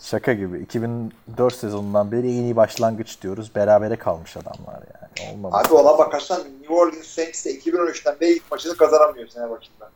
[0.00, 0.58] şaka gibi.
[0.58, 3.54] 2004 sezonundan beri en iyi başlangıç diyoruz.
[3.54, 5.30] Berabere kalmış adamlar yani.
[5.32, 5.66] Olmamış.
[5.66, 9.90] Abi ona bakarsan New Orleans Saints de 2013'ten beri ilk maçını kazanamıyor sene başında.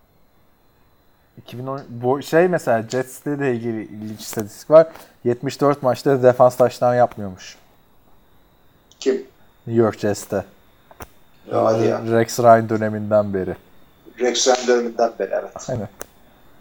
[1.38, 4.86] 2010 bu şey mesela Jets'le de ilgili ilginç istatistik var.
[5.24, 7.56] 74 maçta defans taştan yapmıyormuş.
[9.00, 9.14] Kim?
[9.66, 10.44] New York Jets'te.
[11.52, 12.02] Ya hadi ya.
[12.10, 13.56] Rex Ryan döneminden beri.
[14.20, 15.70] Rex Ryan döneminden beri evet.
[15.70, 15.88] Aynen.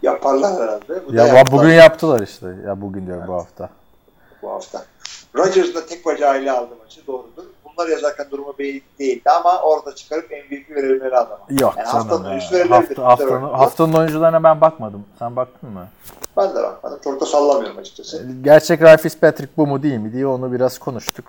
[0.02, 1.06] Yaparlar herhalde.
[1.08, 2.46] Bu Ya yaptılar bugün yaptılar işte.
[2.66, 3.70] Ya bugün diyorum bu hafta.
[4.42, 4.84] bu hafta.
[5.36, 7.44] Rodgers da tek bacağıyla aldı maçı doğrudur.
[7.78, 11.40] Bunlar yazarken durumu belli değildi ama orada çıkarıp MVP verilmeli adama.
[11.50, 12.96] Yok Yani haftanın oyuncusu verilebilir.
[12.96, 15.04] Hafta, haftanın, haftanın oyuncularına ben bakmadım.
[15.18, 15.86] Sen baktın mı?
[16.36, 16.98] Ben de bakmadım.
[17.04, 18.26] Çok da sallamıyorum açıkçası.
[18.42, 21.24] Gerçek Ryan Fitzpatrick bu mu değil mi diye onu biraz konuştuk.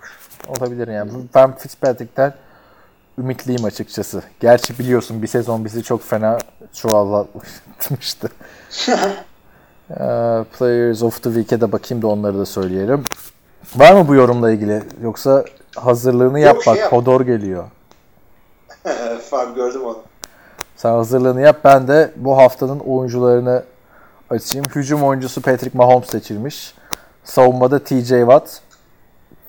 [0.48, 1.10] Olabilir yani.
[1.34, 2.34] Ben Fitzpatrick'ten
[3.18, 4.22] ümitliyim açıkçası.
[4.40, 6.38] Gerçi biliyorsun bir sezon bizi çok fena
[6.72, 8.28] çuvallatmıştı.
[9.90, 9.94] Ee,
[10.58, 13.04] Players of the Week'e de bakayım da onları da söyleyelim.
[13.76, 14.82] Var mı bu yorumla ilgili?
[15.02, 15.44] Yoksa
[15.84, 16.80] hazırlığını yap Yok, şey bak.
[16.80, 16.92] yap.
[16.92, 17.64] Hodor geliyor.
[19.30, 19.98] Falan gördüm onu.
[20.76, 21.56] Sen hazırlığını yap.
[21.64, 23.62] Ben de bu haftanın oyuncularını
[24.30, 24.66] açayım.
[24.74, 26.74] Hücum oyuncusu Patrick Mahomes seçilmiş.
[27.24, 28.60] Savunmada TJ Watt.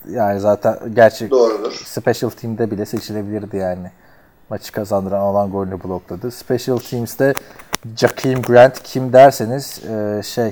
[0.10, 1.72] Yani zaten gerçi Doğrudur.
[1.86, 3.92] Special Team'de bile seçilebilirdi yani.
[4.50, 6.32] Maçı kazandıran alan golünü blokladı.
[6.32, 7.34] Special Teams'te
[7.98, 10.52] Jakeem Grant kim derseniz e, şey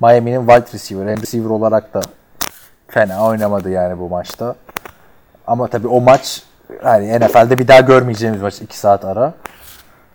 [0.00, 1.06] Miami'nin wide receiver.
[1.06, 2.00] Hem receiver olarak da
[2.88, 4.54] fena oynamadı yani bu maçta.
[5.46, 6.42] Ama tabii o maç
[6.84, 9.34] yani NFL'de bir daha görmeyeceğimiz maç 2 saat ara.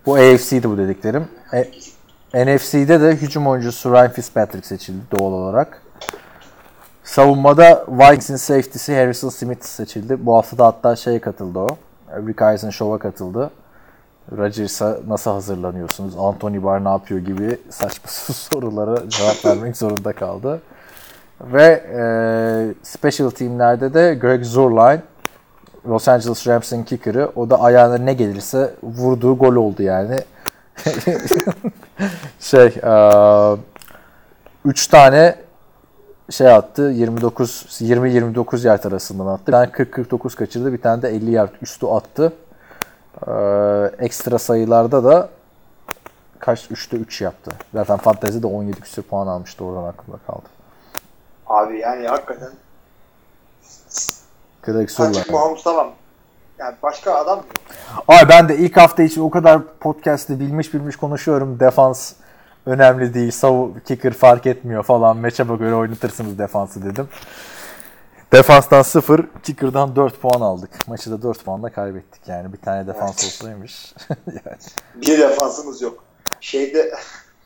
[0.06, 1.28] Bu AFC'di bu dediklerim.
[1.54, 1.64] E,
[2.46, 5.82] NFC'de de hücum oyuncusu Ryan Fitzpatrick seçildi doğal olarak.
[7.04, 10.26] Savunmada Vikings'in safety'si Harrison Smith seçildi.
[10.26, 11.68] Bu hafta da hatta şey katıldı o.
[12.28, 13.52] Rick Eisen Show'a katıldı.
[14.38, 16.14] Rodgers'a nasıl hazırlanıyorsunuz?
[16.18, 20.62] Anthony Barr ne yapıyor gibi saçma sorulara cevap vermek zorunda kaldı.
[21.42, 22.04] Ve e,
[22.84, 25.02] special teamlerde de Greg Zurline
[25.88, 27.32] Los Angeles Rams'in kicker'ı.
[27.36, 30.18] O da ayağına ne gelirse vurduğu gol oldu yani.
[32.40, 32.76] şey,
[34.66, 35.36] 3 tane
[36.30, 36.82] şey attı.
[36.82, 39.44] 29 20 29 yard arasından attı.
[39.48, 40.74] Bir tane 40 49 kaçırdı.
[40.74, 42.34] Bir tane de 50 yard üstü attı.
[43.28, 45.30] Ee, ekstra sayılarda da
[46.40, 47.52] kaç 3'te 3 yaptı.
[47.74, 50.50] Zaten fantezi de 17 küsur puan almıştı oradan aklımda kaldı.
[51.48, 52.50] Abi yani hakikaten
[54.62, 55.14] Kıdak sorular.
[55.14, 55.92] Patrick Mahomes tamam.
[56.60, 57.44] Yani başka adam.
[58.08, 61.60] Ay ben de ilk hafta için o kadar podcast'te bilmiş bilmiş konuşuyorum.
[61.60, 62.14] Defans
[62.66, 63.32] önemli değil.
[63.32, 65.18] Savu kicker fark etmiyor falan.
[65.18, 67.08] Matchup'a göre oynatırsınız defansı dedim.
[68.34, 70.88] Defanstan 0, kicker'dan 4 puan aldık.
[70.88, 72.54] Maçı da 4 puanla kaybettik yani.
[72.54, 73.94] Bir tane defans olsaymış.
[74.28, 74.58] yani.
[74.96, 76.04] Bir defansımız yok.
[76.42, 76.94] Şeyde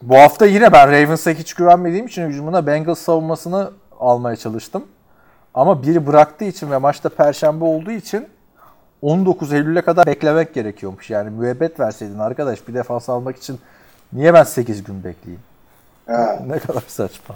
[0.01, 4.85] Bu hafta yine ben Ravens'a hiç güvenmediğim için hücumuna Bengals savunmasını almaya çalıştım.
[5.55, 8.27] Ama biri bıraktığı için ve maçta perşembe olduğu için
[9.01, 11.09] 19 Eylül'e kadar beklemek gerekiyormuş.
[11.09, 13.59] Yani müebbet verseydin arkadaş bir defans almak için
[14.13, 15.43] niye ben 8 gün bekleyeyim?
[16.07, 17.35] ha, Ne kadar saçma.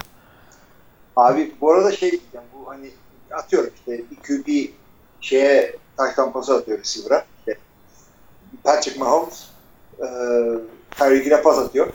[1.16, 2.90] abi bu arada şey diyeceğim bu hani
[3.32, 4.74] atıyorum işte bir QB
[5.22, 7.26] şeye taştan pası atıyor receiver'a.
[7.40, 7.58] İşte
[8.64, 9.48] Patrick Mahomes
[10.00, 10.06] e,
[10.92, 11.88] Tyreek Hill'e pas atıyor.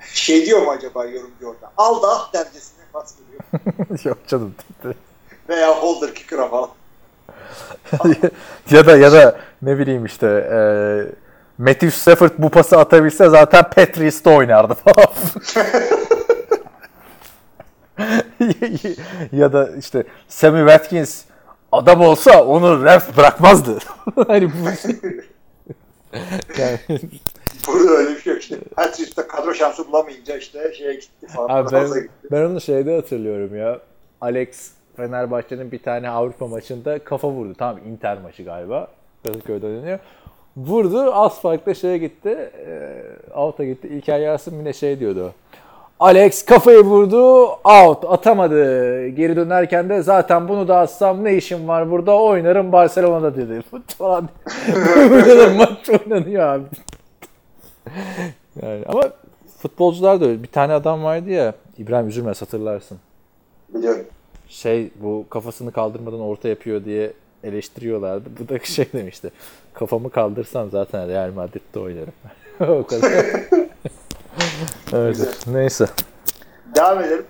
[0.00, 1.72] Şey diyor mu acaba yorumcu orada?
[1.76, 4.04] Al da ah dercesine pas veriyor.
[4.04, 4.54] Yok canım.
[5.52, 6.68] Veya holder kicker'a falan.
[8.70, 10.58] ya da ya da ne bileyim işte e,
[11.58, 15.06] Matthew Stafford bu pası atabilse zaten Patriots'ta oynardı falan.
[19.32, 21.24] ya da işte Sammy Watkins
[21.72, 23.78] adam olsa onu ref bırakmazdı.
[24.26, 24.68] hani bu
[26.58, 26.78] yani,
[27.66, 28.56] Burada öyle bir şey yok işte.
[28.76, 31.48] Patriots'ta kadro şansı bulamayınca işte şeye gitti falan.
[31.48, 32.08] abi ben, gitti.
[32.30, 33.80] ben onu şeyde hatırlıyorum ya.
[34.20, 37.54] Alex Fenerbahçe'nin bir tane Avrupa maçında kafa vurdu.
[37.58, 38.88] Tamam Inter maçı galiba.
[39.24, 39.98] Kadıköy'de oynanıyor.
[40.56, 41.14] Vurdu.
[41.14, 42.50] Az farkla şeye gitti.
[42.66, 42.92] E,
[43.34, 43.88] out'a gitti.
[43.88, 45.32] İlker Yasin yine şey diyordu.
[46.00, 47.44] Alex kafayı vurdu.
[47.64, 48.04] Out.
[48.08, 49.08] Atamadı.
[49.08, 53.62] Geri dönerken de zaten bunu da atsam ne işim var burada oynarım Barcelona'da dedi.
[53.98, 54.28] Falan.
[55.10, 56.64] Böyle de maç oynanıyor abi.
[58.62, 59.02] yani ama
[59.58, 60.42] futbolcular da öyle.
[60.42, 61.54] Bir tane adam vardı ya.
[61.78, 62.98] İbrahim Üzülmez hatırlarsın
[63.74, 64.06] Biliyorum.
[64.52, 67.12] Şey bu kafasını kaldırmadan orta yapıyor diye
[67.44, 68.30] eleştiriyorlardı.
[68.40, 69.30] Bu da şey demişti.
[69.74, 72.12] Kafamı kaldırsam zaten Real Madrid'de oynarım.
[72.60, 73.12] o kadar.
[74.92, 75.22] Öyle.
[75.46, 75.86] Neyse.
[76.76, 77.26] Devam edelim.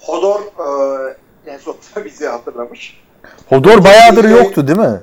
[0.00, 3.02] Hodor e, en sonunda bizi hatırlamış.
[3.48, 5.00] Hodor bayağıdır yoktu değil mi?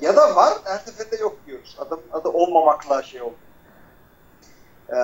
[0.00, 1.76] Ya da var, her seferinde yok diyoruz.
[1.78, 3.34] Adam adı olmamakla şey oldu.
[4.92, 4.94] Ee,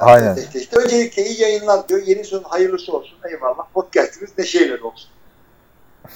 [0.00, 0.38] Aynen.
[0.54, 2.02] İşte, öncelikle iyi yayınlar diyor.
[2.06, 3.18] Yeni sezon hayırlısı olsun.
[3.30, 3.66] Eyvallah.
[3.74, 5.10] Podcast'imiz neşeyle olsun.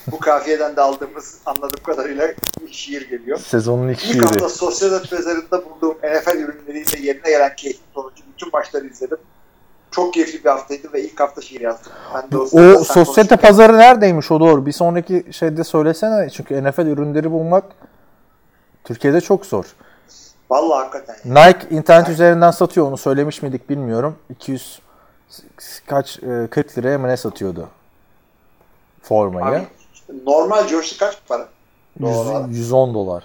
[0.06, 2.28] Bu kafiyeden de aldığımız anladığım kadarıyla
[2.70, 3.38] şiir geliyor.
[3.38, 4.24] Sezonun ilk İlk şiiri.
[4.24, 9.18] hafta sosyal net mezarında bulduğum NFL ürünleriyle yerine gelen keyifli sonucu bütün maçları izledim.
[9.90, 11.92] Çok keyifli bir haftaydı ve ilk hafta şiir yazdım.
[12.14, 14.66] Ben de O sen sosyete pazarı neredeymiş o doğru.
[14.66, 16.30] Bir sonraki şeyde söylesene.
[16.30, 17.64] Çünkü NFL ürünleri bulmak
[18.84, 19.64] Türkiye'de çok zor.
[20.50, 21.16] Vallahi hakikaten.
[21.34, 21.46] ya.
[21.46, 22.86] Nike internet üzerinden satıyor.
[22.86, 24.16] Onu söylemiş miydik bilmiyorum.
[24.30, 24.80] 200
[25.86, 27.68] kaç e, 40 liraya mı ne satıyordu
[29.02, 29.46] formayı?
[29.58, 29.66] Abi,
[30.26, 31.48] normal jersey kaç para?
[32.00, 32.46] Yüz- Doğru.
[32.50, 33.24] 110 dolar.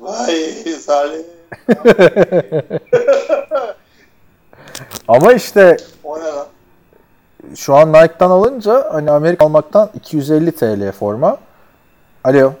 [0.00, 0.36] Vay
[0.80, 1.24] Salih.
[5.08, 6.46] Ama işte O ne lan?
[7.56, 11.36] şu an Nike'dan alınca hani Amerika almaktan 250 TL forma.
[12.24, 12.52] Alo.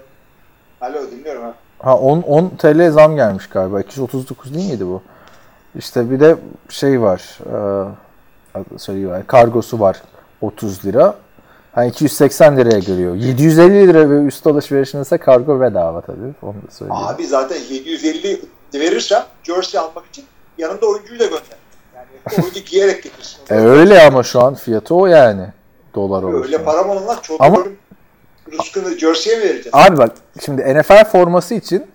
[0.80, 1.54] Alo dinliyorum ha.
[1.82, 3.80] Ha 10, 10 TL zam gelmiş galiba.
[3.80, 5.02] 239 değil miydi bu?
[5.78, 6.36] İşte bir de
[6.68, 7.38] şey var.
[8.56, 10.02] E, söyleyeyim yani kargosu var
[10.40, 11.14] 30 lira.
[11.74, 13.14] Hani 280 liraya geliyor.
[13.14, 16.34] 750 lira ve üst alışverişin ise kargo bedava tabii.
[16.42, 17.04] Onu da söyleyeyim.
[17.06, 18.40] Abi zaten 750
[18.74, 20.24] verirsem jersey almak için
[20.58, 21.56] yanında oyuncuyu da gönder.
[21.96, 22.06] Yani
[22.42, 23.38] oyuncu giyerek getirsin.
[23.50, 25.46] E öyle ama şu an fiyatı o yani.
[25.94, 26.44] Dolar olursa.
[26.44, 27.66] Öyle param olanlar çok Ama- Ama...
[28.52, 29.70] rızkını jersey'e mi vereceğiz?
[29.72, 30.12] Abi bak
[30.44, 31.86] şimdi NFL forması için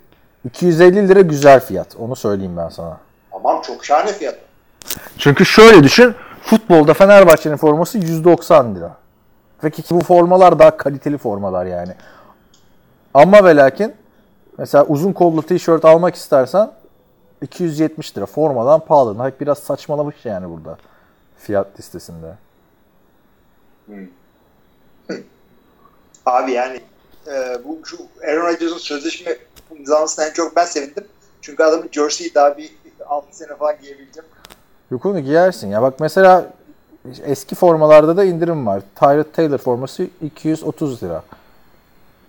[0.46, 1.96] 250 lira güzel fiyat.
[2.00, 2.98] Onu söyleyeyim ben sana.
[3.32, 4.36] Tamam çok şahane fiyat.
[5.18, 6.16] Çünkü şöyle düşün.
[6.42, 8.96] Futbolda Fenerbahçe'nin forması 190 lira.
[9.62, 11.94] Peki bu formalar daha kaliteli formalar yani.
[13.14, 13.96] Ama ve lakin
[14.58, 16.72] mesela uzun kollu tişört almak istersen
[17.42, 18.26] 270 lira.
[18.26, 19.26] Formadan pahalı.
[19.26, 20.78] Nike biraz saçmalamış yani burada.
[21.38, 22.34] Fiyat listesinde.
[26.28, 26.80] Abi yani
[27.28, 27.98] e, bu şu
[28.28, 29.38] Aaron Rodgers'ın sözleşme
[29.78, 31.06] imzalamasına en çok ben sevindim.
[31.42, 32.72] Çünkü adamın jersey'i daha bir
[33.08, 34.30] 6 sene falan giyebileceğim.
[34.92, 35.82] Yok onu giyersin ya.
[35.82, 36.54] Bak mesela
[37.24, 38.82] eski formalarda da indirim var.
[38.96, 41.24] Tyrod Taylor forması 230 lira.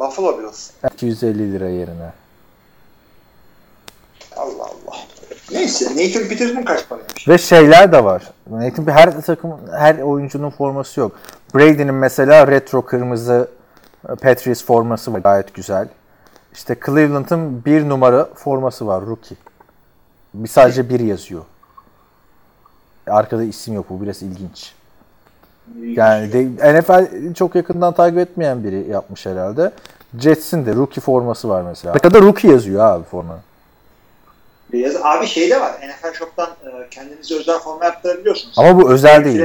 [0.00, 0.70] Buffalo Bills.
[0.92, 2.12] 250 lira yerine.
[4.36, 4.96] Allah Allah.
[5.52, 7.28] Neyse Nathan Peterson kaç paraymış?
[7.28, 8.30] Ve şeyler de var.
[8.50, 11.12] Nathan her takım her oyuncunun forması yok.
[11.54, 13.48] Brady'nin mesela retro kırmızı
[14.02, 15.18] Patriots forması var.
[15.18, 15.88] Gayet güzel.
[16.52, 19.06] İşte Cleveland'ın bir numara forması var.
[19.06, 19.36] Rookie.
[20.34, 21.42] Bir sadece bir yazıyor.
[23.06, 23.86] Arkada isim yok.
[23.90, 24.72] Bu biraz ilginç.
[25.82, 29.72] Yani de, NFL çok yakından takip etmeyen biri yapmış herhalde.
[30.18, 31.94] Jets'in de rookie forması var mesela.
[31.94, 33.38] Arkada rookie yazıyor abi forma.
[34.72, 34.96] Beyaz.
[35.02, 35.72] Abi şey de var.
[35.72, 38.58] NFL Shop'tan e, kendinize özel forma yaptırabiliyorsunuz.
[38.58, 39.40] Ama bu özel değil.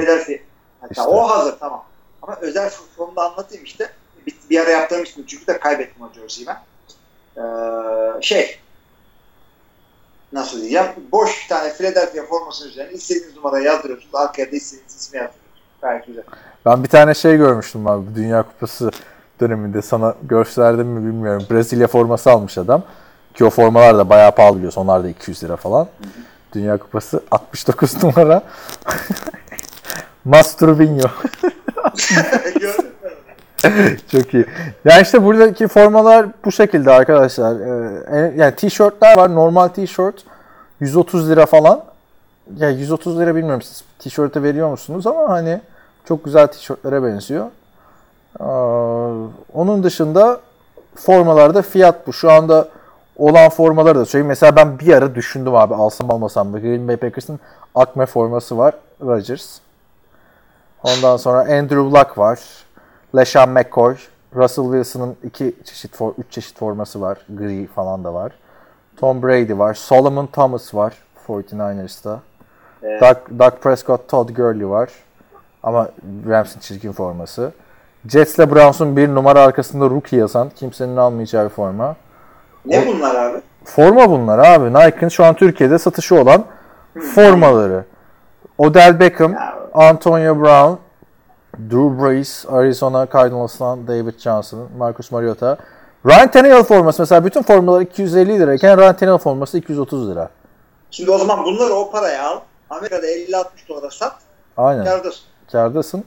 [0.81, 1.01] Hatta İşte.
[1.01, 1.83] o hazır tamam.
[2.21, 3.89] Ama özel formda anlatayım işte.
[4.27, 6.57] Bir, bir ara yaptırmıştım çünkü de kaybettim o jersey'i ben.
[7.37, 8.59] Ee, şey
[10.33, 10.87] nasıl diyeceğim?
[11.11, 14.15] Boş bir tane Philadelphia formasının üzerine istediğiniz numarayı yazdırıyorsunuz.
[14.15, 15.63] Arkaya da istediğiniz ismi yazdırıyorsunuz.
[15.81, 16.23] Gayet güzel.
[16.65, 18.91] Ben bir tane şey görmüştüm abi Dünya Kupası
[19.39, 21.45] döneminde sana gösterdim mi bilmiyorum.
[21.51, 22.83] Brezilya forması almış adam.
[23.33, 24.81] Ki o formalar da bayağı pahalı biliyorsun.
[24.81, 25.87] Onlar da 200 lira falan.
[26.53, 28.43] Dünya Kupası 69 numara.
[30.25, 31.07] Masturbinho.
[34.11, 34.45] Çok iyi.
[34.85, 37.59] Yani işte buradaki formalar bu şekilde arkadaşlar.
[37.59, 39.35] Ee, yani tişörtler var.
[39.35, 40.23] Normal tişört
[40.79, 41.83] 130 lira falan.
[42.57, 45.61] Ya 130 lira bilmiyorum siz tişörte veriyor musunuz ama hani
[46.05, 47.45] çok güzel tişörtlere benziyor.
[48.39, 48.43] Ee,
[49.53, 50.39] onun dışında
[50.95, 52.13] formalarda fiyat bu.
[52.13, 52.67] Şu anda
[53.17, 54.27] olan formaları da söyleyeyim.
[54.27, 56.61] Mesela ben bir ara düşündüm abi alsam almasam mı.
[56.61, 57.39] Green Bay Packers'ın
[57.75, 58.73] Akme forması var.
[59.01, 59.59] Rodgers.
[60.83, 62.39] Ondan sonra Andrew Luck var.
[63.15, 63.95] LeSean McCoy.
[64.35, 67.17] Russell Wilson'ın iki çeşit, for, üç çeşit forması var.
[67.29, 68.31] Gri falan da var.
[68.97, 69.73] Tom Brady var.
[69.73, 70.93] Solomon Thomas var
[71.27, 72.19] 49ers'ta.
[72.83, 73.01] Evet.
[73.01, 74.89] Doug, Doug Prescott, Todd Gurley var.
[75.63, 75.89] Ama
[76.27, 77.51] Rams'in çirkin forması.
[78.07, 81.95] Jets'le Browns'un bir numara arkasında rookie yazan kimsenin almayacağı bir forma.
[82.65, 83.41] Ne bunlar abi?
[83.65, 84.73] Forma bunlar abi.
[84.73, 86.45] Nike'ın şu an Türkiye'de satışı olan
[87.15, 87.85] formaları.
[88.57, 89.35] Odell Beckham.
[89.73, 90.73] Antonio Brown,
[91.57, 95.57] Drew Brees, Arizona Cardinals'tan David Johnson, Marcus Mariota.
[96.05, 100.29] Ryan Tannehill forması mesela bütün formalar 250 lirayken Ryan Tannehill forması 230 lira.
[100.91, 102.39] Şimdi o zaman bunları o paraya al.
[102.69, 104.13] Amerika'da 50-60 dolara sat.
[104.57, 104.85] Aynen.
[104.85, 105.21] Kârdasın.
[105.51, 106.03] Kârdasın.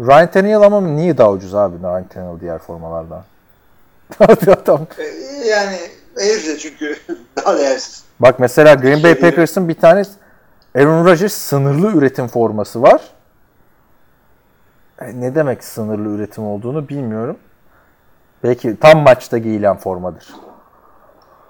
[0.00, 3.22] Ryan Tannehill ama niye daha ucuz abi Ryan Tannehill diğer formalardan?
[4.20, 4.80] Adam.
[4.98, 5.02] Ee,
[5.48, 5.76] Yani
[6.18, 6.96] herifle çünkü
[7.36, 8.04] daha değersiz.
[8.20, 10.02] Bak mesela Green Bay Şey- Packers'ın bir tane
[10.76, 13.00] Aaron Rodgers sınırlı üretim forması var.
[15.00, 17.36] E, Ne demek sınırlı üretim olduğunu bilmiyorum.
[18.44, 20.28] Belki tam maçta giyilen formadır.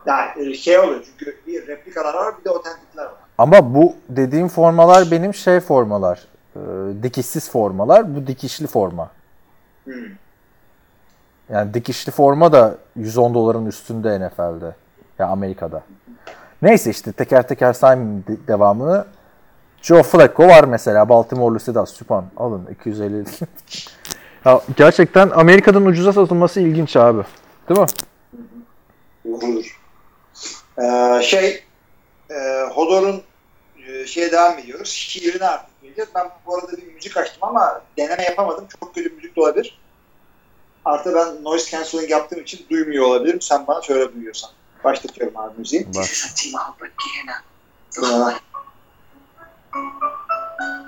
[0.07, 3.13] Yani şey oluyor çünkü bir replikalar var bir de otentikler var.
[3.39, 6.27] Ama bu dediğim formalar benim şey formalar.
[6.57, 6.61] e,
[7.03, 8.17] dikişsiz formalar.
[8.17, 9.11] Bu dikişli forma.
[9.85, 9.93] Hmm.
[11.51, 14.75] Yani dikişli forma da 110 doların üstünde NFL'de.
[15.19, 15.83] Ya Amerika'da.
[16.63, 19.05] Neyse işte teker teker saymayayım de- devamını.
[19.83, 21.09] Joe Flacco var mesela.
[21.09, 22.25] Baltimore'lu Sedat Süpan.
[22.37, 23.25] Alın 250.
[24.45, 27.23] ya gerçekten Amerika'dan ucuza satılması ilginç abi.
[27.69, 27.87] Değil mi?
[29.25, 29.81] Doğrudur.
[30.79, 31.65] Ee, şey
[32.31, 32.35] e,
[32.75, 33.23] Hodor'un
[33.87, 34.89] e, şeye devam ediyoruz.
[34.89, 36.11] Şiirine artık geleceğiz.
[36.15, 38.67] Ben bu arada bir müzik açtım ama deneme yapamadım.
[38.81, 39.81] Çok kötü müzik de olabilir.
[40.85, 43.41] Artı ben noise cancelling yaptığım için duymuyor olabilirim.
[43.41, 44.51] Sen bana şöyle duyuyorsan.
[44.85, 45.87] Başlatıyorum abi müziği.
[45.95, 46.07] Bak.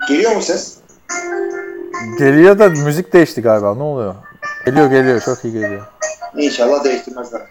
[0.09, 0.79] Geliyor mu ses?
[2.19, 3.75] Geliyor da müzik değişti galiba.
[3.75, 4.15] Ne oluyor?
[4.67, 5.21] Geliyor geliyor.
[5.21, 5.83] Çok iyi geliyor.
[6.37, 7.43] İnşallah değiştirmezler.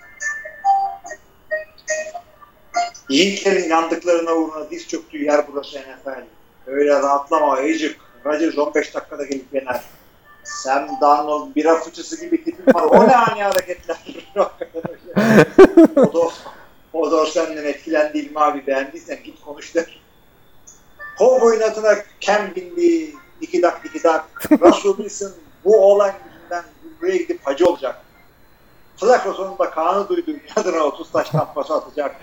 [3.09, 6.23] Yiğitlerin yandıklarına uğruna diz çöktüğü yer burası NFL.
[6.67, 7.97] Öyle rahatlama ayıcık.
[8.25, 9.81] Rodgers 15 dakikada gelip yener.
[10.43, 12.83] Sam Darnold bira fıçısı gibi tipin var.
[12.83, 13.97] O ne ani hareketler.
[15.95, 16.31] o da,
[16.93, 20.02] o da senden etkilendi mi abi beğendiysen git konuş der.
[21.17, 23.15] Kovboyun atına Cam bindi.
[23.41, 24.25] Diki dak diki dak.
[24.51, 25.31] Russell Wilson
[25.65, 26.63] bu olan yüzünden
[27.01, 28.01] buraya gidip hacı olacak.
[28.97, 30.31] Flacco sonunda Kaan'ı duydu.
[30.55, 32.15] Adına 30 taş tampası atacak.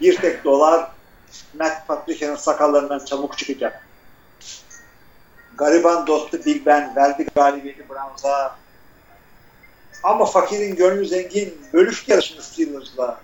[0.00, 0.90] Bir tek dolar
[1.58, 3.86] Matt Patricia'nın sakallarından çabuk çıkacak.
[5.56, 8.56] Gariban dostu Big Ben verdi galibiyeti Browns'a.
[10.02, 11.58] Ama fakirin gönlü zengin.
[11.72, 13.20] Bölüştü yarışını Steelers'la.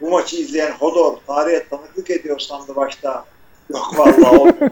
[0.00, 3.24] Bu maçı izleyen Hodor tarihe tanıklık ediyor sandı başta.
[3.70, 4.70] Yok vallahi olmuyor.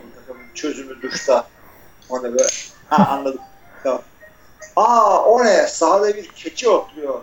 [0.54, 1.46] Çözümü duşta.
[2.10, 2.42] O ne be?
[2.88, 3.40] Ha anladım.
[3.82, 4.02] Tamam.
[4.76, 5.66] Aa o ne?
[5.66, 7.20] Sahada bir keçi otluyor.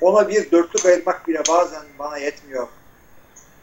[0.00, 2.68] Ona bir dörtlük ayırmak bile bazen bana yetmiyor.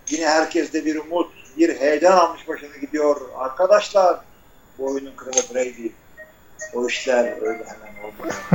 [0.09, 3.21] Yine herkeste bir umut, bir heyecan almış başını gidiyor.
[3.37, 4.19] Arkadaşlar,
[4.77, 5.87] bu oyunun kralı Brady.
[6.73, 8.35] O işler öyle hemen olmuyor.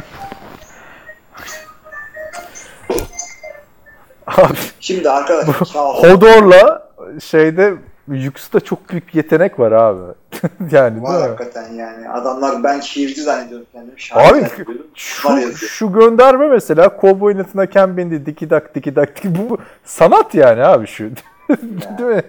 [4.27, 5.85] Abi Şimdi arkadaşlar.
[5.85, 7.75] Hodor'la şeyde
[8.09, 10.15] Yux'ta çok büyük yetenek var abi.
[10.71, 12.09] yani Var hakikaten yani.
[12.09, 14.01] Adamlar ben şiirci zannediyorum kendimi.
[14.01, 14.47] Şair Abi
[14.95, 19.35] şu, şu gönderme mesela Cowboy Nathan'a Ken bindi diki dak diki dak diki.
[19.39, 21.05] Bu, sanat yani abi şu.
[21.99, 22.23] değil mi?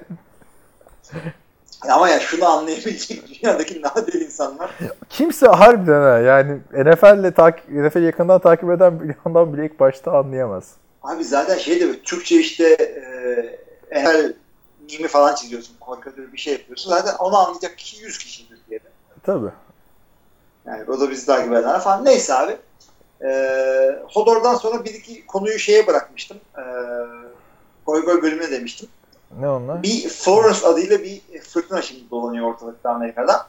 [1.90, 4.72] Ama ya şunu anlayabilecek dünyadaki nadir insanlar.
[5.10, 10.12] Kimse harbiden ha yani NFL'le takip NFL yakından takip eden bir yandan bile ilk başta
[10.12, 10.72] anlayamaz.
[11.04, 12.68] Abi zaten şey de Türkçe işte
[13.91, 14.34] e, NFL
[14.91, 15.76] mimi falan çiziyorsun.
[15.85, 16.89] Karikatür bir şey yapıyorsun.
[16.89, 18.88] Zaten onu anlayacak kişi 100 kişi Türkiye'de.
[19.23, 19.51] Tabii.
[20.65, 22.05] Yani o da bizi takip edenler falan.
[22.05, 22.57] Neyse abi.
[23.22, 26.38] Ee, Hodor'dan sonra bir iki konuyu şeye bırakmıştım.
[26.57, 26.61] Ee,
[27.85, 28.89] goy goy bölümüne demiştim.
[29.39, 29.84] Ne onlar?
[29.84, 33.47] Bir Florence adıyla bir fırtına şimdi dolanıyor ortalıkta Amerika'da.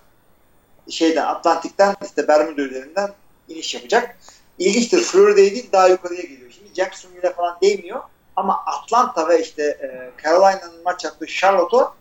[0.91, 3.11] Şeyden Atlantik'ten işte Bermuda üzerinden
[3.49, 4.19] iniş yapacak.
[4.59, 6.51] İlginçtir Florida'ya değil daha yukarıya geliyor.
[6.51, 8.01] Şimdi Jacksonville'e falan değmiyor.
[8.37, 11.93] Ama Atlanta ve işte e, Carolina'nın maç yaptığı Charlotte'u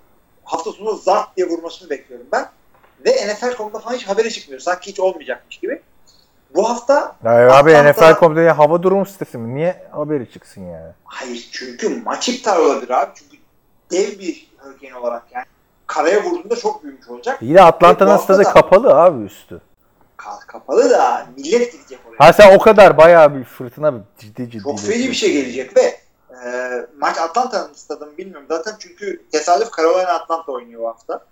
[0.43, 2.49] hafta sonu zart diye vurmasını bekliyorum ben.
[3.05, 4.61] Ve NFL.com'da falan hiç haberi çıkmıyor.
[4.61, 5.81] Sanki hiç olmayacakmış gibi.
[6.55, 9.55] Bu hafta Ya abi Atlanta- NFL.com'da hava durumu sitesi mi?
[9.55, 10.91] Niye haberi çıksın yani?
[11.05, 13.11] hayır çünkü maç iptal olabilir abi.
[13.15, 13.37] Çünkü
[13.91, 15.45] dev bir hurricane olarak yani
[15.87, 17.37] karaya vurduğunda çok büyümüş olacak.
[17.41, 19.61] İyi de Atlanta'nın stadı kapalı abi üstü.
[20.17, 22.17] Ka- kapalı da millet gidecek oraya.
[22.27, 24.63] Ha sen o kadar bayağı bir fırtına ciddi ciddi.
[24.63, 25.97] Çok feci bir şey gelecek ve
[26.45, 26.49] e,
[26.97, 31.25] maç Atlanta'nın stadını bilmiyorum zaten çünkü tesadüf Carolina Atlanta oynuyor bu hafta.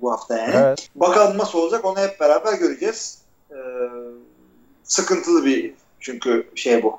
[0.00, 0.54] Bu hafta yani.
[0.56, 0.88] Evet.
[0.94, 3.18] Bakalım nasıl olacak onu hep beraber göreceğiz.
[3.50, 3.56] E,
[4.84, 6.98] sıkıntılı bir çünkü şey bu.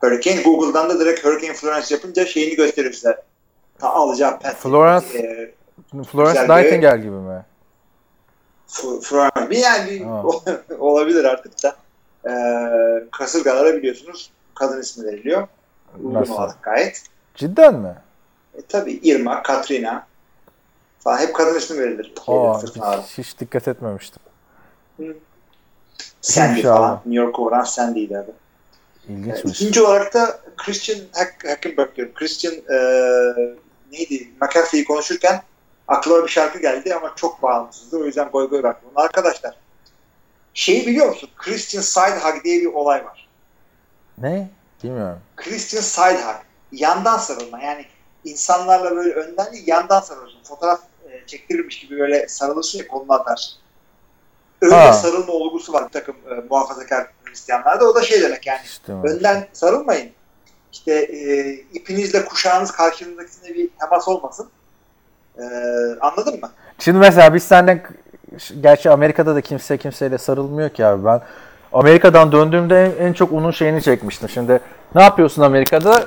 [0.00, 3.22] Hurricane Google'dan da direkt Hurricane Florence yapınca şeyini gösteriyor size.
[3.78, 4.52] Ta alacağı pet.
[4.56, 5.54] Florence- E,
[6.04, 7.44] Florence Nightingale gibi mi?
[9.02, 9.50] Florence.
[9.50, 10.06] Bir yani
[10.78, 11.76] olabilir artık da.
[12.26, 12.32] E,
[13.12, 15.48] kasırgalara biliyorsunuz kadın ismi veriliyor.
[15.98, 16.34] Uygun Nasıl?
[16.34, 17.02] olarak gayet.
[17.34, 17.94] Cidden mi?
[18.54, 20.06] E, tabii Irma, Katrina
[20.98, 22.12] falan hep kadın ismi verilir.
[22.26, 24.22] Aa, hiç, hiç dikkat etmemiştim.
[26.20, 26.94] Sandy Kimmiş falan.
[26.94, 28.34] New York'a vuran Sandy'ydi adı.
[29.08, 29.60] E, İlginçmiş.
[29.60, 32.14] İkinci olarak da Christian Hack, Hackenberg diyorum.
[32.14, 32.76] Christian e,
[33.92, 34.30] neydi?
[34.40, 35.42] McAfee'yi konuşurken
[35.88, 37.96] aklıma bir şarkı geldi ama çok bağımsızdı.
[37.98, 38.90] O yüzden goy goy bıraktım.
[38.96, 39.54] Arkadaşlar
[40.54, 41.30] şeyi biliyor musun?
[41.36, 43.28] Christian Side Hug diye bir olay var.
[44.18, 44.50] Ne?
[44.84, 45.18] Bilmiyorum.
[45.36, 46.36] Christian Side Hug.
[46.72, 47.60] Yandan sarılma.
[47.60, 47.84] Yani
[48.24, 50.42] insanlarla böyle önden değil yandan sarılıyorsun.
[50.44, 50.80] Fotoğraf
[51.10, 53.54] e, çektirirmiş gibi böyle sarılırsın ya kolunu atarsın.
[54.62, 54.92] Öyle Ha.
[54.92, 57.84] sarılma olgusu var bir takım e, muhafazakar Hristiyanlarda.
[57.84, 58.60] O da şey demek yani.
[58.64, 60.10] İşte Önden sarılmayın.
[60.72, 64.48] İşte e, ipinizle kuşağınız karşınızdakisine bir temas olmasın.
[65.38, 65.42] E,
[66.00, 66.50] anladın mı?
[66.78, 67.82] Şimdi mesela biz senden
[68.60, 71.20] gerçi Amerika'da da kimse kimseyle sarılmıyor ki abi ben
[71.72, 74.28] Amerika'dan döndüğümde en, en çok onun şeyini çekmiştim.
[74.28, 74.60] Şimdi
[74.94, 76.04] ne yapıyorsun Amerika'da?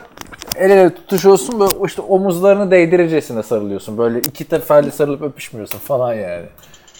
[0.55, 3.97] El ele tutuşuyorsun böyle işte omuzlarını değdiricesine sarılıyorsun.
[3.97, 6.45] Böyle iki teferli sarılıp öpüşmüyorsun falan yani.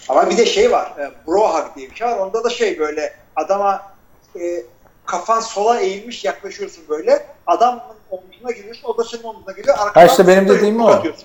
[0.08, 0.92] Ama bir de şey var.
[0.98, 2.18] E, bro hug diye bir şey var.
[2.18, 3.82] Onda da şey böyle adama
[4.36, 4.62] e,
[5.06, 7.26] kafan sola eğilmiş yaklaşıyorsun böyle.
[7.46, 7.80] Adamın
[8.10, 8.88] omzuna giriyorsun.
[8.88, 9.76] O da senin omzuna geliyor.
[9.78, 10.88] Arkadan Ha işte benim dediğim o.
[10.88, 11.24] atıyorsun.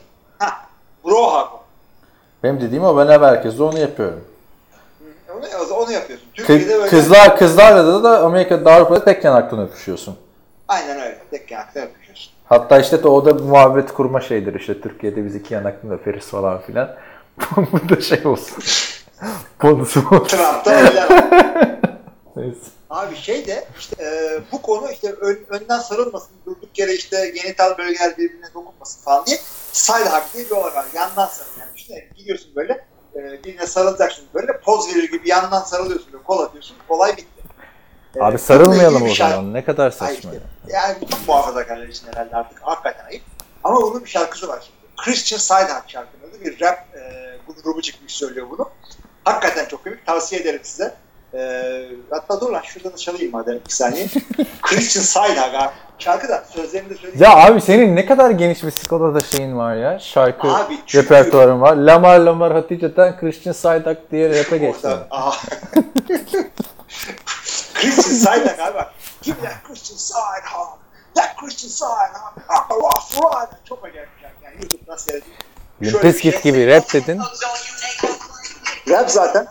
[1.05, 1.47] Bro hug.
[2.43, 4.23] Benim dediğim o ben hep herkese onu yapıyorum.
[5.37, 6.27] Onu, onu yapıyorsun.
[6.33, 6.89] Türkiye'de böyle.
[6.89, 10.17] kızlar kızlarla da, da Amerika'da Avrupa'da tek yanaktan öpüşüyorsun.
[10.67, 11.17] Aynen öyle.
[11.31, 12.31] Tek yanakta yapıyorsun.
[12.45, 16.61] Hatta işte o da bir muhabbet kurma şeydir işte Türkiye'de biz iki yanaktan öperiz falan
[16.61, 16.95] filan.
[17.55, 18.63] Bu da şey olsun.
[19.63, 20.27] Bonusu olsun.
[20.27, 21.07] Trump'ta öyle.
[22.35, 22.59] Neyse.
[22.89, 27.77] Abi şey de işte e, bu konu işte ön- önden sarılmasın, durduk yere işte genital
[27.77, 29.37] bölgeler birbirine dokunmasın falan diye
[29.71, 30.85] side hug diye bir olay var.
[30.95, 31.49] Yandan sarıl.
[31.59, 36.39] Yani işte gidiyorsun böyle e, birine sarılacaksın böyle poz verir gibi yandan sarılıyorsun böyle kol
[36.39, 36.77] atıyorsun.
[36.89, 37.41] Olay bitti.
[38.15, 39.53] E, Abi sarılmayalım o şarkı- zaman.
[39.53, 40.31] Ne kadar Hayır saçma.
[40.31, 40.43] işte.
[40.73, 40.79] ya.
[40.81, 43.23] Yani bütün muhafazakarlar için herhalde artık hakikaten ayıp.
[43.63, 44.77] Ama bunun bir şarkısı var şimdi.
[44.97, 46.21] Christian Side Hug şarkının.
[46.45, 47.01] Bir rap e,
[47.63, 48.69] grubu çıkmış söylüyor bunu.
[49.23, 50.05] Hakikaten çok komik.
[50.05, 50.95] Tavsiye ederim size.
[51.33, 51.63] E,
[52.09, 54.07] hatta dur lan şuradan da çalayım madem bir saniye.
[54.61, 55.71] Christian Hug abi.
[55.99, 57.23] Şarkı da sözlerini de söyleyeyim.
[57.23, 59.99] Ya abi senin ne kadar geniş bir skalada şeyin var ya.
[59.99, 61.75] Şarkı Abi çünkü- repertuarın var.
[61.75, 64.87] Lamar Lamar Hatice'den Christian Saydak diye rap'e geçti.
[67.73, 68.93] Christian Hug abi bak.
[69.21, 70.17] Give me that Christian
[70.53, 70.79] Hug.
[71.15, 72.31] That Christian Hug.
[72.49, 73.59] I'm a rough rider.
[73.69, 74.09] Çok acayip.
[74.43, 75.33] Yani YouTube'dan seyredin.
[75.81, 77.21] Limp Bizkit şey- gibi rap dedin.
[78.89, 79.47] Rap zaten.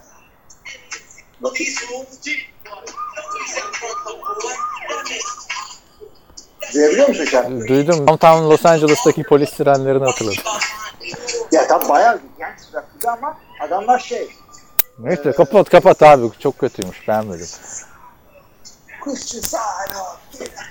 [6.74, 7.68] Duyabiliyor musun şarkıyı?
[7.68, 8.06] Duydum.
[8.06, 10.42] Downtown Los Angeles'taki polis sirenlerini hatırladım.
[11.52, 14.28] Ya tam bayağı genç şarkıydı ama adamlar şey
[14.98, 16.30] Neyse kapat kapat abi.
[16.38, 17.08] Çok kötüymüş.
[17.08, 17.46] Beğenmedim.
[17.46, 19.10] Yeah,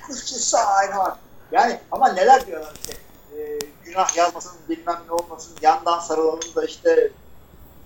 [0.08, 1.14] Christian side hug.
[1.52, 2.94] Yani ama neler diyorlar işte
[3.38, 7.12] e, günah yazmasın bilmem ne olmasın yandan sarılalım da işte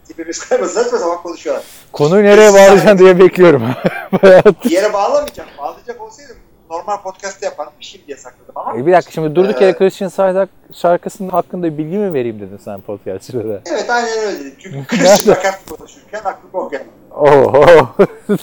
[0.08, 1.66] tipimiz kaymasın saçma sapan konuşuyorlar.
[1.92, 3.64] Konuyu nereye bağlayacaksın diye bekliyorum.
[4.66, 5.50] Bir yere bağlamayacağım.
[5.60, 6.38] Bağlayacak olsaydım
[6.70, 8.78] normal podcast'te yapardım şimdi diye sakladım ama.
[8.78, 12.58] E bir dakika şimdi durduk Ee, yere Christian Slater şarkısının hakkında bilgi mi vereyim dedin
[12.58, 13.62] sen podcastçılara?
[13.66, 14.54] Evet aynen öyle dedim.
[14.60, 16.86] Çünkü Christian McCaffrey konuşurken aklıma o geldi.
[17.12, 17.88] Oho.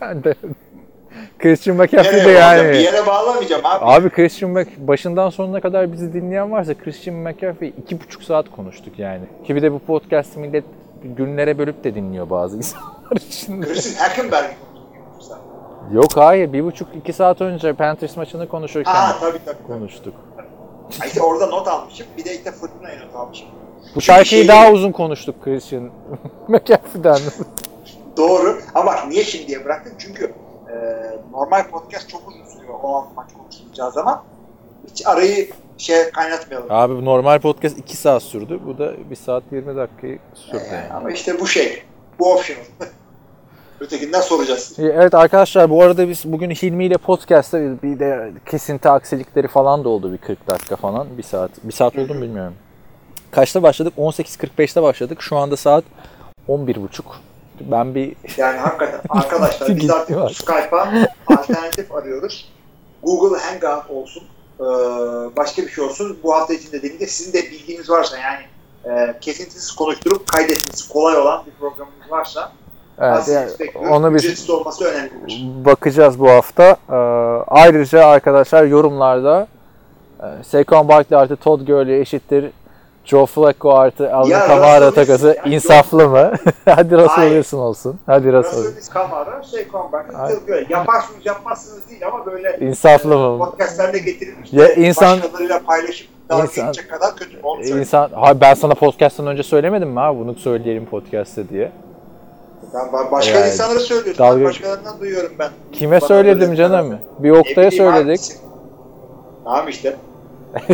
[0.00, 0.34] ben de
[1.38, 2.68] Christian McCaffrey de bağlayacağım?
[2.68, 2.82] Bir yani.
[2.82, 3.84] yere bağlamayacağım abi.
[3.84, 8.98] Abi Christian Mc başından sonuna kadar bizi dinleyen varsa Christian McCaffrey iki buçuk saat konuştuk
[8.98, 9.24] yani.
[9.46, 10.64] Ki bir de bu podcast'i millet
[11.04, 13.62] günlere bölüp de dinliyor bazı insanlar için.
[13.62, 14.56] Christian konuşurken.
[15.92, 19.44] Yok hayır bir buçuk iki saat önce Panthers maçını konuşurken Aa tabii tabii.
[19.44, 19.66] tabii.
[19.66, 20.14] konuştuk.
[20.98, 22.06] Ha, İşte orada not almışım.
[22.18, 23.48] Bir de işte fırtınaya not almışım.
[23.94, 25.90] Bu şarkıyı şey- daha uzun konuştuk Christian
[26.48, 27.18] McCaffrey'den.
[28.16, 28.58] Doğru.
[28.74, 29.92] Ama bak niye şimdiye bıraktım?
[29.98, 30.24] Çünkü
[30.68, 30.74] e,
[31.32, 32.74] normal podcast çok uzun sürüyor.
[32.82, 34.22] 16 maç konuşulacağı zaman.
[34.90, 35.50] Hiç arayı
[35.82, 36.66] şey kaynatmayalım.
[36.70, 38.60] Abi normal podcast 2 saat sürdü.
[38.66, 40.62] Bu da 1 saat 20 dakikayı sürdü.
[40.70, 40.92] E, yani.
[40.92, 41.82] ama işte bu şey.
[42.18, 42.62] Bu optional.
[43.80, 44.74] Ötekinden soracağız.
[44.78, 49.84] Evet arkadaşlar bu arada biz bugün Hilmi ile podcast'ta bir- bir de kesinti aksilikleri falan
[49.84, 51.18] da oldu bir 40 dakika falan.
[51.18, 51.50] 1 saat.
[51.64, 52.54] 1 saat oldu mu bilmiyorum.
[53.30, 53.94] Kaçta başladık?
[53.98, 55.22] 18.45'te başladık.
[55.22, 55.84] Şu anda saat
[56.48, 57.02] 11.30.
[57.60, 60.30] Ben bir Yani hakikaten arkadaşlar biz artık.
[60.36, 60.88] Skype'a
[61.26, 62.52] alternatif arıyoruz.
[63.02, 64.22] Google Hangout olsun.
[64.62, 66.18] E, başka bir şey olsun.
[66.22, 68.42] Bu hafta içinde dediğim gibi sizin de bilginiz varsa yani
[68.84, 72.52] e, kesintisiz konuşturup kaydetmesi kolay olan bir programımız varsa
[72.98, 75.64] evet, yani onu biz olması önemlidir.
[75.64, 76.76] bakacağız bu hafta.
[76.90, 76.94] Ee,
[77.46, 79.46] ayrıca arkadaşlar yorumlarda
[80.20, 82.50] e, Saquon Barkley artı Todd Gurley eşittir
[83.04, 86.32] Joe Flacco artı Alvin Kamara takası Wilson ya, insaflı mı?
[86.64, 87.28] Hadi Russell.
[87.28, 87.98] Wilson olsun.
[88.06, 88.62] Hadi Russell.
[88.64, 89.68] Wilson, Kamara, şey
[90.48, 93.38] böyle yaparsınız yapmazsınız değil ama böyle İnsaflı mı?
[93.38, 94.52] podcastlerde getirilmiş.
[94.52, 97.40] Ya insan- Başkalarıyla paylaşıp daha İnsan- kadar kötü?
[97.42, 97.64] Onu.
[97.64, 101.72] İnsan, ha ben sana podcast'tan önce söylemedim mi abi bunu söyleyelim podcast'te diye.
[102.74, 104.24] Ben ba- başka Yani insanlara söylüyorum.
[104.24, 105.48] dalga- başkalarından duyuyorum ben.
[105.72, 106.98] Kime Bana söyledim canım?
[107.18, 108.20] Bir Ne Oktay'a söyledik.
[109.44, 109.96] Tamam işte.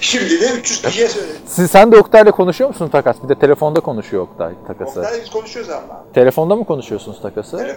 [0.00, 1.36] Şimdi de 300 kişiye söyledim.
[1.46, 3.16] Siz, sen de Oktay'la konuşuyor musun takas?
[3.24, 5.00] Bir de telefonda konuşuyor Oktay takası.
[5.00, 6.04] Oktay'la biz konuşuyoruz ama.
[6.14, 7.76] Telefonda mı konuşuyorsunuz takası?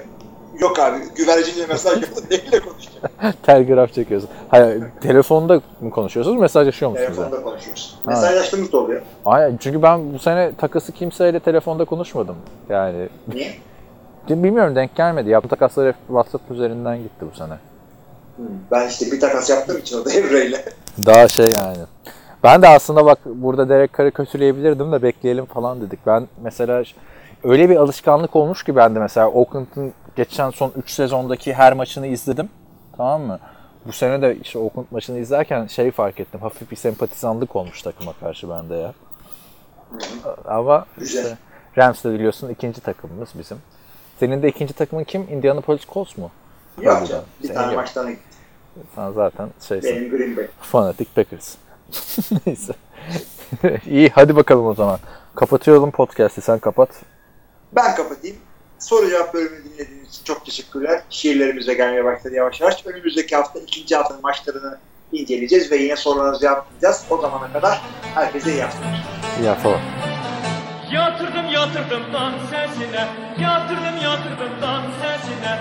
[0.60, 2.12] Yok abi güvercinle mesaj yok.
[2.32, 3.34] Neyle konuşacağım?
[3.44, 4.30] Telgraf çekiyorsun.
[4.50, 6.40] Hayır, telefonda mı konuşuyorsunuz?
[6.40, 7.18] Mesajlaşıyor musunuz?
[7.18, 7.30] yani?
[7.30, 8.00] Telefonda konuşuyoruz.
[8.06, 8.12] Ha.
[8.12, 9.02] Mesajlaştığımız da oluyor.
[9.26, 9.58] Aynen.
[9.58, 12.36] Çünkü ben bu sene takası kimseyle telefonda konuşmadım.
[12.70, 13.54] Yani Niye?
[14.30, 15.30] bilmiyorum denk gelmedi.
[15.30, 17.54] Yaptığım takaslar hep WhatsApp üzerinden gitti bu sene.
[18.72, 20.66] Ben işte bir takas yaptığım için o da Emre'yle.
[21.06, 21.78] Daha şey yani.
[22.44, 26.00] Ben de aslında bak burada Derek Carr'ı kötüleyebilirdim de bekleyelim falan dedik.
[26.06, 26.84] Ben mesela
[27.44, 32.50] öyle bir alışkanlık olmuş ki bende mesela Oakland'ın geçen son 3 sezondaki her maçını izledim.
[32.98, 33.40] Tamam mı?
[33.86, 36.40] Bu sene de işte Oakland maçını izlerken şey fark ettim.
[36.40, 38.94] Hafif bir sempatizanlık olmuş takıma karşı bende ya.
[40.46, 41.38] Ama işte
[41.78, 43.58] Rams de biliyorsun ikinci takımımız bizim.
[44.20, 45.22] Senin de ikinci takımın kim?
[45.22, 46.32] Indianapolis Colts mu?
[46.82, 47.24] Yok canım.
[47.44, 48.16] Bir tane maçtan
[48.96, 49.96] Sen zaten şeysin.
[49.96, 50.48] benim Green Bay.
[50.62, 51.56] Fanatik Packers.
[52.46, 52.74] Neyse.
[53.90, 55.00] İyi hadi bakalım o zaman.
[55.36, 56.90] Kapatıyorum podcast'i sen kapat.
[57.72, 58.38] Ben kapatayım.
[58.80, 61.02] Soru cevap bölümünü dinlediğiniz için çok teşekkürler.
[61.10, 62.86] Şiirlerimiz de gelmeye başladı yavaş yavaş.
[62.86, 64.78] Önümüzdeki hafta ikinci haftanın maçlarını
[65.12, 67.06] inceleyeceğiz ve yine sorularınızı cevaplayacağız.
[67.10, 67.82] O zamana kadar
[68.14, 69.06] herkese iyi haftalar.
[69.40, 69.80] İyi haftalar.
[70.92, 73.08] Yatırdım yatırdım dan sesine
[73.40, 75.60] Yatırdım yatırdım dan sesine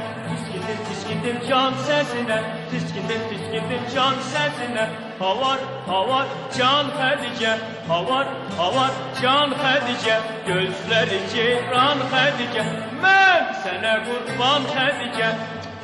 [0.68, 2.38] Tiskindim tiskindim can sesine.
[2.70, 4.88] Tiskindim tiskindim can sesine.
[5.18, 6.26] Havar havar
[6.56, 7.58] can Hadice
[7.88, 8.26] Havar
[8.56, 8.90] havar
[9.20, 12.64] can Hadice Gözleri ceyran Hadice
[13.02, 15.28] Ben sana kurban Hadice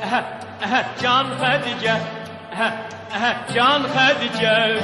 [0.05, 0.24] Ehe
[0.65, 1.94] ehe can Hadice
[2.52, 2.73] Ehe
[3.16, 4.82] ehe can Hadice